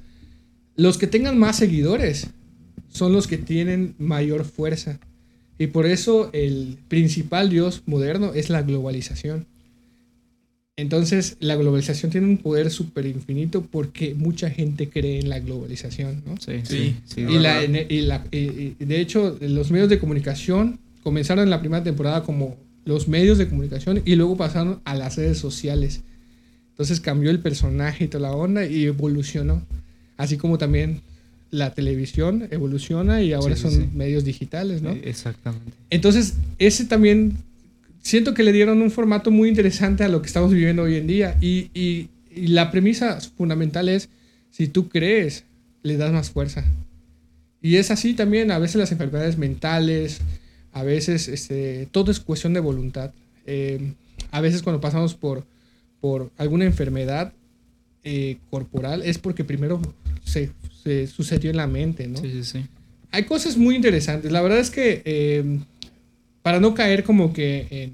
Los 0.76 0.98
que 0.98 1.06
tengan 1.06 1.38
más 1.38 1.56
seguidores 1.56 2.28
son 2.88 3.12
los 3.12 3.26
que 3.26 3.38
tienen 3.38 3.94
mayor 3.98 4.44
fuerza. 4.44 4.98
Y 5.58 5.68
por 5.68 5.86
eso 5.86 6.28
el 6.32 6.76
principal 6.88 7.48
dios 7.48 7.82
moderno 7.86 8.32
es 8.34 8.50
la 8.50 8.62
globalización. 8.62 9.46
Entonces, 10.78 11.38
la 11.40 11.56
globalización 11.56 12.12
tiene 12.12 12.26
un 12.26 12.36
poder 12.36 12.70
súper 12.70 13.06
infinito 13.06 13.62
porque 13.62 14.14
mucha 14.14 14.50
gente 14.50 14.90
cree 14.90 15.18
en 15.20 15.30
la 15.30 15.40
globalización, 15.40 16.22
¿no? 16.26 16.34
Sí, 16.38 16.60
Sí. 16.64 16.76
sí. 16.76 16.96
sí, 17.06 17.20
Y, 17.22 17.38
la- 17.38 17.64
y 17.64 18.00
la- 18.02 18.26
y- 18.30 18.74
y 18.78 18.84
de 18.84 19.00
hecho, 19.00 19.38
los 19.40 19.70
medios 19.70 19.88
de 19.88 19.98
comunicación 19.98 20.78
comenzaron 21.02 21.44
en 21.44 21.50
la 21.50 21.60
primera 21.60 21.82
temporada 21.82 22.22
como 22.24 22.56
los 22.84 23.08
medios 23.08 23.38
de 23.38 23.48
comunicación 23.48 24.02
y 24.04 24.16
luego 24.16 24.36
pasaron 24.36 24.80
a 24.84 24.94
las 24.94 25.16
redes 25.16 25.38
sociales. 25.38 26.02
Entonces 26.72 27.00
cambió 27.00 27.30
el 27.30 27.38
personaje 27.40 28.04
y 28.04 28.08
toda 28.08 28.28
la 28.28 28.36
onda 28.36 28.66
y 28.66 28.84
evolucionó. 28.84 29.62
Así 30.16 30.36
como 30.36 30.58
también 30.58 31.00
la 31.50 31.72
televisión 31.74 32.48
evoluciona 32.50 33.22
y 33.22 33.32
ahora 33.32 33.54
Sí, 33.56 33.62
son 33.62 33.70
sí, 33.72 33.88
medios 33.94 34.24
digitales, 34.24 34.82
¿no? 34.82 34.90
Eh, 34.90 35.02
Exactamente. 35.04 35.72
Entonces, 35.90 36.34
ese 36.58 36.84
también 36.86 37.36
siento 38.02 38.34
que 38.34 38.42
le 38.42 38.52
dieron 38.52 38.82
un 38.82 38.90
formato 38.90 39.30
muy 39.30 39.48
interesante 39.48 40.04
a 40.04 40.08
lo 40.08 40.20
que 40.22 40.26
estamos 40.26 40.50
viviendo 40.52 40.82
hoy 40.82 40.96
en 40.96 41.06
día. 41.06 41.36
Y, 41.40 41.70
y- 41.74 42.08
y 42.34 42.48
la 42.48 42.70
premisa 42.70 43.18
fundamental 43.36 43.88
es, 43.88 44.08
si 44.50 44.68
tú 44.68 44.88
crees, 44.88 45.44
le 45.82 45.96
das 45.96 46.12
más 46.12 46.30
fuerza. 46.30 46.64
Y 47.62 47.76
es 47.76 47.90
así 47.90 48.12
también, 48.14 48.50
a 48.50 48.58
veces 48.58 48.76
las 48.76 48.92
enfermedades 48.92 49.38
mentales, 49.38 50.18
a 50.72 50.82
veces 50.82 51.28
este, 51.28 51.88
todo 51.90 52.10
es 52.10 52.20
cuestión 52.20 52.52
de 52.52 52.60
voluntad. 52.60 53.12
Eh, 53.46 53.92
a 54.30 54.40
veces 54.40 54.62
cuando 54.62 54.80
pasamos 54.80 55.14
por, 55.14 55.44
por 56.00 56.30
alguna 56.36 56.64
enfermedad 56.66 57.32
eh, 58.04 58.36
corporal 58.50 59.02
es 59.02 59.18
porque 59.18 59.42
primero 59.44 59.80
se, 60.26 60.50
se 60.84 61.06
sucedió 61.06 61.48
en 61.50 61.56
la 61.56 61.66
mente, 61.66 62.06
¿no? 62.06 62.18
Sí, 62.18 62.30
sí, 62.32 62.44
sí. 62.44 62.64
hay 63.10 63.24
cosas 63.24 63.56
muy 63.56 63.74
interesantes. 63.74 64.30
La 64.30 64.42
verdad 64.42 64.58
es 64.58 64.70
que 64.70 65.00
eh, 65.06 65.58
para 66.42 66.60
no 66.60 66.74
caer 66.74 67.02
como 67.04 67.32
que 67.32 67.66
en, 67.70 67.92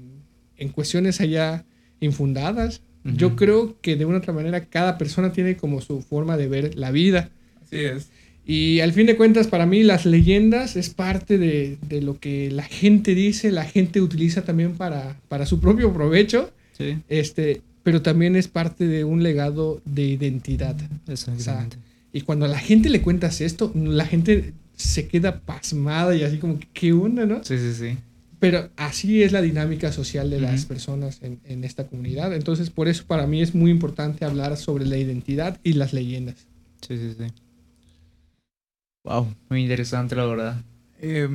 en 0.57 0.69
cuestiones 0.69 1.21
allá 1.21 1.63
infundadas, 2.01 2.81
yo 3.05 3.35
creo 3.35 3.75
que 3.81 3.95
de 3.97 4.05
una 4.05 4.15
u 4.15 4.19
otra 4.19 4.31
manera 4.33 4.65
cada 4.65 4.97
persona 4.97 5.33
tiene 5.33 5.57
como 5.57 5.81
su 5.81 6.01
forma 6.01 6.37
de 6.37 6.47
ver 6.47 6.75
la 6.75 6.89
vida. 6.91 7.29
Así 7.61 7.77
es. 7.77 8.07
Y 8.45 8.79
al 8.81 8.93
fin 8.93 9.05
de 9.07 9.15
cuentas, 9.17 9.47
para 9.47 9.65
mí 9.65 9.83
las 9.83 10.05
leyendas 10.05 10.75
es 10.77 10.89
parte 10.89 11.37
de, 11.37 11.77
de 11.87 12.01
lo 12.01 12.17
que 12.19 12.49
la 12.51 12.63
gente 12.63 13.13
dice, 13.15 13.51
la 13.51 13.63
gente 13.65 14.01
utiliza 14.01 14.43
también 14.43 14.75
para, 14.75 15.17
para 15.29 15.45
su 15.45 15.59
propio 15.59 15.93
provecho, 15.93 16.51
Sí, 16.77 16.97
este, 17.07 17.61
pero 17.83 18.01
también 18.01 18.35
es 18.35 18.47
parte 18.47 18.87
de 18.87 19.03
un 19.03 19.21
legado 19.21 19.81
de 19.85 20.03
identidad. 20.03 20.75
exactamente. 21.07 21.77
Y 22.13 22.21
cuando 22.21 22.45
a 22.45 22.47
la 22.47 22.59
gente 22.59 22.89
le 22.89 23.01
cuentas 23.01 23.41
esto, 23.41 23.71
la 23.75 24.05
gente 24.05 24.53
se 24.75 25.07
queda 25.07 25.41
pasmada 25.41 26.15
y 26.15 26.23
así 26.23 26.37
como, 26.37 26.59
que, 26.59 26.67
¿qué 26.71 26.93
onda, 26.93 27.25
no? 27.25 27.43
Sí, 27.43 27.57
sí, 27.57 27.73
sí. 27.73 27.97
Pero 28.39 28.69
así 28.75 29.23
es 29.23 29.31
la 29.31 29.41
dinámica 29.41 29.91
social 29.91 30.29
de 30.29 30.39
las 30.41 30.65
personas 30.65 31.19
en, 31.23 31.39
en 31.45 31.63
esta 31.63 31.87
comunidad. 31.87 32.33
Entonces, 32.33 32.69
por 32.69 32.87
eso 32.87 33.05
para 33.07 33.25
mí 33.25 33.41
es 33.41 33.55
muy 33.55 33.71
importante 33.71 34.25
hablar 34.25 34.57
sobre 34.57 34.85
la 34.85 34.97
identidad 34.97 35.59
y 35.63 35.73
las 35.73 35.93
leyendas. 35.93 36.35
Sí, 36.87 36.97
sí, 36.97 37.15
sí. 37.17 37.25
Wow, 39.05 39.33
muy 39.49 39.61
interesante 39.61 40.15
la 40.15 40.25
verdad. 40.25 40.61
Eh, 41.01 41.27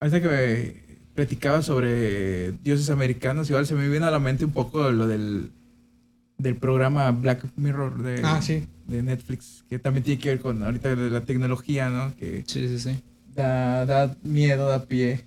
ahorita 0.00 0.22
que 0.22 1.00
platicaba 1.14 1.62
sobre 1.62 2.52
dioses 2.52 2.90
americanos, 2.90 3.48
igual 3.50 3.66
se 3.66 3.74
me 3.74 3.88
viene 3.88 4.06
a 4.06 4.10
la 4.10 4.18
mente 4.18 4.44
un 4.44 4.52
poco 4.52 4.90
lo 4.90 5.06
del, 5.06 5.50
del 6.38 6.56
programa 6.56 7.10
Black 7.10 7.44
Mirror 7.56 8.02
de, 8.02 8.20
Ah, 8.24 8.40
sí. 8.40 8.64
De 8.90 9.02
Netflix, 9.02 9.64
que 9.68 9.78
también 9.78 10.04
tiene 10.04 10.20
que 10.20 10.28
ver 10.30 10.40
con 10.40 10.62
ahorita 10.62 10.94
de 10.96 11.10
la 11.10 11.20
tecnología, 11.22 11.88
¿no? 11.88 12.14
Que 12.16 12.42
Sí, 12.46 12.68
sí, 12.68 12.78
sí. 12.78 13.02
da, 13.34 13.86
da 13.86 14.16
miedo, 14.22 14.68
da 14.68 14.84
pie. 14.86 15.24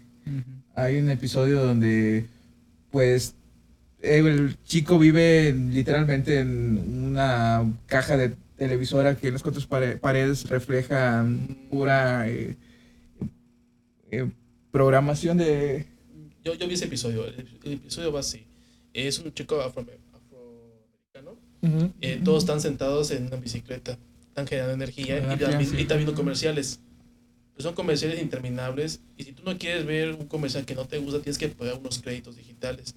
Hay 0.75 0.97
un 0.97 1.09
episodio 1.09 1.63
donde, 1.63 2.25
pues, 2.91 3.35
el 4.01 4.57
chico 4.65 4.99
vive 4.99 5.53
literalmente 5.53 6.39
en 6.39 7.05
una 7.11 7.63
caja 7.87 8.17
de 8.17 8.35
televisora 8.57 9.15
que 9.15 9.27
en 9.27 9.33
las 9.33 9.43
cuatro 9.43 9.61
pare- 9.67 9.97
paredes 9.97 10.49
refleja 10.49 11.25
pura 11.69 12.27
eh, 12.29 12.55
eh, 14.11 14.29
programación 14.71 15.37
de... 15.37 15.85
Yo, 16.43 16.53
yo 16.55 16.67
vi 16.67 16.73
ese 16.73 16.85
episodio. 16.85 17.25
El, 17.25 17.47
el 17.63 17.73
episodio 17.73 18.11
va 18.11 18.19
así. 18.19 18.45
Es 18.93 19.19
un 19.19 19.33
chico 19.33 19.61
afro- 19.61 19.85
afroamericano. 21.63 21.93
Eh, 22.01 22.21
todos 22.23 22.43
están 22.43 22.61
sentados 22.61 23.11
en 23.11 23.27
una 23.27 23.37
bicicleta. 23.37 23.97
Están 24.27 24.47
generando 24.47 24.73
energía 24.73 25.17
y 25.17 25.37
también, 25.37 25.65
sí. 25.69 25.75
y 25.77 25.81
están 25.81 25.97
viendo 25.97 26.15
comerciales. 26.15 26.79
Pues 27.53 27.63
son 27.63 27.75
comerciales 27.75 28.21
interminables. 28.21 29.01
Y 29.15 29.23
si 29.23 29.31
tú 29.31 29.43
no 29.43 29.57
quieres 29.57 29.85
ver 29.85 30.13
un 30.13 30.25
comercial 30.25 30.65
que 30.65 30.73
no 30.73 30.85
te 30.85 30.97
gusta, 30.97 31.21
tienes 31.21 31.37
que 31.37 31.49
pagar 31.49 31.77
unos 31.77 31.99
créditos 31.99 32.35
digitales. 32.35 32.95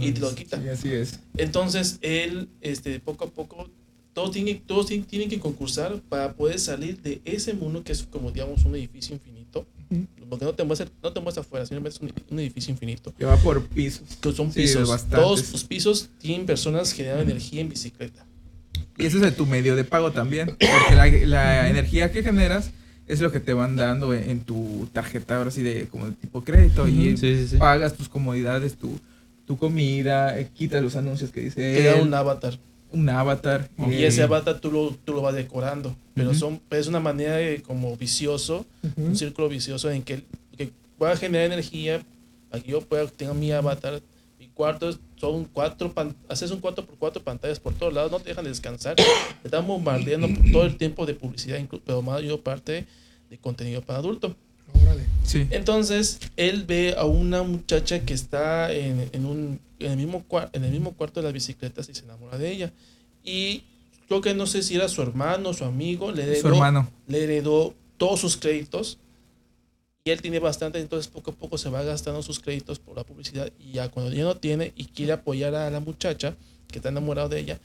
Y 0.00 0.12
te 0.12 0.20
lo 0.20 0.34
quita. 0.34 0.60
Sí, 0.60 0.68
así 0.68 0.92
es. 0.92 1.20
Entonces, 1.36 1.98
él, 2.00 2.48
este, 2.62 2.98
poco 3.00 3.24
a 3.24 3.30
poco, 3.30 3.68
todos 4.14 4.30
tienen, 4.30 4.60
todos 4.60 4.86
tienen 4.86 5.28
que 5.28 5.38
concursar 5.38 6.00
para 6.08 6.32
poder 6.32 6.58
salir 6.58 7.00
de 7.02 7.20
ese 7.24 7.52
mundo 7.52 7.84
que 7.84 7.92
es 7.92 8.04
como, 8.04 8.30
digamos, 8.30 8.64
un 8.64 8.74
edificio 8.74 9.14
infinito. 9.14 9.39
Porque 10.28 10.44
no 10.44 10.52
te 10.54 10.62
muestra, 10.64 10.86
no 11.02 11.12
te 11.12 11.20
muestra 11.20 11.40
afuera, 11.42 11.66
sino 11.66 11.86
es 11.86 12.00
un, 12.00 12.12
un 12.30 12.38
edificio 12.38 12.70
infinito. 12.72 13.12
Que 13.18 13.24
va 13.24 13.36
por 13.36 13.64
pisos. 13.66 14.02
Que 14.20 14.32
son 14.32 14.52
Sí, 14.52 14.60
pisos. 14.60 14.88
bastantes. 14.88 15.18
Todos 15.20 15.52
los 15.52 15.64
pisos 15.64 16.08
tienen 16.20 16.46
personas 16.46 16.90
que 16.94 16.98
generan 17.02 17.20
energía 17.22 17.60
en 17.60 17.68
bicicleta. 17.68 18.24
Y 18.96 19.06
ese 19.06 19.16
es 19.16 19.22
de 19.22 19.32
tu 19.32 19.46
medio 19.46 19.74
de 19.74 19.82
pago 19.84 20.12
también. 20.12 20.48
Porque 20.48 20.94
la, 20.94 21.06
la 21.26 21.68
energía 21.68 22.12
que 22.12 22.22
generas 22.22 22.70
es 23.08 23.20
lo 23.20 23.32
que 23.32 23.40
te 23.40 23.52
van 23.54 23.74
dando 23.74 24.14
en, 24.14 24.30
en 24.30 24.40
tu 24.40 24.88
tarjeta, 24.92 25.38
ahora 25.38 25.50
sí, 25.50 25.62
de 25.62 25.88
como 25.88 26.06
de 26.06 26.12
tipo 26.12 26.44
crédito. 26.44 26.86
Y 26.86 27.16
Sí, 27.16 27.36
sí, 27.36 27.48
sí. 27.48 27.56
pagas 27.56 27.94
tus 27.94 28.08
comodidades, 28.08 28.76
tu, 28.76 28.96
tu 29.46 29.56
comida, 29.56 30.38
eh, 30.38 30.48
quitas 30.54 30.80
los 30.82 30.94
anuncios 30.94 31.30
que 31.32 31.40
dice 31.40 31.56
Te 31.56 31.82
da 31.82 31.96
un 31.96 32.14
avatar. 32.14 32.56
Un 32.92 33.08
avatar. 33.08 33.68
Y 33.90 34.02
ese 34.04 34.22
avatar 34.22 34.60
tú 34.60 34.70
lo, 34.72 34.90
tú 35.04 35.12
lo 35.14 35.22
vas 35.22 35.34
decorando. 35.34 35.94
Pero 36.14 36.34
son, 36.34 36.60
es 36.70 36.86
una 36.86 37.00
manera 37.00 37.36
de, 37.36 37.62
como 37.62 37.96
vicioso, 37.96 38.66
un 38.96 39.16
círculo 39.16 39.48
vicioso 39.48 39.90
en 39.90 40.02
que, 40.02 40.22
que 40.56 40.70
pueda 40.98 41.16
generar 41.16 41.46
energía 41.46 42.02
para 42.50 42.62
que 42.62 42.70
yo 42.72 42.80
pueda 42.80 43.06
tener 43.06 43.34
mi 43.34 43.52
avatar. 43.52 44.00
Mi 44.38 44.48
cuarto 44.48 44.90
son 45.16 45.44
cuatro, 45.44 45.92
pan- 45.92 46.16
haces 46.28 46.50
un 46.50 46.60
4 46.60 46.84
por 46.86 46.96
4 46.96 47.22
pantallas 47.22 47.60
por 47.60 47.74
todos 47.74 47.92
lados, 47.92 48.10
no 48.10 48.20
te 48.20 48.30
dejan 48.30 48.44
descansar. 48.44 48.96
Te 48.96 49.04
están 49.44 49.66
bombardeando 49.66 50.28
por 50.28 50.50
todo 50.52 50.64
el 50.64 50.76
tiempo 50.76 51.04
de 51.06 51.14
publicidad, 51.14 51.58
pero 51.84 52.00
más 52.02 52.22
yo 52.22 52.40
parte 52.40 52.86
de 53.28 53.38
contenido 53.38 53.82
para 53.82 53.98
adulto. 53.98 54.34
Órale. 54.82 55.04
Sí. 55.24 55.46
Entonces, 55.50 56.18
él 56.36 56.64
ve 56.64 56.94
a 56.96 57.04
una 57.04 57.42
muchacha 57.42 58.00
que 58.00 58.14
está 58.14 58.72
en, 58.72 59.08
en 59.12 59.26
un, 59.26 59.60
en, 59.78 59.90
el 59.92 59.96
mismo 59.96 60.24
en 60.52 60.64
el 60.64 60.70
mismo 60.70 60.92
cuarto 60.92 61.20
de 61.20 61.24
las 61.24 61.32
bicicletas 61.32 61.88
y 61.88 61.94
se 61.94 62.04
enamora 62.04 62.38
de 62.38 62.50
ella. 62.50 62.72
Y 63.24 63.64
creo 64.08 64.20
que 64.20 64.34
no 64.34 64.46
sé 64.46 64.62
si 64.62 64.74
era 64.74 64.88
su 64.88 65.02
hermano, 65.02 65.52
su 65.52 65.64
amigo, 65.64 66.10
le 66.12 66.22
Su 66.24 66.30
heredó, 66.30 66.48
hermano. 66.54 66.90
le 67.06 67.24
heredó 67.24 67.74
todos 67.96 68.20
sus 68.20 68.36
créditos. 68.36 68.98
Y 70.02 70.10
él 70.10 70.22
tiene 70.22 70.38
bastante, 70.38 70.80
entonces 70.80 71.12
poco 71.12 71.30
a 71.32 71.34
poco 71.34 71.58
se 71.58 71.68
va 71.68 71.82
gastando 71.82 72.22
sus 72.22 72.40
créditos 72.40 72.78
por 72.78 72.96
la 72.96 73.04
publicidad. 73.04 73.52
Y 73.60 73.72
ya 73.72 73.90
cuando 73.90 74.10
ya 74.12 74.24
no 74.24 74.34
tiene 74.36 74.72
y 74.74 74.86
quiere 74.86 75.12
apoyar 75.12 75.54
a 75.54 75.68
la 75.70 75.80
muchacha 75.80 76.34
que 76.68 76.78
está 76.78 76.88
enamorado 76.88 77.28
de 77.28 77.40
ella, 77.40 77.60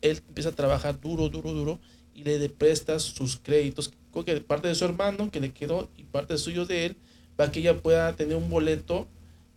él 0.00 0.22
empieza 0.28 0.50
a 0.50 0.52
trabajar 0.52 1.00
duro, 1.00 1.28
duro, 1.28 1.52
duro 1.52 1.78
y 2.14 2.24
le 2.24 2.48
presta 2.48 2.98
sus 3.00 3.36
créditos, 3.36 3.92
creo 4.12 4.24
que 4.24 4.40
parte 4.40 4.68
de 4.68 4.74
su 4.74 4.84
hermano 4.84 5.30
que 5.30 5.40
le 5.40 5.50
quedó 5.52 5.88
y 5.96 6.04
parte 6.04 6.38
suyo 6.38 6.66
de 6.66 6.86
él, 6.86 6.96
para 7.36 7.50
que 7.50 7.60
ella 7.60 7.78
pueda 7.80 8.14
tener 8.14 8.36
un 8.36 8.48
boleto 8.50 9.08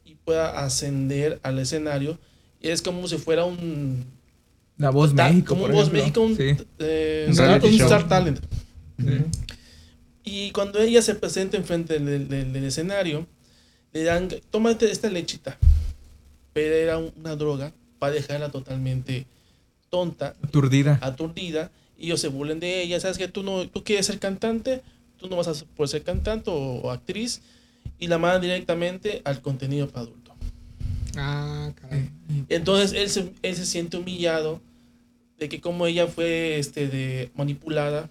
y 0.05 0.15
pueda 0.15 0.63
ascender 0.65 1.39
al 1.43 1.59
escenario. 1.59 2.17
Y 2.61 2.69
es 2.69 2.81
como 2.81 3.07
si 3.07 3.17
fuera 3.17 3.45
un... 3.45 4.05
La 4.77 4.89
voz 4.89 5.13
ta- 5.15 5.29
México. 5.29 5.49
Como 5.49 5.61
por 5.63 5.71
Voz 5.73 5.87
ejemplo. 5.89 6.01
México, 6.01 6.21
un, 6.21 6.35
Sí. 6.37 6.65
eh, 6.79 7.25
Un 7.27 7.33
Star- 7.33 8.01
un 8.03 8.07
Talent. 8.09 8.39
Sí. 8.97 9.05
Y 10.23 10.51
cuando 10.51 10.79
ella 10.79 11.01
se 11.01 11.15
presenta 11.15 11.57
enfrente 11.57 11.99
del, 11.99 12.27
del- 12.27 12.51
del 12.53 12.63
escenario, 12.65 13.27
le 13.93 14.03
dan, 14.03 14.27
tómate 14.49 14.89
esta 14.89 15.09
lechita. 15.09 15.57
Pero 16.53 16.73
era 16.75 16.97
un- 16.97 17.13
una 17.17 17.35
droga 17.35 17.71
para 17.99 18.13
dejarla 18.13 18.49
totalmente 18.49 19.27
tonta, 19.89 20.35
Aturdida. 20.43 20.97
aturdida, 21.01 21.71
y 21.97 22.07
ellos 22.07 22.21
se 22.21 22.27
burlen 22.27 22.59
de 22.59 22.81
ella. 22.81 22.99
¿Sabes 22.99 23.17
que 23.17 23.27
tú 23.27 23.43
no 23.43 23.67
tú 23.67 23.83
quieres 23.83 24.05
ser 24.05 24.19
cantante? 24.19 24.81
Tú 25.17 25.27
no 25.29 25.35
vas 25.35 25.47
a 25.47 25.53
poder 25.75 25.89
ser 25.89 26.03
cantante 26.03 26.49
o, 26.49 26.53
o 26.55 26.91
actriz. 26.91 27.41
Y 27.99 28.07
la 28.07 28.17
mandan 28.17 28.41
directamente 28.41 29.21
al 29.23 29.41
contenido 29.41 29.87
para 29.87 30.01
adulto. 30.01 30.33
Ah, 31.17 31.71
caray. 31.79 32.09
Entonces 32.49 32.93
él 32.93 33.09
se, 33.09 33.31
él 33.41 33.55
se 33.55 33.65
siente 33.65 33.97
humillado 33.97 34.61
de 35.39 35.49
que 35.49 35.61
como 35.61 35.85
ella 35.85 36.07
fue 36.07 36.57
este, 36.59 36.87
de, 36.87 37.31
manipulada 37.35 38.09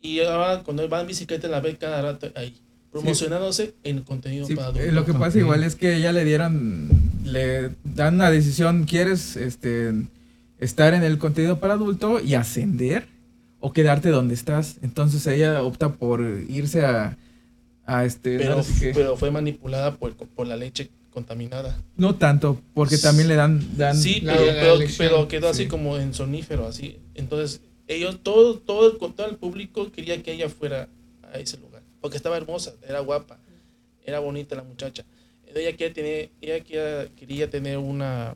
y 0.00 0.20
ahora 0.20 0.62
cuando 0.62 0.82
él 0.82 0.92
va 0.92 1.00
en 1.00 1.06
bicicleta 1.06 1.48
la 1.48 1.60
ve 1.60 1.76
cada 1.76 2.02
rato 2.02 2.30
ahí, 2.34 2.54
promocionándose 2.92 3.74
en 3.84 4.02
contenido 4.02 4.46
Sí, 4.46 4.54
para 4.54 4.68
eh, 4.68 4.70
adultos. 4.70 4.92
lo 4.94 5.04
que 5.04 5.14
pasa 5.14 5.38
igual 5.38 5.64
es 5.64 5.74
que 5.74 6.00
ya 6.00 6.12
le 6.12 6.24
dieron, 6.24 6.88
le 7.24 7.70
dan 7.84 8.14
una 8.14 8.30
decisión, 8.30 8.84
¿quieres 8.84 9.36
este, 9.36 9.92
estar 10.58 10.94
en 10.94 11.02
el 11.02 11.18
contenido 11.18 11.58
para 11.60 11.74
adulto 11.74 12.20
y 12.20 12.34
ascender 12.34 13.06
o 13.60 13.72
quedarte 13.72 14.10
donde 14.10 14.34
estás? 14.34 14.76
Entonces 14.82 15.26
ella 15.26 15.62
opta 15.62 15.94
por 15.94 16.20
irse 16.48 16.84
a, 16.84 17.16
a 17.84 18.04
este... 18.04 18.38
pero, 18.38 18.62
que- 18.80 18.92
pero 18.94 19.16
fue 19.16 19.30
manipulada 19.30 19.94
por, 19.96 20.14
por 20.14 20.46
la 20.46 20.56
leche 20.56 20.90
contaminada. 21.10 21.80
no 21.96 22.16
tanto, 22.16 22.60
porque 22.74 22.98
también 22.98 23.28
le 23.28 23.36
dan... 23.36 23.76
dan 23.78 23.96
Sí, 23.96 24.20
la- 24.20 24.36
pero, 24.36 24.46
la 24.46 24.60
pero- 24.78 24.90
pero 24.98 25.28
quedó 25.28 25.48
así 25.48 25.62
sí. 25.64 25.68
como 25.68 25.96
en 25.98 26.12
sonífero, 26.12 26.66
así. 26.66 26.98
Entonces, 27.14 27.62
ellos, 27.88 28.18
todo, 28.22 28.58
todo, 28.58 28.92
todo 28.96 29.26
el 29.30 29.36
público 29.36 29.90
quería 29.92 30.22
que 30.22 30.32
ella 30.32 30.48
fuera 30.50 30.88
a 31.32 31.38
ese 31.38 31.56
lugar. 31.58 31.82
Porque 32.02 32.16
estaba 32.18 32.36
hermosa, 32.36 32.74
era 32.86 33.00
guapa, 33.00 33.38
era 34.04 34.18
bonita 34.20 34.54
la 34.56 34.62
muchacha. 34.64 35.04
Ella 35.54 35.72
quería 35.72 35.92
tener, 35.94 36.30
ella 36.42 36.60
quería, 36.62 37.08
quería 37.16 37.48
tener 37.50 37.78
una, 37.78 38.34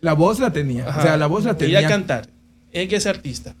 La 0.00 0.12
voz 0.14 0.38
la 0.40 0.52
tenía. 0.52 0.88
Ajá, 0.88 1.00
O 1.00 1.02
sea, 1.02 1.16
la 1.16 1.26
voz 1.26 1.44
la 1.44 1.56
Quería 1.56 1.78
tenía. 1.80 1.88
cantar. 1.88 2.28
Ella 2.72 2.84
quería 2.84 3.00
ser 3.00 3.16
artista. 3.16 3.54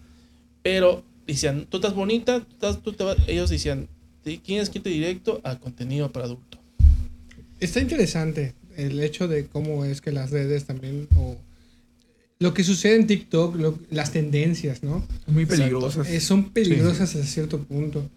Pero 0.62 1.02
decían, 1.26 1.66
tú 1.68 1.78
estás 1.78 1.94
bonita, 1.94 2.40
tú 2.40 2.46
estás- 2.52 2.82
tú 2.82 2.92
te 2.92 3.04
vas- 3.04 3.16
ellos 3.26 3.50
decían, 3.50 3.88
tienes 4.22 4.70
que 4.70 4.78
irte 4.78 4.90
directo 4.90 5.40
a 5.44 5.58
contenido 5.58 6.10
para 6.12 6.26
adulto. 6.26 6.58
Está 7.60 7.80
interesante 7.80 8.54
el 8.76 9.00
hecho 9.00 9.26
de 9.26 9.46
cómo 9.46 9.84
es 9.84 10.00
que 10.00 10.12
las 10.12 10.30
redes 10.30 10.64
también, 10.64 11.08
o 11.16 11.36
lo 12.38 12.54
que 12.54 12.62
sucede 12.62 12.96
en 12.96 13.06
TikTok, 13.06 13.56
lo- 13.56 13.78
las 13.90 14.12
tendencias, 14.12 14.82
¿no? 14.84 15.04
Muy 15.26 15.44
peligrosas. 15.46 16.08
Eh, 16.08 16.20
son 16.20 16.50
peligrosas 16.50 17.14
hasta 17.16 17.24
cierto 17.26 17.58
punto. 17.64 18.08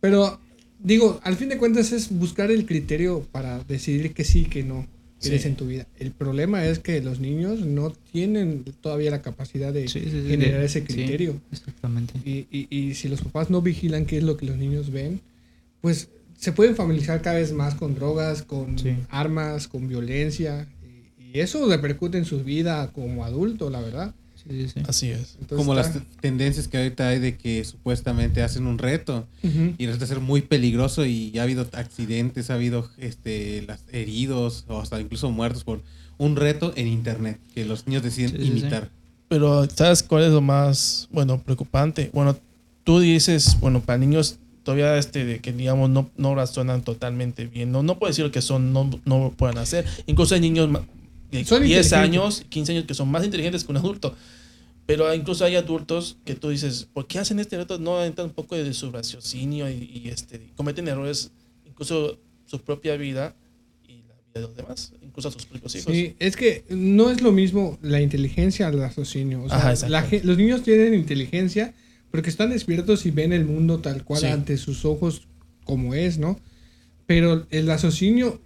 Pero, 0.00 0.40
digo, 0.80 1.20
al 1.22 1.36
fin 1.36 1.50
de 1.50 1.58
cuentas 1.58 1.92
es 1.92 2.10
buscar 2.10 2.50
el 2.50 2.66
criterio 2.66 3.24
para 3.30 3.62
decidir 3.64 4.12
que 4.12 4.24
sí, 4.24 4.46
que 4.46 4.64
no 4.64 4.86
quieres 5.20 5.42
Sí. 5.42 5.48
en 5.48 5.56
tu 5.56 5.66
vida. 5.66 5.86
El 5.98 6.10
problema 6.12 6.64
es 6.66 6.78
que 6.78 7.00
los 7.02 7.20
niños 7.20 7.60
no 7.60 7.90
tienen 8.12 8.64
todavía 8.80 9.10
la 9.10 9.22
capacidad 9.22 9.72
de 9.72 9.86
Sí, 9.88 10.00
sí, 10.00 10.10
sí, 10.10 10.24
generar 10.28 10.62
ese 10.62 10.82
criterio. 10.84 11.40
exactamente. 11.52 12.14
Y, 12.24 12.46
y- 12.50 12.66
y 12.70 12.94
si 12.94 13.08
los 13.08 13.20
papás 13.20 13.50
no 13.50 13.60
vigilan 13.62 14.06
qué 14.06 14.18
es 14.18 14.24
lo 14.24 14.36
que 14.36 14.46
los 14.46 14.56
niños 14.56 14.90
ven, 14.90 15.20
pues 15.80 16.08
se 16.38 16.52
pueden 16.52 16.74
familiarizar 16.74 17.20
cada 17.22 17.36
vez 17.38 17.52
más 17.52 17.74
con 17.74 17.94
drogas, 17.94 18.42
con 18.42 18.76
armas, 19.10 19.68
con 19.68 19.88
violencia. 19.88 20.66
Y, 21.18 21.36
y 21.36 21.40
eso 21.40 21.68
repercute 21.68 22.16
en 22.18 22.24
su 22.24 22.42
vida 22.42 22.90
como 22.94 23.24
adulto, 23.24 23.68
la 23.70 23.80
verdad. 23.80 24.14
Sí, 24.42 24.62
sí, 24.62 24.68
sí. 24.74 24.80
Así 24.88 25.10
es. 25.10 25.36
Entonces 25.40 25.56
Como 25.58 25.74
las 25.74 25.88
está- 25.88 26.00
t- 26.00 26.06
tendencias 26.20 26.66
que 26.68 26.78
ahorita 26.78 27.08
hay 27.08 27.18
de 27.18 27.36
que 27.36 27.64
supuestamente 27.64 28.42
hacen 28.42 28.66
un 28.66 28.78
reto 28.78 29.26
Ujú. 29.42 29.74
y 29.76 29.86
resulta 29.86 30.06
ser 30.06 30.20
muy 30.20 30.40
peligroso 30.42 31.04
y 31.04 31.30
ya 31.30 31.42
ha 31.42 31.44
habido 31.44 31.66
accidentes, 31.72 32.50
ha 32.50 32.54
habido 32.54 32.88
este 32.98 33.62
las 33.66 33.80
heridos 33.92 34.64
o 34.68 34.80
hasta 34.80 35.00
incluso 35.00 35.30
muertos 35.30 35.64
por 35.64 35.82
un 36.18 36.36
reto 36.36 36.72
en 36.76 36.86
internet 36.88 37.38
que 37.54 37.64
los 37.64 37.86
niños 37.86 38.02
deciden 38.02 38.30
Sí, 38.30 38.36
sí, 38.38 38.42
sí. 38.44 38.48
imitar. 38.50 38.90
Pero, 39.28 39.68
¿sabes 39.70 40.02
cuál 40.02 40.24
es 40.24 40.32
lo 40.32 40.40
más, 40.40 41.08
bueno, 41.12 41.40
preocupante? 41.42 42.10
Bueno, 42.12 42.36
tú 42.84 42.98
dices, 43.00 43.56
bueno, 43.60 43.80
para 43.80 43.96
niños 43.98 44.38
todavía 44.64 44.96
este 44.98 45.24
de 45.24 45.38
que 45.38 45.52
digamos 45.52 45.88
no, 45.88 46.10
no 46.16 46.34
razonan 46.34 46.82
totalmente 46.82 47.46
bien. 47.46 47.70
No, 47.72 47.82
no 47.82 47.98
puedo 47.98 48.10
decir 48.10 48.30
que 48.30 48.42
son, 48.42 48.72
no, 48.72 48.90
no 49.04 49.18
lo 49.18 49.30
puedan 49.30 49.58
hacer. 49.58 49.84
Incluso 50.06 50.34
hay 50.34 50.40
niños 50.40 50.68
de 51.30 51.44
Son 51.44 51.62
10 51.62 51.86
inteligentes. 51.86 51.92
años, 51.92 52.44
15 52.48 52.72
años 52.72 52.84
que 52.86 52.94
son 52.94 53.10
más 53.10 53.24
inteligentes 53.24 53.64
que 53.64 53.70
un 53.72 53.76
adulto. 53.78 54.14
Pero 54.86 55.12
incluso 55.14 55.44
hay 55.44 55.54
adultos 55.54 56.16
que 56.24 56.34
tú 56.34 56.48
dices, 56.50 56.88
¿por 56.92 57.06
qué 57.06 57.18
hacen 57.20 57.38
este 57.38 57.56
reto? 57.56 57.78
No 57.78 58.02
entran 58.04 58.28
un 58.28 58.34
poco 58.34 58.56
de 58.56 58.74
su 58.74 58.90
raciocinio 58.90 59.70
y, 59.70 59.74
y, 60.04 60.08
este, 60.08 60.40
cometen 60.56 60.88
errores, 60.88 61.30
incluso 61.64 62.18
su 62.46 62.60
propia 62.60 62.96
vida 62.96 63.36
y 63.86 64.02
la 64.08 64.14
vida 64.16 64.32
de 64.34 64.40
los 64.40 64.56
demás, 64.56 64.92
incluso 65.00 65.28
a 65.28 65.30
sus 65.32 65.46
propios 65.46 65.76
hijos. 65.76 65.92
Sí, 65.92 66.16
es 66.18 66.34
que 66.34 66.64
no 66.70 67.10
es 67.10 67.20
lo 67.22 67.30
mismo 67.30 67.78
la 67.82 68.00
inteligencia 68.00 68.66
al 68.66 68.80
raciocinio. 68.80 69.44
O 69.44 69.48
sea, 69.48 69.58
Ajá, 69.58 69.70
exacto. 69.70 69.92
la 69.92 70.02
gen- 70.02 70.22
los 70.26 70.36
niños 70.36 70.64
tienen 70.64 70.94
inteligencia 70.94 71.72
porque 72.10 72.28
están 72.30 72.50
despiertos 72.50 73.06
y 73.06 73.12
ven 73.12 73.32
el 73.32 73.44
mundo 73.44 73.78
tal 73.78 74.02
cual 74.02 74.20
Sí. 74.22 74.26
ante 74.26 74.56
sus 74.56 74.84
ojos 74.84 75.28
como 75.64 75.94
es, 75.94 76.18
¿no? 76.18 76.40
Pero 77.06 77.46
el 77.50 77.68
raciocinio 77.68 78.40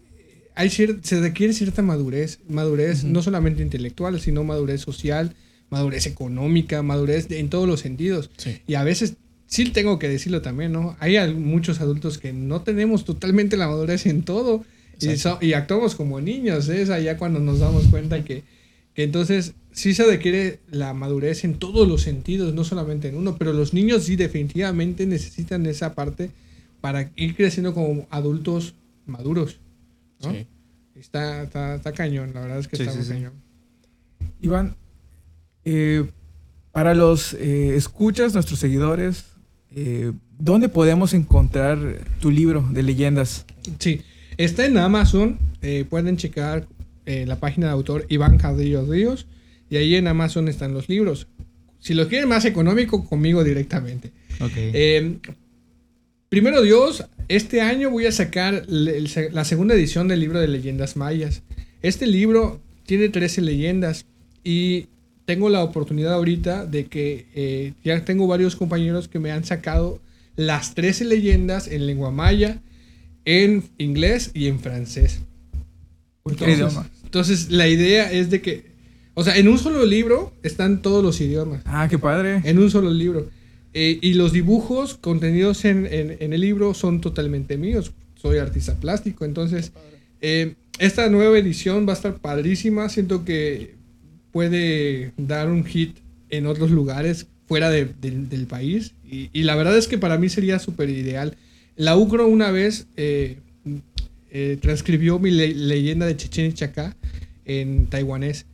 hay 0.54 0.68
cier- 0.68 1.00
se 1.02 1.20
requiere 1.20 1.52
cierta 1.52 1.82
madurez, 1.82 2.38
madurez 2.48 3.04
no 3.04 3.22
solamente 3.22 3.62
intelectual, 3.62 4.20
sino 4.20 4.44
madurez 4.44 4.80
social, 4.82 5.34
madurez 5.70 6.06
económica, 6.06 6.82
madurez 6.82 7.28
de- 7.28 7.40
en 7.40 7.48
todos 7.50 7.68
los 7.68 7.80
sentidos. 7.80 8.30
Sí. 8.36 8.58
Y 8.66 8.74
a 8.74 8.84
veces, 8.84 9.14
sí 9.46 9.64
tengo 9.70 9.98
que 9.98 10.08
decirlo 10.08 10.42
también, 10.42 10.72
¿no? 10.72 10.96
Hay 11.00 11.16
muchos 11.34 11.80
adultos 11.80 12.18
que 12.18 12.32
no 12.32 12.62
tenemos 12.62 13.04
totalmente 13.04 13.56
la 13.56 13.66
madurez 13.68 14.06
en 14.06 14.22
todo 14.22 14.64
y, 15.00 15.16
so- 15.16 15.38
y 15.40 15.52
actuamos 15.54 15.94
como 15.96 16.20
niños, 16.20 16.68
¿eh? 16.68 16.82
es 16.82 16.90
allá 16.90 17.16
cuando 17.18 17.40
nos 17.40 17.58
damos 17.58 17.86
cuenta 17.88 18.22
que, 18.24 18.44
que 18.94 19.02
entonces 19.02 19.54
sí 19.72 19.92
se 19.92 20.04
requiere 20.06 20.60
la 20.70 20.94
madurez 20.94 21.42
en 21.44 21.54
todos 21.54 21.88
los 21.88 22.02
sentidos, 22.02 22.54
no 22.54 22.62
solamente 22.62 23.08
en 23.08 23.16
uno, 23.16 23.36
pero 23.36 23.52
los 23.52 23.74
niños 23.74 24.04
sí 24.04 24.14
definitivamente 24.14 25.04
necesitan 25.06 25.66
esa 25.66 25.94
parte 25.94 26.30
para 26.80 27.10
ir 27.16 27.34
creciendo 27.34 27.74
como 27.74 28.06
adultos 28.10 28.74
maduros. 29.06 29.58
¿No? 30.24 30.32
Sí. 30.32 30.46
Está, 30.96 31.42
está, 31.42 31.74
está 31.74 31.92
cañón, 31.92 32.32
la 32.34 32.40
verdad 32.42 32.58
es 32.60 32.68
que 32.68 32.76
Sí, 32.76 32.82
está 32.82 32.92
sí, 32.92 32.98
muy 32.98 33.06
sí. 33.06 33.12
cañón. 33.12 33.32
Iván, 34.40 34.76
eh, 35.64 36.04
para 36.72 36.94
los 36.94 37.34
eh, 37.34 37.76
escuchas, 37.76 38.34
nuestros 38.34 38.58
seguidores, 38.58 39.24
eh, 39.74 40.12
¿dónde 40.38 40.68
podemos 40.68 41.14
encontrar 41.14 41.78
tu 42.20 42.30
libro 42.30 42.66
de 42.72 42.82
leyendas? 42.82 43.44
Sí, 43.78 44.02
está 44.36 44.66
en 44.66 44.78
Amazon. 44.78 45.38
eh, 45.62 45.84
pueden 45.88 46.16
checar 46.16 46.66
eh, 47.06 47.24
la 47.26 47.36
página 47.40 47.66
de 47.68 47.72
autor 47.72 48.06
Iván 48.08 48.38
Carrillo 48.38 48.84
Ríos. 48.84 49.26
Y 49.70 49.76
ahí 49.76 49.94
en 49.96 50.06
Amazon 50.08 50.46
están 50.48 50.74
los 50.74 50.88
libros. 50.88 51.26
Si 51.80 51.94
lo 51.94 52.06
quieren 52.08 52.28
más 52.28 52.44
económico, 52.44 53.04
conmigo 53.04 53.42
directamente. 53.42 54.12
Ok. 54.40 54.52
Primero 56.34 56.62
Dios, 56.62 57.04
este 57.28 57.60
año 57.60 57.90
voy 57.90 58.06
a 58.06 58.10
sacar 58.10 58.64
la 58.66 59.44
segunda 59.44 59.76
edición 59.76 60.08
del 60.08 60.18
libro 60.18 60.40
de 60.40 60.48
leyendas 60.48 60.96
mayas. 60.96 61.42
Este 61.80 62.08
libro 62.08 62.60
tiene 62.86 63.08
13 63.08 63.40
leyendas 63.40 64.04
y 64.42 64.88
tengo 65.26 65.48
la 65.48 65.62
oportunidad 65.62 66.14
ahorita 66.14 66.66
de 66.66 66.86
que 66.86 67.26
eh, 67.36 67.74
ya 67.84 68.04
tengo 68.04 68.26
varios 68.26 68.56
compañeros 68.56 69.06
que 69.06 69.20
me 69.20 69.30
han 69.30 69.44
sacado 69.44 70.00
las 70.34 70.74
13 70.74 71.04
leyendas 71.04 71.68
en 71.68 71.86
lengua 71.86 72.10
maya, 72.10 72.60
en 73.24 73.62
inglés 73.78 74.32
y 74.34 74.48
en 74.48 74.58
francés. 74.58 75.20
¿Qué 76.36 76.50
idioma? 76.50 76.90
entonces 77.04 77.52
la 77.52 77.68
idea 77.68 78.10
es 78.10 78.28
de 78.30 78.42
que, 78.42 78.72
o 79.14 79.22
sea, 79.22 79.36
en 79.36 79.46
un 79.46 79.58
solo 79.58 79.86
libro 79.86 80.32
están 80.42 80.82
todos 80.82 81.00
los 81.04 81.20
idiomas 81.20 81.62
Ah, 81.64 81.86
qué 81.88 81.96
padre. 81.96 82.40
en 82.42 82.58
un 82.58 82.72
solo 82.72 82.90
libro. 82.90 83.30
Eh, 83.74 83.98
y 84.00 84.14
los 84.14 84.32
dibujos 84.32 84.94
contenidos 84.94 85.64
en, 85.64 85.86
en- 85.86 86.32
el 86.32 86.40
libro 86.40 86.74
son 86.74 87.00
totalmente 87.00 87.56
míos. 87.56 87.92
Soy 88.14 88.38
artista 88.38 88.74
plástico, 88.76 89.24
entonces 89.24 89.72
eh, 90.20 90.54
esta 90.78 91.08
nueva 91.10 91.36
edición 91.38 91.86
va 91.86 91.92
a 91.92 91.96
estar 91.96 92.14
padrísima. 92.20 92.88
Siento 92.88 93.24
que 93.24 93.74
puede 94.32 95.12
dar 95.16 95.48
un 95.50 95.64
hit 95.64 95.96
en 96.30 96.46
otros 96.46 96.70
lugares 96.70 97.26
fuera 97.46 97.68
de- 97.70 97.88
del- 98.00 98.46
país. 98.46 98.94
Y, 99.10 99.28
y 99.32 99.42
la 99.42 99.54
verdad 99.56 99.76
es 99.76 99.86
que 99.88 99.98
para 99.98 100.18
mí 100.18 100.28
sería 100.28 100.58
súper 100.58 100.88
ideal. 100.88 101.36
La 101.76 101.96
UCRO 101.96 102.26
una 102.26 102.50
vez 102.50 102.86
eh, 102.96 103.38
transcribió 104.60 105.18
mi 105.18 105.30
le- 105.30 105.54
leyenda 105.54 106.06
de 106.06 106.16
Chechen 106.16 106.54
Chacá 106.54 106.96
en 107.44 107.86
taiwanés. 107.86 108.46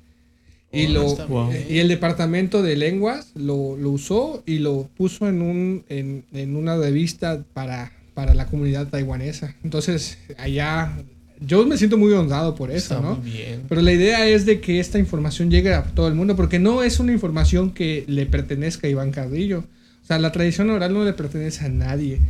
Y, 0.72 0.86
Oh, 0.86 0.90
lo, 1.18 1.26
Wow. 1.26 1.50
bien. 1.50 1.66
y 1.68 1.78
el 1.78 1.88
departamento 1.88 2.62
de 2.62 2.76
lenguas 2.76 3.32
lo, 3.34 3.76
lo 3.76 3.90
usó 3.90 4.42
y 4.46 4.58
lo 4.58 4.88
puso 4.96 5.28
en, 5.28 5.42
un, 5.42 5.84
en, 5.88 6.24
en 6.32 6.54
una 6.56 6.76
revista 6.76 7.42
para, 7.54 7.92
para 8.14 8.34
la 8.34 8.46
comunidad 8.46 8.86
taiwanesa. 8.88 9.56
Entonces, 9.64 10.18
allá, 10.38 10.92
yo 11.40 11.66
me 11.66 11.76
siento 11.76 11.96
muy 11.98 12.12
honrado 12.12 12.54
por 12.54 12.70
eso, 12.70 12.94
Está 12.94 13.00
¿no? 13.00 13.16
muy 13.16 13.30
bien. 13.30 13.62
Pero 13.68 13.82
la 13.82 13.92
idea 13.92 14.28
es 14.28 14.46
de 14.46 14.60
que 14.60 14.78
esta 14.78 14.98
información 15.00 15.50
llegue 15.50 15.74
a 15.74 15.82
todo 15.82 16.06
el 16.06 16.14
mundo, 16.14 16.36
porque 16.36 16.58
no 16.60 16.82
es 16.84 17.00
una 17.00 17.12
información 17.12 17.72
que 17.72 18.04
le 18.06 18.26
pertenezca 18.26 18.86
a 18.86 18.90
Iván 18.90 19.10
Carrillo. 19.10 19.64
O 20.04 20.06
sea, 20.06 20.18
la 20.20 20.30
tradición 20.32 20.70
oral 20.70 20.92
no 20.92 21.04
le 21.04 21.12
pertenece 21.14 21.64
a 21.64 21.68
nadie. 21.68 22.20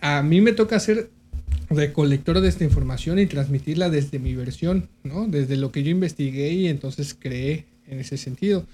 A 0.00 0.22
mí 0.22 0.40
me 0.42 0.52
toca 0.52 0.78
ser 0.80 1.08
recolector 1.70 2.40
de 2.40 2.48
esta 2.48 2.64
información 2.64 3.18
y 3.18 3.26
transmitirla 3.26 3.90
desde 3.90 4.18
mi 4.18 4.34
versión, 4.34 4.88
¿no? 5.04 5.26
Desde 5.26 5.56
lo 5.56 5.70
que 5.72 5.82
yo 5.82 5.90
investigué 5.90 6.52
y 6.52 6.68
entonces 6.68 7.14
creé 7.18 7.66
en 7.86 8.00
ese 8.00 8.16
sentido. 8.16 8.64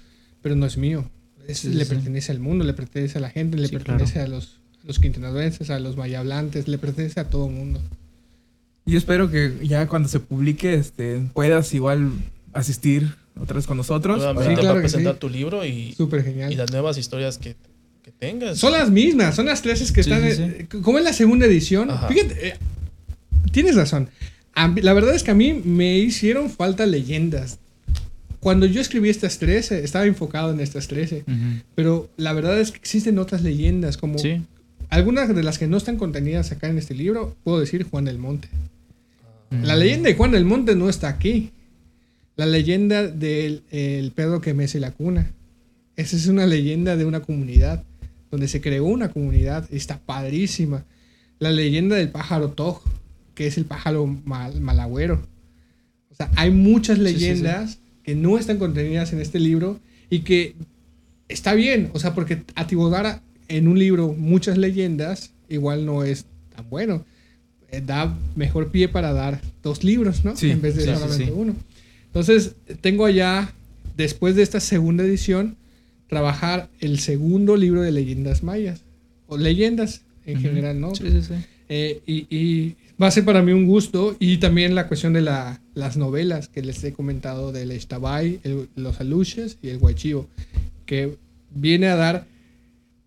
Pero 0.41 0.55
no 0.55 0.65
es 0.65 0.77
mío. 0.77 1.09
Es- 1.47 1.59
Sí, 1.59 1.69
le 1.69 1.85
sí. 1.85 1.93
pertenece 1.93 2.31
al 2.31 2.39
mundo, 2.39 2.63
le 2.65 2.73
pertenece 2.73 3.17
a 3.17 3.21
la 3.21 3.29
gente, 3.29 3.57
le 3.57 3.67
Sí, 3.67 3.73
pertenece 3.73 4.19
a 4.19 4.27
los, 4.27 4.59
los 4.83 4.99
quintanaduenses, 4.99 5.69
a 5.69 5.79
los 5.79 5.97
mayablantes, 5.97 6.67
le 6.67 6.77
pertenece 6.77 7.19
a 7.19 7.29
todo 7.29 7.47
el 7.47 7.53
mundo. 7.53 7.81
Yo 8.85 8.97
espero 8.97 9.29
que 9.31 9.53
ya 9.63 9.87
cuando 9.87 10.07
se 10.07 10.19
publique 10.19 10.75
este, 10.75 11.21
puedas 11.33 11.73
igual 11.73 12.11
asistir 12.53 13.15
otra 13.39 13.55
vez 13.55 13.65
con 13.67 13.77
nosotros. 13.77 14.17
Nuevamente 14.17 14.51
Sí, 14.51 14.55
claro 14.55 14.69
para 14.75 14.81
presentar 14.81 15.13
sí. 15.15 15.19
tu 15.19 15.29
libro 15.29 15.65
y, 15.65 15.93
Súper 15.93 16.21
y 16.21 16.23
genial. 16.23 16.55
las 16.57 16.71
nuevas 16.71 16.97
historias 16.97 17.37
que, 17.39 17.55
que 18.03 18.11
tengas. 18.11 18.57
Son 18.59 18.71
las 18.71 18.89
mismas, 18.91 19.35
son 19.35 19.47
las 19.47 19.61
tres 19.63 19.91
que 19.91 20.03
Sí, 20.03 20.11
están... 20.11 20.31
sí, 20.31 20.41
eh, 20.43 20.67
Como 20.83 20.99
es 20.99 21.03
la 21.03 21.13
segunda 21.13 21.47
edición, 21.47 21.89
Ajá. 21.89 22.07
fíjate, 22.07 22.47
eh, 22.49 22.53
tienes 23.51 23.75
razón. 23.75 24.09
La 24.55 24.93
verdad 24.93 25.15
es 25.15 25.23
que 25.23 25.31
a 25.31 25.35
mí 25.35 25.53
me 25.53 25.97
hicieron 25.97 26.49
falta 26.49 26.85
leyendas. 26.85 27.59
Cuando 28.39 28.65
yo 28.67 28.79
escribí 28.79 29.09
estas 29.09 29.39
13, 29.39 29.83
estaba 29.83 30.05
enfocado 30.05 30.51
en 30.51 30.59
estas 30.59 30.87
13. 30.87 31.23
Ujú. 31.27 31.35
Pero 31.73 32.09
la 32.15 32.31
verdad 32.31 32.59
es 32.59 32.71
que 32.71 32.77
existen 32.77 33.17
otras 33.17 33.41
leyendas, 33.41 33.97
como 33.97 34.19
Sí. 34.19 34.41
algunas 34.89 35.33
de 35.33 35.43
las 35.43 35.57
que 35.57 35.67
no 35.67 35.77
están 35.77 35.97
contenidas 35.97 36.51
acá 36.51 36.69
en 36.69 36.77
este 36.77 36.93
libro, 36.93 37.35
puedo 37.43 37.59
decir 37.59 37.83
Juan 37.83 38.05
del 38.05 38.19
Monte. 38.19 38.47
Mm. 39.49 39.63
La 39.63 39.75
leyenda 39.75 40.09
de 40.09 40.15
Juan 40.15 40.31
del 40.31 40.45
Monte 40.45 40.75
no 40.75 40.89
está 40.89 41.07
aquí. 41.09 41.51
La 42.35 42.45
leyenda 42.45 43.07
del 43.07 43.63
el 43.71 44.11
perro 44.11 44.41
que 44.41 44.53
mece 44.53 44.79
la 44.79 44.91
cuna. 44.91 45.31
Esa 45.95 46.15
es 46.15 46.27
una 46.27 46.45
leyenda 46.45 46.95
de 46.97 47.05
una 47.05 47.21
comunidad, 47.21 47.83
donde 48.29 48.47
se 48.47 48.61
creó 48.61 48.85
una 48.85 49.09
comunidad, 49.09 49.67
y 49.71 49.77
está 49.77 49.99
padrísima. 49.99 50.85
La 51.39 51.51
leyenda 51.51 51.95
del 51.95 52.09
pájaro 52.09 52.49
Toj, 52.49 52.81
que 53.35 53.47
es 53.47 53.57
el 53.57 53.65
pájaro 53.65 54.07
mal- 54.25 54.59
malagüero. 54.61 55.21
O 56.11 56.15
sea, 56.15 56.31
hay 56.35 56.49
muchas 56.51 56.97
sí, 56.97 57.05
sí. 57.05 57.11
leyendas 57.13 57.77
que 58.03 58.15
no 58.15 58.37
están 58.37 58.57
contenidas 58.57 59.13
en 59.13 59.19
este 59.21 59.39
libro 59.39 59.79
y 60.09 60.19
que 60.19 60.55
está 61.27 61.53
bien, 61.53 61.89
o 61.93 61.99
sea, 61.99 62.13
porque 62.15 62.43
atiborrar 62.55 63.21
en 63.47 63.67
un 63.67 63.77
libro 63.77 64.13
muchas 64.17 64.57
leyendas 64.57 65.31
igual 65.49 65.85
no 65.85 66.03
es 66.03 66.25
tan 66.55 66.69
bueno. 66.69 67.05
Eh, 67.71 67.81
Da 67.85 68.17
mejor 68.35 68.71
pie 68.71 68.87
para 68.87 69.11
dar 69.13 69.41
dos 69.61 69.83
libros, 69.83 70.23
¿no? 70.23 70.35
Sí, 70.35 70.51
en 70.51 70.61
vez 70.61 70.75
de 70.75 70.85
solamente 70.85 71.31
uno. 71.31 71.55
Entonces, 72.07 72.53
tengo 72.81 73.05
allá, 73.05 73.51
después 73.97 74.35
de 74.35 74.43
esta 74.43 74.59
segunda 74.59 75.03
edición, 75.03 75.57
trabajar 76.07 76.69
el 76.79 76.99
segundo 76.99 77.57
libro 77.57 77.81
de 77.81 77.91
leyendas 77.91 78.43
mayas, 78.43 78.81
o 79.27 79.37
leyendas 79.37 80.01
en 80.25 80.39
general, 80.39 80.79
¿no? 80.79 80.93
Sí, 80.95 81.09
sí, 81.11 81.21
sí. 81.23 81.33
Eh, 81.67 82.01
y, 82.05 82.27
y 82.35 82.75
va 83.01 83.07
a 83.07 83.11
ser 83.11 83.25
para 83.25 83.41
mí 83.41 83.51
un 83.51 83.65
gusto. 83.65 84.15
Y 84.19 84.37
también 84.37 84.75
la 84.75 84.87
cuestión 84.87 85.13
de 85.13 85.21
la- 85.21 85.61
las 85.73 85.97
novelas 85.97 86.47
que 86.47 86.61
les 86.61 86.83
he 86.83 86.93
comentado 86.93 87.51
del 87.51 87.71
Estabay, 87.71 88.39
el- 88.43 88.69
los 88.75 88.99
Aluches 88.99 89.57
y 89.61 89.69
el 89.69 89.79
Guachivo, 89.79 90.27
que 90.85 91.17
viene 91.53 91.87
a 91.87 91.95
dar 91.95 92.25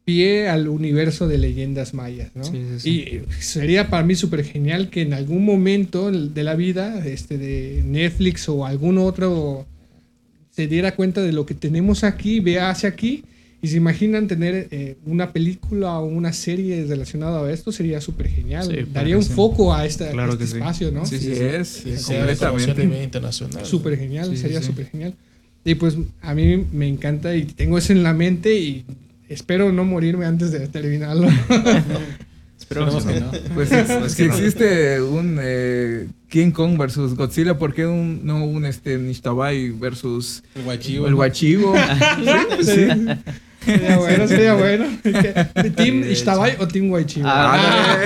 pie 0.04 0.48
al 0.48 0.68
universo 0.68 1.28
de 1.28 1.36
leyendas 1.36 1.92
mayas, 1.92 2.30
¿no? 2.34 2.42
Sí, 2.44 2.62
sí, 2.78 2.80
sí. 2.80 2.90
Y 2.90 3.42
sería 3.42 3.90
para 3.90 4.02
mí 4.04 4.14
súper 4.14 4.42
genial 4.42 4.88
que 4.88 5.02
en 5.02 5.12
algún 5.12 5.44
momento 5.44 6.10
de 6.10 6.42
la 6.44 6.54
vida, 6.54 7.04
este, 7.06 7.36
de 7.36 7.82
Netflix 7.84 8.48
o 8.48 8.64
algún 8.64 8.96
otro, 8.96 9.66
se 10.50 10.66
diera 10.66 10.94
cuenta 10.96 11.20
de 11.20 11.32
lo 11.32 11.44
que 11.44 11.52
tenemos 11.54 12.04
aquí, 12.04 12.40
vea 12.40 12.70
hacia 12.70 12.88
aquí, 12.88 13.24
y 13.60 13.68
se 13.68 13.76
imaginan 13.76 14.28
tener 14.28 14.68
eh, 14.70 14.96
una 15.04 15.32
película 15.32 15.98
o 15.98 16.06
una 16.06 16.32
serie 16.32 16.84
relacionada 16.86 17.44
a 17.44 17.52
esto, 17.52 17.72
sería 17.72 18.00
súper 18.00 18.28
genial. 18.28 18.66
Sí, 18.66 18.72
Daría 18.72 18.92
claro 18.92 19.18
un 19.18 19.24
sí. 19.24 19.32
foco 19.32 19.74
a, 19.74 19.84
esta, 19.84 20.08
a 20.08 20.12
Claro 20.12 20.32
este 20.32 20.44
que 20.44 20.50
sí. 20.50 20.56
espacio, 20.58 20.92
¿no? 20.92 21.06
Sí, 21.06 21.18
sí. 21.18 21.32
es, 21.32 21.84
completamente. 22.06 23.02
internacional. 23.02 23.66
Súper 23.66 23.98
genial, 23.98 24.36
sería 24.36 24.60
sí. 24.60 24.66
súper 24.66 24.86
genial. 24.86 25.14
Y 25.64 25.74
pues 25.74 25.96
a 26.22 26.34
mí 26.34 26.64
me 26.72 26.86
encanta 26.86 27.34
y 27.34 27.44
tengo 27.44 27.78
eso 27.78 27.92
en 27.92 28.02
la 28.04 28.14
mente 28.14 28.54
y 28.54 28.84
espero 29.28 29.72
no 29.72 29.84
morirme 29.84 30.24
antes 30.24 30.52
de 30.52 30.68
terminarlo. 30.68 31.28
Esperemos 32.58 33.04
que 33.04 33.20
no. 33.20 33.30
Pues 33.54 33.68
si, 33.70 33.74
Es 33.74 34.12
si 34.12 34.22
que 34.22 34.28
no. 34.28 34.34
existe 34.34 35.00
un 35.02 35.38
eh, 35.40 36.06
King 36.28 36.50
Kong 36.52 36.78
versus 36.78 37.14
Godzilla, 37.16 37.58
¿por 37.58 37.74
qué 37.74 37.86
un, 37.86 38.20
no 38.24 38.44
un 38.44 38.64
este, 38.66 38.98
Nishtabai 38.98 39.70
versus 39.70 40.42
El 40.54 40.62
guachivo. 40.62 41.06
el 41.08 41.14
Guachivo? 41.14 41.74
sí, 42.62 42.64
sí. 42.64 42.88
Sería 43.72 43.96
bueno, 43.98 44.28
sería 44.28 44.54
bueno. 44.54 44.84
¿Qué- 45.02 45.70
¿Team. 45.70 46.04
Ishtabay 46.10 46.56
o 46.58 46.66
Team 46.68 46.88
Guaychivo? 46.88 47.26
Ah, 47.28 47.96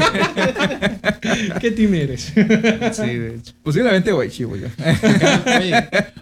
¿Qué 1.61 1.71
team 1.71 1.95
eres? 1.95 2.33
Sí, 2.93 3.17
de 3.19 3.35
hecho. 3.37 3.53
Posiblemente 3.63 4.13
ya. 4.57 4.69
Oye, 5.59 5.75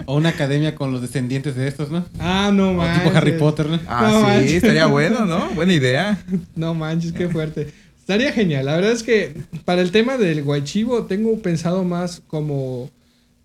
o 0.07 0.16
una 0.16 0.30
academia 0.30 0.74
con 0.74 0.93
los 0.93 1.01
descendientes 1.03 1.55
de 1.57 1.68
estos, 1.68 1.91
¿no? 1.91 2.05
Ah, 2.18 2.51
no 2.53 2.70
O 2.70 2.74
manches. 2.74 3.05
tipo 3.05 3.16
Harry 3.16 3.32
Potter, 3.32 3.66
¿no? 3.66 3.80
Ah, 3.86 4.09
No 4.11 4.18
sí, 4.20 4.22
manches. 4.26 4.53
estaría 4.55 4.86
bueno, 4.86 5.26
¿no? 5.26 5.51
Buena 5.51 5.72
idea. 5.72 6.18
No 6.55 6.74
manches, 6.74 7.12
qué 7.12 7.28
fuerte. 7.28 7.68
Estaría 7.99 8.32
genial. 8.32 8.66
La 8.66 8.74
verdad 8.76 8.93
es 8.93 9.03
que 9.03 9.34
para 9.64 9.82
el 9.82 9.91
tema 9.93 10.16
del 10.18 10.43
guaychivo 10.43 11.05
tengo 11.05 11.38
pensado 11.41 11.84
más 11.84 12.22
como 12.26 12.91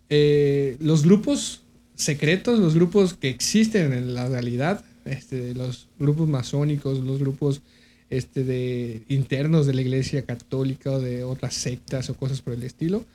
eh, 0.09 0.75
los 0.79 1.03
grupos 1.03 1.61
secretos, 1.95 2.59
los 2.59 2.73
grupos 2.75 3.13
que 3.13 3.29
existen 3.29 3.93
en 3.93 4.13
la 4.13 4.27
realidad, 4.27 4.83
este, 5.05 5.53
los 5.55 5.87
grupos 5.99 6.27
masónicos, 6.27 6.99
los 6.99 7.19
grupos 7.19 7.61
este, 8.09 8.43
de 8.43 9.01
internos 9.07 9.65
de 9.65 9.73
la 9.73 9.81
iglesia 9.81 10.23
católica 10.23 10.91
o 10.91 10.99
de 10.99 11.23
otras 11.23 11.53
sectas 11.55 12.09
o 12.09 12.15
cosas 12.15 12.41
por 12.41 12.53
el 12.53 12.63
estilo. 12.63 13.05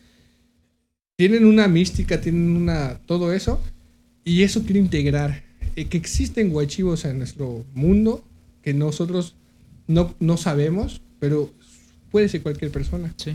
Tienen 1.16 1.44
una 1.44 1.68
mística, 1.68 2.20
tienen 2.20 2.56
una 2.56 2.98
todo 3.06 3.32
eso 3.32 3.60
y 4.24 4.42
eso 4.42 4.62
quiero 4.62 4.78
integrar 4.80 5.42
eh, 5.76 5.84
que 5.86 5.96
existen 5.98 6.50
guachivos 6.50 7.04
en 7.04 7.18
nuestro 7.18 7.64
mundo 7.74 8.24
que 8.62 8.72
nosotros 8.74 9.34
no, 9.86 10.14
no 10.18 10.36
sabemos, 10.36 11.02
pero 11.18 11.50
puede 12.10 12.28
ser 12.28 12.42
cualquier 12.42 12.70
persona. 12.70 13.12
Sí. 13.16 13.32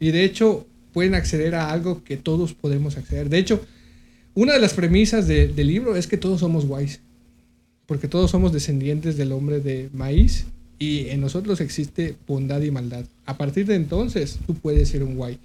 Y 0.00 0.10
de 0.10 0.24
hecho, 0.24 0.66
pueden 0.92 1.14
acceder 1.14 1.54
a 1.54 1.70
algo 1.70 2.04
que 2.04 2.16
todos 2.16 2.54
podemos 2.54 2.96
acceder. 2.96 3.28
De 3.28 3.38
hecho, 3.38 3.64
una 4.34 4.52
de 4.54 4.60
las 4.60 4.74
premisas 4.74 5.26
de- 5.26 5.48
del 5.48 5.66
libro 5.68 5.96
es 5.96 6.06
que 6.06 6.16
todos 6.16 6.40
somos 6.40 6.66
guays. 6.66 7.00
Porque 7.86 8.08
todos 8.08 8.30
somos 8.30 8.52
descendientes 8.52 9.16
del 9.16 9.32
hombre 9.32 9.60
de 9.60 9.90
maíz 9.92 10.46
y 10.78 11.08
en 11.08 11.20
nosotros 11.20 11.60
existe 11.60 12.16
bondad 12.26 12.62
y 12.62 12.70
maldad. 12.70 13.04
A 13.26 13.36
partir 13.36 13.66
de 13.66 13.74
entonces, 13.74 14.38
tú 14.46 14.54
puedes 14.54 14.88
ser 14.88 15.02
un 15.04 15.16
guay. 15.16 15.38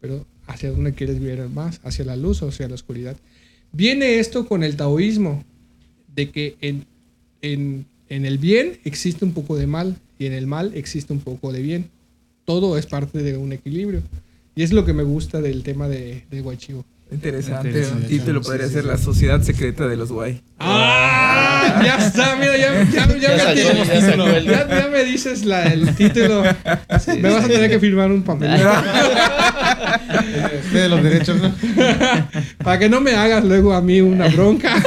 Pero 0.00 0.24
¿hacia 0.46 0.70
dónde 0.70 0.92
quieres 0.92 1.18
vivir 1.20 1.48
más? 1.48 1.80
¿Hacia 1.84 2.04
la 2.04 2.16
luz 2.16 2.42
o 2.42 2.48
hacia 2.48 2.68
la 2.68 2.74
oscuridad? 2.74 3.16
Viene 3.72 4.18
esto 4.18 4.46
con 4.46 4.62
el 4.62 4.76
taoísmo, 4.76 5.44
de 6.14 6.30
que 6.30 6.56
en, 6.60 6.84
en, 7.40 7.86
en 8.08 8.26
el 8.26 8.38
bien 8.38 8.78
existe 8.84 9.24
un 9.24 9.32
poco 9.32 9.56
de 9.56 9.66
mal 9.66 9.96
y 10.18 10.26
en 10.26 10.34
el 10.34 10.46
mal 10.46 10.72
existe 10.74 11.12
un 11.12 11.20
poco 11.20 11.52
de 11.52 11.62
bien. 11.62 11.88
Todo 12.44 12.76
es 12.76 12.86
parte 12.86 13.22
de 13.22 13.36
un 13.36 13.52
equilibrio. 13.52 14.02
Y 14.54 14.62
es 14.62 14.72
lo 14.72 14.84
que 14.84 14.92
me 14.92 15.02
gusta 15.02 15.40
del 15.40 15.62
tema 15.62 15.88
de, 15.88 16.24
de 16.30 16.40
Guachivo. 16.42 16.84
Interesante. 17.12 17.68
Interesante, 17.68 18.02
Un 18.04 18.08
título 18.08 18.40
podría 18.42 18.66
sí, 18.68 18.72
ser 18.74 18.82
sí. 18.82 18.88
La 18.88 18.96
Sociedad 18.98 19.40
Secreta 19.42 19.86
de 19.86 19.96
los 19.96 20.10
Guay. 20.10 20.40
¡Ah! 20.58 21.80
Ya 21.84 21.96
está, 21.96 22.36
mira, 22.36 22.56
ya, 22.56 22.84
ya, 22.84 23.06
ya, 23.06 23.36
Ya 23.36 23.46
me, 23.48 23.54
tienes- 23.54 23.86
ya 23.88 24.00
sacó 24.00 24.26
el- 24.28 24.44
ya- 24.44 24.68
ya 24.68 24.88
me 24.88 25.04
dices 25.04 25.44
la- 25.44 25.64
el 25.72 25.94
título. 25.94 26.42
me 26.42 27.30
vas 27.30 27.44
a 27.44 27.48
tener 27.48 27.70
que 27.70 27.78
firmar 27.78 28.10
un 28.10 28.22
papel. 28.22 28.50
Usted 30.64 30.82
de 30.82 30.88
los 30.88 31.02
derechos, 31.02 31.36
¿no? 31.40 31.54
Para 32.64 32.78
que 32.78 32.88
no 32.88 33.00
me 33.00 33.14
hagas 33.14 33.44
luego 33.44 33.74
a 33.74 33.80
mí 33.82 34.00
una 34.00 34.28
bronca. 34.28 34.74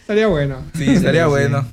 Estaría 0.00 0.26
bueno. 0.26 0.62
Sí, 0.76 0.90
estaría 0.90 1.26
bueno. 1.26 1.66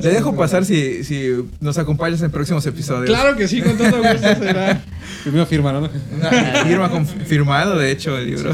Te 0.00 0.08
dejo 0.08 0.34
pasar 0.36 0.64
si, 0.64 1.04
si 1.04 1.28
nos 1.60 1.78
acompañas 1.78 2.20
en 2.22 2.30
próximos 2.30 2.66
episodios. 2.66 3.06
Claro 3.06 3.36
que 3.36 3.46
sí, 3.46 3.62
con 3.62 3.76
todo 3.76 3.96
gusto 4.02 4.34
será. 4.38 4.82
Primero 5.22 5.46
firmaron, 5.46 5.84
¿no? 5.84 5.90
Una 6.16 6.64
firma 6.64 6.90
confirmado, 6.90 7.78
de 7.78 7.92
hecho, 7.92 8.16
el 8.18 8.26
libro. 8.26 8.52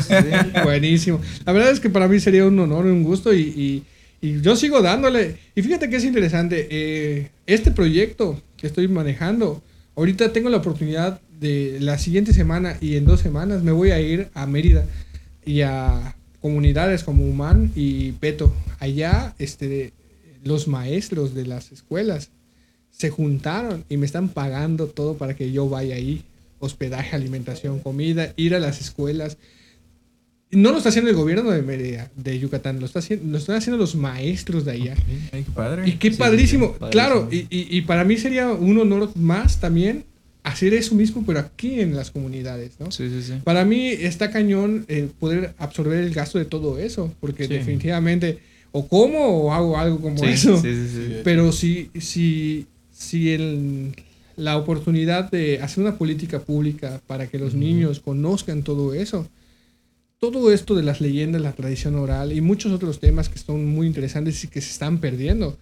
Buenísimo. 0.64 1.20
La 1.47 1.53
verdad 1.53 1.70
es 1.70 1.80
que 1.80 1.88
para 1.90 2.09
mí 2.09 2.20
sería 2.20 2.45
un 2.47 2.59
honor 2.59 2.86
y 2.86 2.90
un 2.90 3.03
gusto 3.05 3.32
y, 3.32 3.40
y- 3.40 3.82
y 4.24 4.40
yo 4.40 4.55
sigo 4.55 4.80
dándole. 4.82 5.36
Y 5.57 5.62
fíjate 5.62 5.90
que 5.90 5.97
es 5.97 6.05
interesante. 6.05 6.68
eh, 6.70 7.30
este 7.47 7.72
proyecto 7.72 8.40
que 8.57 8.66
estoy 8.68 8.86
manejando, 8.86 9.61
ahorita 9.97 10.32
tengo 10.32 10.49
la 10.49 10.59
oportunidad 10.59 11.20
de 11.40 11.78
la 11.80 11.99
siguiente 11.99 12.32
semana 12.32 12.76
y 12.80 12.97
en 12.97 13.05
dos 13.05 13.18
semanas 13.20 13.62
me 13.64 13.72
voy 13.72 13.90
a 13.90 14.01
ir 14.01 14.28
a 14.34 14.47
Mérida 14.47 14.84
y 15.45 15.62
a 15.62 16.14
comunidades 16.40 17.03
como 17.03 17.24
Humán 17.24 17.72
y 17.74 18.12
Peto. 18.12 18.55
Allá, 18.78 19.34
este, 19.40 19.93
los 20.45 20.68
maestros 20.68 21.34
de 21.34 21.47
las 21.47 21.72
escuelas 21.72 22.30
se 22.90 23.11
juntaron 23.11 23.84
y 23.88 23.97
me 23.97 24.07
están 24.07 24.28
pagando 24.28 24.86
todo 24.86 25.14
para 25.16 25.34
que 25.34 25.51
yo 25.53 25.68
vaya 25.68 25.95
ahí. 25.95 26.22
Hospedaje, 26.59 27.16
alimentación, 27.16 27.80
comida, 27.80 28.32
ir 28.36 28.55
a 28.55 28.61
las 28.61 28.80
escuelas. 28.80 29.36
No 30.51 30.70
lo 30.70 30.76
está 30.76 30.90
haciendo 30.90 31.11
el 31.11 31.16
gobierno 31.16 31.51
de 31.51 31.62
Mérida, 31.62 32.11
de 32.14 32.38
Yucatán, 32.38 32.78
lo, 32.78 32.84
está 32.86 32.99
haciendo, 32.99 33.24
lo 33.32 33.38
están 33.38 33.57
haciendo 33.57 33.78
los 33.78 33.95
maestros 33.97 34.64
de 34.66 34.72
allá. 34.72 34.95
Ay, 35.32 35.45
qué 35.45 35.51
padre. 35.53 35.88
Y 35.88 35.93
qué 35.93 36.11
Sí, 36.12 36.18
padrísimo. 36.18 36.66
sí, 36.66 36.72
padrísimo. 36.78 36.90
Claro, 36.90 37.28
y, 37.32 37.38
y- 37.51 37.68
y 37.78 37.80
para 37.82 38.05
mí 38.05 38.18
sería 38.18 38.53
un 38.53 38.78
honor 38.78 39.11
más 39.16 39.61
también 39.61 40.05
hacer 40.43 40.74
eso 40.74 40.95
mismo, 40.95 41.24
pero 41.26 41.38
aquí 41.38 41.80
en 41.80 41.97
las 41.97 42.11
comunidades, 42.11 42.72
¿no? 42.78 42.90
Sí, 42.93 43.09
sí, 43.09 43.22
sí. 43.22 43.32
Para 43.45 43.64
mí 43.64 43.88
está 43.88 44.30
cañón 44.30 44.84
eh, 44.88 45.09
poder 45.18 45.55
absorber 45.57 46.01
el 46.05 46.12
gasto 46.12 46.38
de 46.38 46.45
todo 46.45 46.78
eso, 46.78 47.12
porque 47.20 47.49
definitivamente 47.49 48.38
o 48.73 48.89
como 48.89 49.18
o 49.45 49.53
hago 49.53 49.77
algo 49.79 50.01
como 50.01 50.18
Sí, 50.18 50.27
eso. 50.27 50.61
sí, 50.61 50.75
sí, 50.75 50.89
sí. 50.89 51.14
Pero 51.25 51.53
si, 51.53 51.91
si, 52.01 52.66
si 52.91 53.31
el- 53.31 53.95
la 54.37 54.57
oportunidad 54.57 55.31
de 55.31 55.61
hacer 55.61 55.85
una 55.85 55.97
política 55.99 56.41
pública 56.41 57.01
para 57.07 57.27
que 57.29 57.39
los 57.39 57.55
niños 57.55 58.01
conozcan 58.01 58.62
todo 58.62 58.95
eso, 58.95 59.29
todo 60.18 60.53
esto 60.53 60.75
de 60.75 60.83
las 60.83 61.01
leyendas, 61.01 61.43
la 61.43 61.53
tradición 61.53 61.97
oral 61.97 62.33
y 62.33 62.41
muchos 62.41 62.73
otros 62.73 62.99
temas 62.99 63.29
que 63.29 63.39
son 63.39 63.66
muy 63.66 63.87
interesantes 63.87 64.43
y 64.45 64.49
que 64.49 64.61
se 64.61 64.70
están 64.70 64.99
perdiendo, 64.99 65.59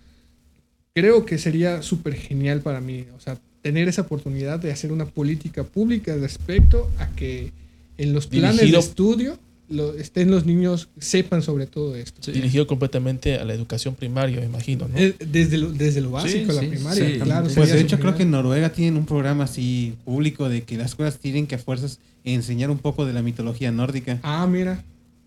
creo 0.94 1.24
que 1.24 1.38
sería 1.38 1.82
súper 1.82 2.14
genial 2.14 2.60
para 2.60 2.80
mí. 2.80 3.06
O 3.16 3.20
sea, 3.20 3.38
tener 3.62 3.88
esa 3.88 4.02
oportunidad 4.02 4.58
de 4.60 4.70
hacer 4.72 4.92
una 4.92 5.06
política 5.06 5.64
pública 5.64 6.14
respecto 6.16 6.90
a 6.98 7.08
que 7.08 7.52
en 7.98 8.12
los 8.12 8.26
planes 8.26 8.56
Dirigido- 8.60 8.80
de 8.80 8.86
estudio 8.86 9.38
lo- 9.70 9.94
estén 9.94 10.30
los 10.30 10.44
niños, 10.46 10.88
sepan 10.98 11.42
sobre 11.42 11.66
todo 11.66 11.96
esto. 11.96 12.20
Sí. 12.22 12.32
Dirigido 12.32 12.66
completamente 12.66 13.36
a 13.36 13.44
la 13.44 13.54
educación 13.54 13.94
primaria, 13.94 14.40
me 14.40 14.46
imagino, 14.46 14.88
¿no? 14.88 14.98
Eh, 14.98 15.14
Desde 15.18 15.56
lo, 15.58 15.72
desde 15.72 16.00
lo 16.00 16.10
básico, 16.10 16.52
la 16.52 16.60
sí, 16.60 16.66
primaria, 16.66 17.06
sí. 17.06 17.18
claro. 17.20 17.48
Pues 17.54 17.72
de 17.72 17.80
hecho 17.80 17.98
creo 17.98 18.14
que 18.16 18.24
en. 18.24 18.30
Noruega 18.32 18.70
tienen 18.72 18.96
un 18.96 19.06
programa 19.06 19.44
así 19.44 19.94
público 20.04 20.48
de 20.48 20.62
que 20.62 20.76
las 20.76 20.90
escuelas 20.90 21.18
tienen 21.18 21.46
que 21.46 21.54
a 21.54 21.58
fuerzas 21.58 21.98
enseñar 22.24 22.70
un 22.70 22.78
poco 22.78 23.06
de 23.06 23.12
la 23.12 23.22
mitología 23.22 23.70
nórdica. 23.72 24.18
Ah, 24.22 24.46
mira, 24.46 24.84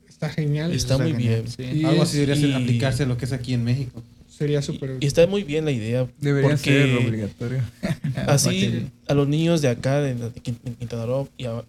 está 0.07 0.29
genial. 0.29 0.71
Está 0.71 0.97
muy 0.97 1.13
bien. 1.13 1.43
Sí. 1.47 1.63
Y 1.63 1.83
Algo 1.85 2.03
así 2.03 2.17
debería 2.19 2.35
ser- 2.35 2.49
y- 2.49 2.53
aplicarse 2.63 3.03
a 3.03 3.05
lo 3.07 3.17
que 3.17 3.25
es 3.25 3.31
aquí 3.31 3.53
en 3.53 3.63
México. 3.63 4.03
Sería 4.29 4.59
Y, 4.59 4.63
súper. 4.63 4.97
y 4.99 5.05
está 5.05 5.25
muy 5.27 5.43
bien 5.43 5.63
la 5.65 5.71
idea. 5.71 6.07
Debería 6.19 6.57
ser 6.57 6.97
obligatorio. 6.97 7.59
Así 8.27 8.87
a 9.07 9.13
los 9.13 9.27
niños 9.27 9.61
de 9.61 9.69
acá, 9.69 10.01
de, 10.01 10.15
de 10.15 10.31
Quintana 10.41 11.05
Roo, 11.05 11.29
y 11.37 11.45
a- 11.45 11.63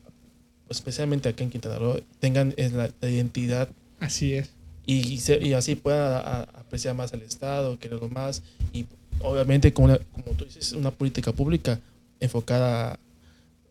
especialmente 0.68 1.28
acá 1.28 1.44
en 1.44 1.50
Quintana 1.50 1.78
Roo, 1.78 2.00
tengan 2.20 2.54
eh, 2.56 2.70
la, 2.72 2.90
la 3.00 3.10
identidad 3.10 3.68
Así 4.00 4.34
es. 4.34 4.50
y, 4.86 4.96
y 5.14 5.18
se- 5.18 5.42
y 5.42 5.52
así 5.52 5.74
pueda 5.76 6.18
a- 6.20 6.42
apreciar 6.42 6.94
más 6.94 7.12
al 7.12 7.22
Estado, 7.22 7.78
quererlo 7.78 8.08
más 8.08 8.42
y 8.72 8.86
obviamente 9.20 9.72
como, 9.72 9.86
una- 9.88 9.98
como 9.98 10.36
tú 10.36 10.44
dices, 10.44 10.72
una 10.72 10.90
política 10.90 11.32
pública 11.32 11.78
enfocada 12.20 12.98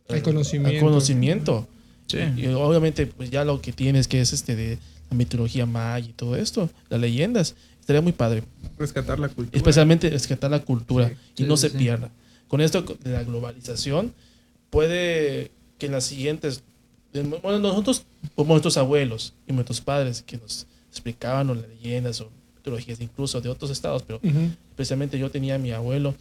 Al 0.09 0.21
conocimiento. 0.21 0.77
al 0.77 0.83
conocimiento. 0.83 1.67
Sí. 2.07 2.17
Y 2.37 2.47
obviamente 2.47 3.07
pues 3.07 3.29
ya 3.31 3.43
lo 3.45 3.61
que 3.61 3.71
tienes 3.71 4.07
que 4.07 4.21
es 4.21 4.33
este 4.33 4.55
de 4.55 4.77
la 5.09 5.17
mitología 5.17 5.65
maya 5.65 6.07
y 6.09 6.13
todo 6.13 6.35
esto, 6.35 6.69
las 6.89 6.99
leyendas, 6.99 7.55
estaría 7.79 8.01
muy 8.01 8.11
padre. 8.11 8.43
Rescatar 8.77 9.19
la 9.19 9.29
cultura. 9.29 9.57
Especialmente 9.57 10.09
rescatar 10.09 10.51
la 10.51 10.59
cultura 10.59 11.09
Sí, 11.09 11.15
y 11.37 11.43
sí, 11.43 11.43
no 11.49 11.57
sí, 11.57 11.69
se 11.69 11.77
pierda. 11.77 12.11
Con 12.47 12.61
esto 12.61 12.81
de 12.83 13.11
la 13.11 13.23
globalización, 13.23 14.13
puede 14.69 15.51
que 15.79 15.87
en 15.87 15.91
las 15.93 16.03
siguientes, 16.05 16.63
bueno, 17.41 17.59
nosotros, 17.59 18.03
como 18.35 18.53
nuestros 18.53 18.77
abuelos 18.77 19.33
y 19.47 19.53
nuestros 19.53 19.81
padres 19.81 20.21
que 20.21 20.37
nos 20.37 20.65
explicaban 20.89 21.49
o 21.49 21.55
las 21.55 21.67
leyendas 21.69 22.19
o 22.21 22.29
mitologías 22.55 22.99
incluso 23.01 23.41
de 23.41 23.49
otros 23.49 23.69
estados, 23.71 24.03
pero 24.03 24.19
Ujú. 24.23 24.49
especialmente 24.71 25.17
yo 25.19 25.29
tenía 25.29 25.55
a 25.55 25.59
mi 25.59 25.71
abuelo 25.71 26.15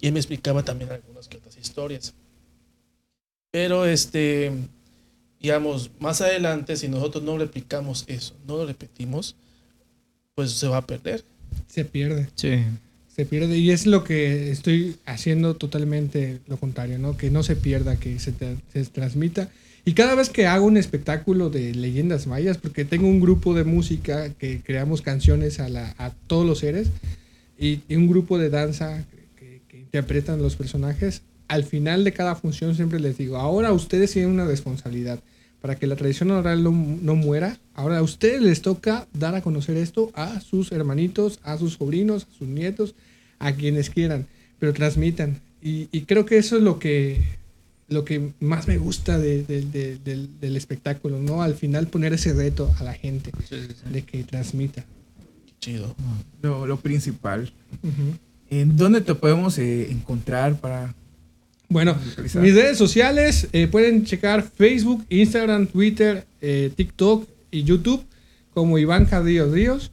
y 0.00 0.06
él 0.08 0.12
me 0.12 0.18
explicaba 0.20 0.64
también 0.64 0.90
algunas 0.90 1.28
que 1.28 1.36
otras 1.36 1.56
historias. 1.56 2.14
Pero 3.50 3.84
este, 3.84 4.50
digamos, 5.40 5.90
más 6.00 6.20
adelante, 6.20 6.76
si 6.76 6.88
nosotros 6.88 7.22
no 7.22 7.36
replicamos 7.38 8.04
eso, 8.06 8.34
no 8.46 8.56
lo 8.56 8.66
repetimos, 8.66 9.36
pues 10.34 10.52
se 10.52 10.66
va 10.68 10.78
a 10.78 10.86
perder. 10.86 11.22
Se 11.68 11.84
pierde. 11.84 12.28
Sí. 12.34 12.62
Se 13.14 13.26
pierde. 13.26 13.58
Y 13.58 13.70
es 13.70 13.84
lo 13.86 14.04
que 14.04 14.50
estoy 14.50 14.96
haciendo 15.04 15.54
totalmente 15.54 16.40
lo 16.46 16.56
contrario, 16.56 16.98
¿no? 16.98 17.16
Que 17.18 17.30
no 17.30 17.42
se 17.42 17.56
pierda, 17.56 17.96
que 18.00 18.18
se, 18.18 18.32
tra- 18.34 18.58
se 18.72 18.84
transmita. 18.86 19.50
Y 19.84 19.94
cada 19.94 20.14
vez 20.14 20.30
que 20.30 20.46
hago 20.46 20.66
un 20.66 20.76
espectáculo 20.76 21.50
de 21.50 21.74
leyendas 21.74 22.26
mayas, 22.28 22.56
porque 22.58 22.84
tengo 22.84 23.08
un 23.08 23.20
grupo 23.20 23.52
de 23.52 23.64
música 23.64 24.28
que 24.30 24.60
creamos 24.62 25.02
canciones 25.02 25.58
a, 25.58 25.68
la- 25.68 25.94
a 25.98 26.10
todos 26.28 26.46
los 26.46 26.60
seres 26.60 26.88
y, 27.58 27.80
un 27.94 28.08
grupo 28.08 28.38
de 28.38 28.48
danza 28.48 29.04
que, 29.36 29.60
que 29.68 29.78
interpretan 29.78 30.40
los 30.40 30.54
personajes, 30.54 31.22
al 31.48 31.64
final 31.64 32.04
de 32.04 32.12
cada 32.12 32.36
función 32.36 32.76
siempre 32.76 33.00
les 33.00 33.18
digo, 33.18 33.36
ahora 33.36 33.72
ustedes 33.72 34.12
tienen 34.12 34.30
una 34.30 34.46
responsabilidad 34.46 35.18
para 35.60 35.74
que 35.76 35.86
la 35.86 35.96
tradición 35.96 36.30
oral 36.30 36.62
no, 36.62 36.70
no 36.70 37.14
muera. 37.14 37.58
Ahora 37.74 37.98
a 37.98 38.02
ustedes 38.02 38.40
les 38.40 38.62
toca 38.62 39.06
dar 39.12 39.34
a 39.34 39.42
conocer 39.42 39.76
esto 39.76 40.10
a 40.14 40.40
sus 40.40 40.72
hermanitos, 40.72 41.40
a 41.42 41.58
sus 41.58 41.74
sobrinos, 41.74 42.26
a 42.30 42.38
sus 42.38 42.48
nietos, 42.48 42.94
a 43.38 43.52
quienes 43.52 43.90
quieran, 43.90 44.26
pero 44.58 44.72
transmitan. 44.72 45.40
Y 45.60 45.86
creo 46.02 46.24
que 46.26 46.38
eso 46.38 46.56
es 46.56 46.62
lo 46.62 46.80
que, 46.80 47.20
lo 47.92 48.04
que 48.04 48.30
más 48.40 48.66
me 48.68 48.78
gusta 48.78 49.18
de- 49.18 49.42
de- 49.44 49.62
de- 49.62 49.98
del, 49.98 50.28
del 50.40 50.56
espectáculo, 50.56 51.20
¿no? 51.20 51.42
Al 51.42 51.54
final 51.54 51.86
poner 51.86 52.12
ese 52.12 52.32
reto 52.32 52.74
a 52.78 52.84
la 52.84 52.94
gente 52.94 53.30
Sí, 53.48 53.56
sí, 53.60 53.68
sí. 53.68 53.92
de 53.92 54.02
que 54.02 54.24
transmita. 54.24 54.84
Chido. 55.60 55.94
Lo, 56.42 56.66
lo 56.66 56.78
principal. 56.80 57.52
Ujú. 57.82 58.16
¿En 58.50 58.76
dónde 58.76 59.00
te 59.00 59.14
podemos 59.14 59.56
eh, 59.58 59.90
encontrar 59.90 60.56
para 60.60 60.94
Bueno, 61.68 61.96
mis 62.18 62.54
redes 62.54 62.76
sociales 62.76 63.48
eh, 63.52 63.66
pueden 63.68 64.04
checar 64.04 64.42
Facebook, 64.42 65.04
Instagram, 65.08 65.66
Twitter, 65.68 66.26
eh, 66.40 66.70
TikTok 66.76 67.26
y 67.50 67.62
YouTube 67.64 68.04
como 68.52 68.76
Iván 68.78 69.06
Cadillo 69.06 69.50
Ríos. 69.50 69.90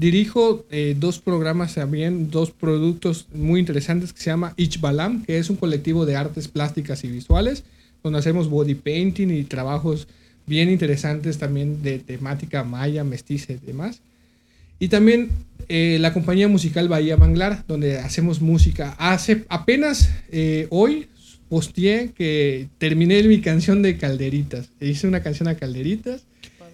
Dirijo 0.00 0.64
eh, 0.70 0.96
dos 0.98 1.18
programas 1.18 1.74
también, 1.74 2.30
dos 2.30 2.52
productos 2.52 3.26
muy 3.34 3.60
interesantes 3.60 4.14
que 4.14 4.22
se 4.22 4.30
llama 4.30 4.54
Ichbalam, 4.56 5.26
que 5.26 5.36
es 5.36 5.50
un 5.50 5.56
colectivo 5.56 6.06
de 6.06 6.16
artes 6.16 6.48
plásticas 6.48 7.04
y 7.04 7.08
visuales, 7.08 7.64
donde 8.02 8.18
hacemos 8.18 8.48
body 8.48 8.76
painting 8.76 9.28
y 9.28 9.44
trabajos 9.44 10.08
bien 10.46 10.70
interesantes 10.70 11.36
también 11.36 11.82
de 11.82 11.98
temática 11.98 12.64
maya, 12.64 13.04
mestiza 13.04 13.52
y 13.52 13.56
demás. 13.56 14.00
Y 14.78 14.88
también 14.88 15.28
eh, 15.68 15.98
la 16.00 16.14
compañía 16.14 16.48
musical 16.48 16.88
Bahía 16.88 17.18
Manglar, 17.18 17.66
donde 17.68 17.98
hacemos 17.98 18.40
música. 18.40 18.96
Hace 18.96 19.44
apenas 19.50 20.10
eh, 20.32 20.66
hoy 20.70 21.08
posteé 21.50 22.12
que 22.12 22.68
terminé 22.78 23.22
mi 23.24 23.42
canción 23.42 23.82
de 23.82 23.98
Calderitas. 23.98 24.70
Hice 24.80 25.06
una 25.06 25.22
canción 25.22 25.46
a 25.46 25.56
Calderitas 25.56 26.22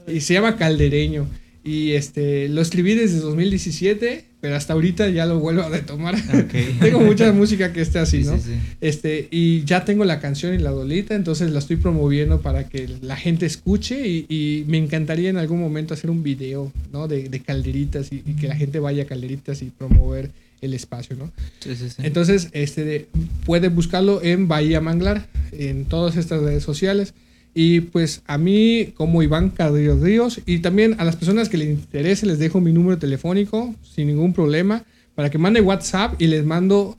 y 0.06 0.20
se 0.20 0.34
llama 0.34 0.56
Caldereño. 0.56 1.26
Y 1.66 1.92
este 1.92 2.48
lo 2.48 2.62
escribí 2.62 2.94
desde 2.94 3.18
2017, 3.18 4.24
pero 4.40 4.54
hasta 4.54 4.72
ahorita 4.74 5.08
ya 5.08 5.26
lo 5.26 5.40
vuelvo 5.40 5.62
a 5.62 5.68
retomar. 5.68 6.14
Tengo 6.80 7.00
mucha 7.00 7.32
música 7.32 7.72
que 7.72 7.80
esté 7.80 7.98
así, 7.98 8.22
Sí, 8.22 8.28
¿no? 8.28 8.36
sí, 8.36 8.42
sí. 8.46 8.52
Este, 8.80 9.26
y 9.32 9.64
ya 9.64 9.84
tengo 9.84 10.04
la 10.04 10.20
canción 10.20 10.54
y 10.54 10.58
la 10.58 10.70
dolita, 10.70 11.14
entonces 11.16 11.50
la 11.50 11.58
estoy 11.58 11.76
promoviendo 11.76 12.40
para 12.40 12.68
que 12.68 12.88
la 13.02 13.16
gente 13.16 13.46
escuche 13.46 14.06
y, 14.06 14.26
y 14.28 14.64
me 14.68 14.78
encantaría 14.78 15.28
en 15.28 15.38
algún 15.38 15.58
momento 15.60 15.94
hacer 15.94 16.08
un 16.10 16.22
video, 16.22 16.72
¿no? 16.92 17.08
De, 17.08 17.28
de 17.28 17.40
calderitas 17.40 18.12
y, 18.12 18.22
y 18.24 18.34
que 18.34 18.46
la 18.46 18.54
gente 18.56 18.78
vaya 18.78 19.02
a 19.02 19.06
calderitas 19.06 19.60
y 19.62 19.66
promover 19.66 20.30
el 20.60 20.72
espacio, 20.72 21.16
¿no? 21.16 21.32
Sí, 21.60 21.74
sí, 21.76 21.88
sí. 21.90 21.96
Entonces, 22.04 22.48
este, 22.52 22.84
de- 22.84 23.06
puede 23.44 23.68
buscarlo 23.68 24.22
en 24.22 24.46
Bahía 24.48 24.80
Manglar, 24.80 25.26
en 25.52 25.84
todas 25.86 26.16
estas 26.16 26.40
redes 26.42 26.62
sociales. 26.62 27.12
Y 27.58 27.80
pues 27.80 28.20
a 28.26 28.36
mí, 28.36 28.92
como 28.96 29.22
Iván 29.22 29.48
Carrillo 29.48 29.96
Ríos, 29.96 30.42
y 30.44 30.58
también 30.58 30.94
a 30.98 31.04
las 31.06 31.16
personas 31.16 31.48
que 31.48 31.56
les 31.56 31.68
interese, 31.68 32.26
les 32.26 32.38
dejo 32.38 32.60
mi 32.60 32.70
número 32.70 32.98
telefónico 32.98 33.74
sin 33.82 34.08
ningún 34.08 34.34
problema 34.34 34.84
para 35.14 35.30
que 35.30 35.38
mande 35.38 35.62
WhatsApp 35.62 36.20
y 36.20 36.26
les 36.26 36.44
mando. 36.44 36.98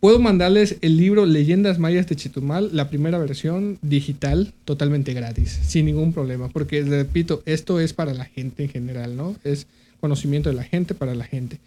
Puedo 0.00 0.18
mandarles 0.18 0.78
el 0.80 0.96
libro 0.96 1.24
Leyendas 1.24 1.78
Mayas 1.78 2.08
de 2.08 2.16
Chetumal, 2.16 2.70
la 2.72 2.90
primera 2.90 3.16
versión 3.18 3.78
digital, 3.80 4.52
totalmente 4.64 5.14
gratis, 5.14 5.60
sin 5.64 5.86
ningún 5.86 6.12
problema. 6.12 6.48
Porque, 6.48 6.82
repito, 6.82 7.44
esto 7.46 7.78
es 7.78 7.92
para 7.92 8.12
la 8.12 8.24
gente 8.24 8.64
en 8.64 8.70
general, 8.70 9.16
¿no? 9.16 9.36
Es 9.44 9.68
conocimiento 10.00 10.48
de 10.48 10.56
la 10.56 10.64
gente 10.64 10.94
para 10.96 11.14
la 11.14 11.26
gente. 11.26 11.60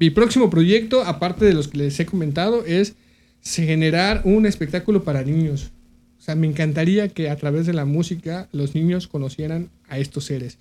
mi 0.00 0.10
próximo 0.10 0.50
proyecto, 0.50 1.04
aparte 1.04 1.44
de 1.44 1.54
los 1.54 1.68
que 1.68 1.78
les 1.78 2.00
he 2.00 2.06
comentado, 2.06 2.64
es 2.66 2.94
generar 3.40 4.22
un 4.24 4.46
espectáculo 4.46 5.04
para 5.04 5.22
niños. 5.22 5.70
O 6.18 6.22
sea, 6.22 6.34
me 6.34 6.48
encantaría 6.48 7.06
que 7.06 7.30
a 7.30 7.36
través 7.36 7.66
de 7.66 7.74
la 7.74 7.84
música 7.84 8.48
los 8.50 8.74
niños 8.74 9.06
conocieran 9.06 9.70
a 9.88 10.00
estos 10.00 10.24
seres. 10.24 10.58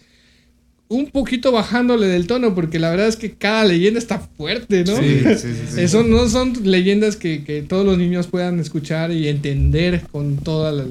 Un 0.88 1.08
poquito 1.08 1.52
bajándole 1.52 2.08
del 2.08 2.28
tono, 2.28 2.54
porque 2.54 2.78
la 2.78 2.92
verdad 2.92 3.08
es 3.08 3.16
que 3.16 3.32
cada 3.34 3.66
leyenda 3.66 4.00
está 4.00 4.20
fuerte, 4.20 4.84
¿no? 4.84 4.98
Sí, 4.98 5.22
sí, 5.38 5.54
sí. 5.72 5.82
Eso 5.82 6.04
no 6.04 6.30
son 6.30 6.54
leyendas 6.64 7.16
que, 7.16 7.44
que 7.44 7.64
todos 7.64 7.86
los 7.86 7.98
niños 7.98 8.28
puedan 8.28 8.60
escuchar 8.60 9.12
y 9.12 9.28
entender 9.28 10.04
con 10.12 10.38
toda 10.38 10.72
la, 10.72 10.86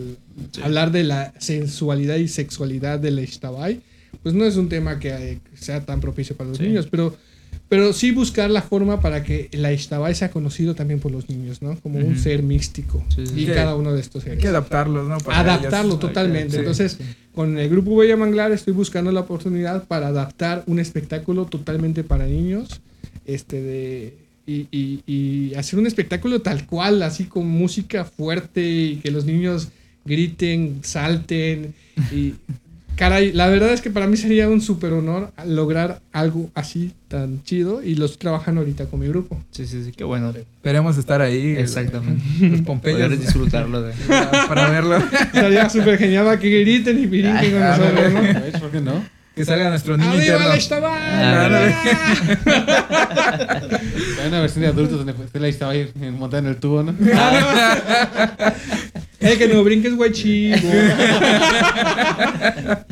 hablar 0.63 0.91
de 0.91 1.05
la 1.05 1.33
sensualidad 1.39 2.17
y 2.17 2.29
sexualidad 2.29 2.99
del 2.99 3.19
Ishtabay, 3.19 3.81
pues 4.23 4.35
no 4.35 4.45
es 4.45 4.57
un 4.57 4.69
tema 4.69 4.99
que 4.99 5.09
eh, 5.11 5.39
sea 5.55 5.85
tan 5.85 6.01
propicio 6.01 6.37
para 6.37 6.51
los 6.51 6.61
niños, 6.61 6.89
pero, 6.91 7.17
pero 7.69 7.93
sí 7.93 8.11
buscar 8.13 8.51
la 8.51 8.63
forma 8.63 9.01
para 9.01 9.23
que 9.25 9.49
la 9.53 9.73
Ishtabay 9.73 10.15
sea 10.15 10.31
conocido 10.31 10.75
también 10.75 11.01
por 11.01 11.11
los 11.11 11.29
niños, 11.29 11.63
¿no? 11.63 11.77
Como 11.81 11.99
un 11.99 12.17
ser 12.19 12.43
místico 12.43 13.05
Sí, 13.15 13.27
sí, 13.27 13.33
y 13.43 13.47
sí. 13.47 13.53
cada 13.53 13.75
uno 13.75 13.93
de 13.93 14.01
estos 14.01 14.23
Hay 14.25 14.31
seres. 14.31 14.43
que 14.43 14.49
adaptarlos, 14.49 15.09
¿no? 15.09 15.19
Para 15.19 15.41
Adaptarlo 15.41 15.99
totalmente. 15.99 16.53
Sí. 16.53 16.59
Entonces, 16.59 16.99
con 17.35 17.59
el 17.59 17.69
grupo 17.69 17.97
Bella 17.97 18.17
Manglar 18.17 18.53
estoy 18.53 18.75
buscando 18.75 19.11
la 19.13 19.21
oportunidad 19.21 19.85
para 19.85 20.09
adaptar 20.09 20.63
un 20.67 20.79
espectáculo 20.79 21.47
totalmente 21.47 22.05
para 22.05 22.27
niños. 22.27 22.81
Este 23.27 23.61
de. 23.63 24.15
Y, 24.47 24.67
y- 24.71 25.03
y 25.07 25.55
hacer 25.55 25.79
un 25.79 25.87
espectáculo 25.87 26.43
tal 26.43 26.67
cual, 26.67 27.03
así 27.03 27.25
con 27.25 27.49
música 27.49 28.05
fuerte 28.05 28.61
y 28.63 28.97
que 28.97 29.11
los 29.11 29.25
niños 29.25 29.69
griten, 30.05 30.81
salten. 30.83 31.75
Y. 32.13 32.35
Caray, 32.97 33.33
la 33.33 33.49
verdad 33.49 33.73
es 33.73 33.81
que 33.81 33.91
para 33.91 34.07
mí 34.07 34.17
sería 34.17 34.49
un 34.49 34.61
súper 34.61 34.93
honor 34.93 35.33
lograr 35.45 36.01
algo 36.13 36.51
así 36.55 36.93
tan 37.09 37.43
chido 37.43 37.83
y 37.83 37.97
lo 37.97 38.05
estoy 38.05 38.19
trabajando 38.19 38.61
ahorita 38.61 38.87
con 38.87 39.01
mi 39.01 39.09
grupo. 39.09 39.41
Sí, 39.51 39.67
sí, 39.67 39.85
sí, 39.85 39.93
qué 39.93 40.05
bueno. 40.05 40.31
Esperemos 40.31 40.97
estar 40.97 41.21
ahí. 41.21 41.57
Exactamente. 41.57 42.23
Los 42.41 42.61
Pompeyos. 42.61 43.01
Poder 43.01 43.19
disfrutarlo 43.19 43.83
de. 43.83 43.93
para 44.49 44.71
verlo. 44.71 44.99
Sería 45.33 45.69
súper 45.69 45.99
genial 45.99 46.39
que 46.39 46.61
griten 46.61 46.99
y 47.01 47.07
brinquen 47.07 47.53
con 47.53 47.61
nosotros. 47.61 48.61
¿Por 48.61 48.71
qué 48.71 48.81
no? 48.81 49.05
Que 49.35 49.45
salga 49.45 49.69
nuestro 49.69 49.97
niño 49.97 50.13
¡Arriba 50.13 50.57
interno. 50.57 50.81
la! 50.81 51.67
Hay 54.23 54.29
una 54.29 54.41
versión 54.41 54.63
de 54.63 54.69
adultos 54.69 54.99
donde 54.99 55.25
Estela 55.25 55.49
estaba 55.49 55.73
ahí 55.73 55.91
montada 56.17 56.39
en 56.39 56.47
el 56.47 56.57
tubo, 56.59 56.85
¿no? 56.85 56.95
El 59.25 59.39
que 59.39 59.49
no 59.49 59.65
brinques, 59.65 59.95
güey, 59.97 60.13
chivo. 60.13 60.57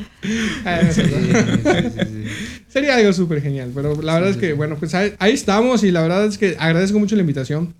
Ah, 0.65 0.81
Sí, 0.93 1.03
sí. 1.03 2.25
Sería 2.69 2.97
algo 2.97 3.13
súper 3.13 3.43
genial, 3.43 3.71
pero 3.75 4.01
la 4.01 4.15
verdad 4.15 4.31
es 4.31 4.37
que, 4.37 4.53
bueno, 4.53 4.77
pues 4.79 4.95
ahí, 4.95 5.13
ahí 5.19 5.33
estamos 5.33 5.83
y 5.85 5.91
la 5.91 6.01
verdad 6.03 6.25
es 6.27 6.39
que 6.39 6.57
agradezco 6.59 6.99
mucho 6.99 7.17
la 7.17 7.23
invitación. 7.23 7.75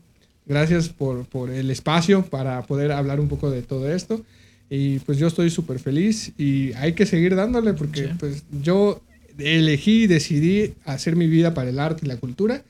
Gracias 0.45 0.89
por, 0.89 1.25
por 1.27 1.51
el 1.51 1.71
espacio 1.71 2.25
para 2.25 2.63
poder 2.63 2.93
hablar 2.93 3.21
un 3.21 3.29
poco 3.29 3.51
de 3.51 3.63
todo 3.63 3.91
esto. 3.93 4.23
Y 4.69 4.99
pues 5.01 5.19
yo 5.19 5.29
estoy 5.29 5.51
súper 5.51 5.79
feliz 5.79 6.33
y 6.37 6.73
hay 6.75 6.95
que 6.95 7.07
seguir 7.07 7.37
dándole 7.37 7.75
porque 7.75 8.05
Sí. 8.05 8.09
pues 8.19 8.43
yo 8.63 9.01
elegí 9.39 10.05
y 10.05 10.07
decidí 10.09 10.75
hacer 10.85 11.15
mi 11.17 11.27
vida 11.29 11.55
para 11.55 11.71
el 11.71 11.79
arte 11.79 12.03
y 12.05 12.09
la 12.09 12.17
cultura 12.17 12.63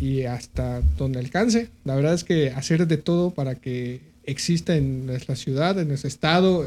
y 0.00 0.24
hasta 0.24 0.80
donde 0.98 1.20
alcance. 1.20 1.68
La 1.84 1.94
verdad 1.94 2.14
es 2.14 2.24
que 2.24 2.50
hacer 2.50 2.86
de 2.88 2.96
todo 2.96 3.30
para 3.30 3.54
que 3.54 4.00
exista 4.26 4.76
en 4.76 5.06
nuestra 5.06 5.36
ciudad, 5.36 5.78
en 5.78 5.88
nuestro 5.88 6.08
estado, 6.08 6.66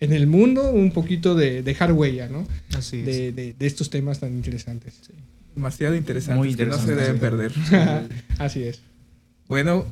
en 0.00 0.12
el 0.12 0.26
mundo, 0.26 0.70
un 0.70 0.92
poquito 0.92 1.34
de 1.34 1.62
dejar 1.62 1.92
huella, 1.92 2.28
¿no? 2.28 2.46
Así 2.76 3.00
es. 3.00 3.06
De, 3.06 3.32
de- 3.32 3.54
de 3.58 3.66
estos 3.66 3.90
temas 3.90 4.20
tan 4.20 4.32
interesantes. 4.34 4.94
Demasiado 5.54 5.96
interesante. 5.96 6.38
Muy 6.38 6.54
que 6.54 6.66
no 6.66 6.74
se 6.78 6.92
interesante, 6.92 7.04
deben 7.04 7.20
perder. 7.20 8.08
Así 8.38 8.62
es. 8.62 8.80
bueno, 9.48 9.86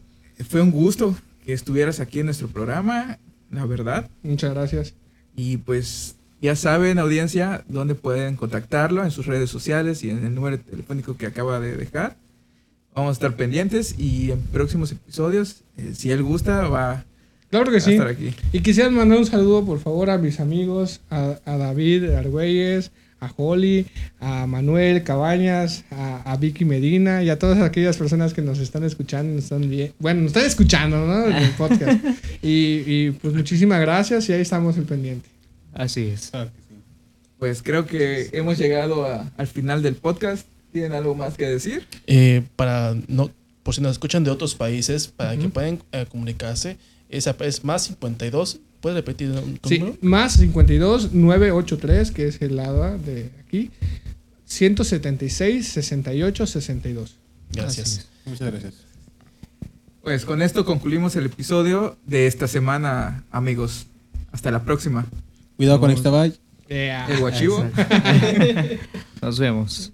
fue 0.49 0.61
un 0.61 0.71
gusto 0.71 1.17
que 1.45 1.53
estuvieras 1.53 1.99
aquí 2.01 2.21
en 2.21 2.27
nuestro 2.27 2.49
programa, 2.49 3.19
la 3.51 3.67
verdad. 3.67 4.09
Muchas 4.23 4.53
gracias. 4.55 4.95
Y 5.37 5.57
pues 5.59 6.17
ya 6.41 6.55
saben, 6.55 6.99
audiencia, 6.99 7.65
dónde 7.69 7.95
pueden 7.95 8.37
contactarlo 8.37 9.03
en 9.05 9.11
sus 9.11 9.27
redes 9.27 9.51
sociales 9.51 10.05
y 10.05 10.11
en 10.11 10.25
el 10.25 10.35
número 10.35 10.59
telefónico 10.61 11.17
que 11.17 11.27
acaba 11.27 11.59
de 11.61 11.77
dejar. 11.77 12.17
Vamos 12.97 13.11
a 13.11 13.13
estar 13.13 13.37
pendientes 13.37 13.95
y 13.99 14.31
en 14.33 14.41
próximos 14.41 14.91
episodios, 14.91 15.63
eh, 15.77 15.93
si 15.95 16.11
él 16.11 16.23
gusta, 16.23 16.63
va 16.69 17.05
Claro 17.51 17.71
que 17.71 17.77
a 17.77 17.81
sí. 17.81 17.93
estar 17.93 18.09
aquí. 18.09 18.35
Y 18.53 18.61
quisiera 18.61 18.91
mandar 18.91 19.19
un 19.19 19.27
saludo, 19.27 19.65
por 19.65 19.79
favor, 19.79 20.11
a 20.11 20.19
mis 20.19 20.41
amigos, 20.41 21.01
a, 21.11 21.39
a 21.45 21.57
David 21.59 22.11
Argüelles, 22.11 22.91
a 23.21 23.31
Holly, 23.37 23.87
a 24.19 24.47
Manuel 24.47 25.03
Cabañas, 25.05 25.85
a, 25.91 26.23
a 26.33 26.37
Vicky 26.39 26.65
Medina 26.65 27.23
y 27.23 27.31
a 27.31 27.39
todas 27.39 27.61
aquellas 27.61 27.97
personas 27.99 28.35
que 28.35 28.43
nos 28.43 28.59
están 28.59 28.83
escuchando, 28.83 29.35
nos 29.35 29.45
están 29.45 29.69
bien, 29.71 29.93
bueno, 29.99 30.23
nos 30.23 30.29
están 30.31 30.47
escuchando, 30.47 31.07
¿no? 31.07 31.27
En 31.27 31.37
el 31.37 31.51
podcast. 31.51 32.03
y, 32.43 32.83
y, 32.87 33.11
pues 33.13 33.35
muchísimas 33.35 33.81
gracias 33.81 34.29
y 34.29 34.33
ahí 34.33 34.41
estamos 34.41 34.77
al 34.79 34.85
pendiente. 34.85 35.29
Así 35.75 36.07
es. 36.09 36.31
Claro 36.31 36.51
que 36.51 36.61
sí. 36.75 36.81
Pues 37.39 37.63
creo 37.63 37.87
que 37.87 38.31
hemos 38.33 38.57
llegado 38.59 39.05
a- 39.07 39.31
al 39.37 39.47
final 39.47 39.83
del 39.83 39.95
podcast. 39.97 40.47
¿Tienen 40.77 40.93
algo 40.93 41.15
más 41.15 41.39
que 41.39 41.47
decir? 41.47 41.87
Eh, 42.07 42.43
para 42.55 42.95
no, 43.09 43.31
por 43.63 43.75
si 43.75 43.81
nos 43.81 43.93
escuchan 43.93 44.25
de 44.25 44.31
otros 44.31 44.55
países, 44.55 45.09
para 45.09 45.33
que 45.33 45.45
Ujú. 45.47 45.51
puedan 45.51 45.83
eh, 45.93 46.05
comunicarse, 46.07 46.77
esa 47.09 47.35
es 47.41 47.65
más 47.65 47.85
52. 47.85 48.59
¿Puedes 48.83 48.95
repetir 48.95 49.33
Sí, 49.65 49.79
número? 49.79 49.97
más 50.03 50.35
52 50.35 51.15
983, 51.15 52.11
que 52.11 52.29
es 52.29 52.43
el 52.43 52.57
lado 52.57 52.99
de 52.99 53.31
aquí, 53.41 53.71
176 54.45 55.67
68 55.67 56.47
62. 56.47 57.17
Gracias. 57.55 58.07
Muchas 58.27 58.51
gracias. 58.51 58.75
Pues 60.03 60.27
con 60.27 60.43
esto 60.43 60.67
concluimos 60.67 61.17
el 61.17 61.25
episodio 61.25 61.97
de 62.07 62.27
esta 62.27 62.49
semana, 62.49 63.25
amigos. 63.31 63.87
Hasta 64.31 64.51
la 64.51 64.63
próxima. 64.63 65.07
Cuidado 65.57 65.81
con. 65.81 65.91
Ixtabay. 65.91 66.35
Yeah. 66.69 67.07
El 67.09 67.21
guachivo. 67.21 67.65
Nos 69.23 69.39
vemos. 69.39 69.91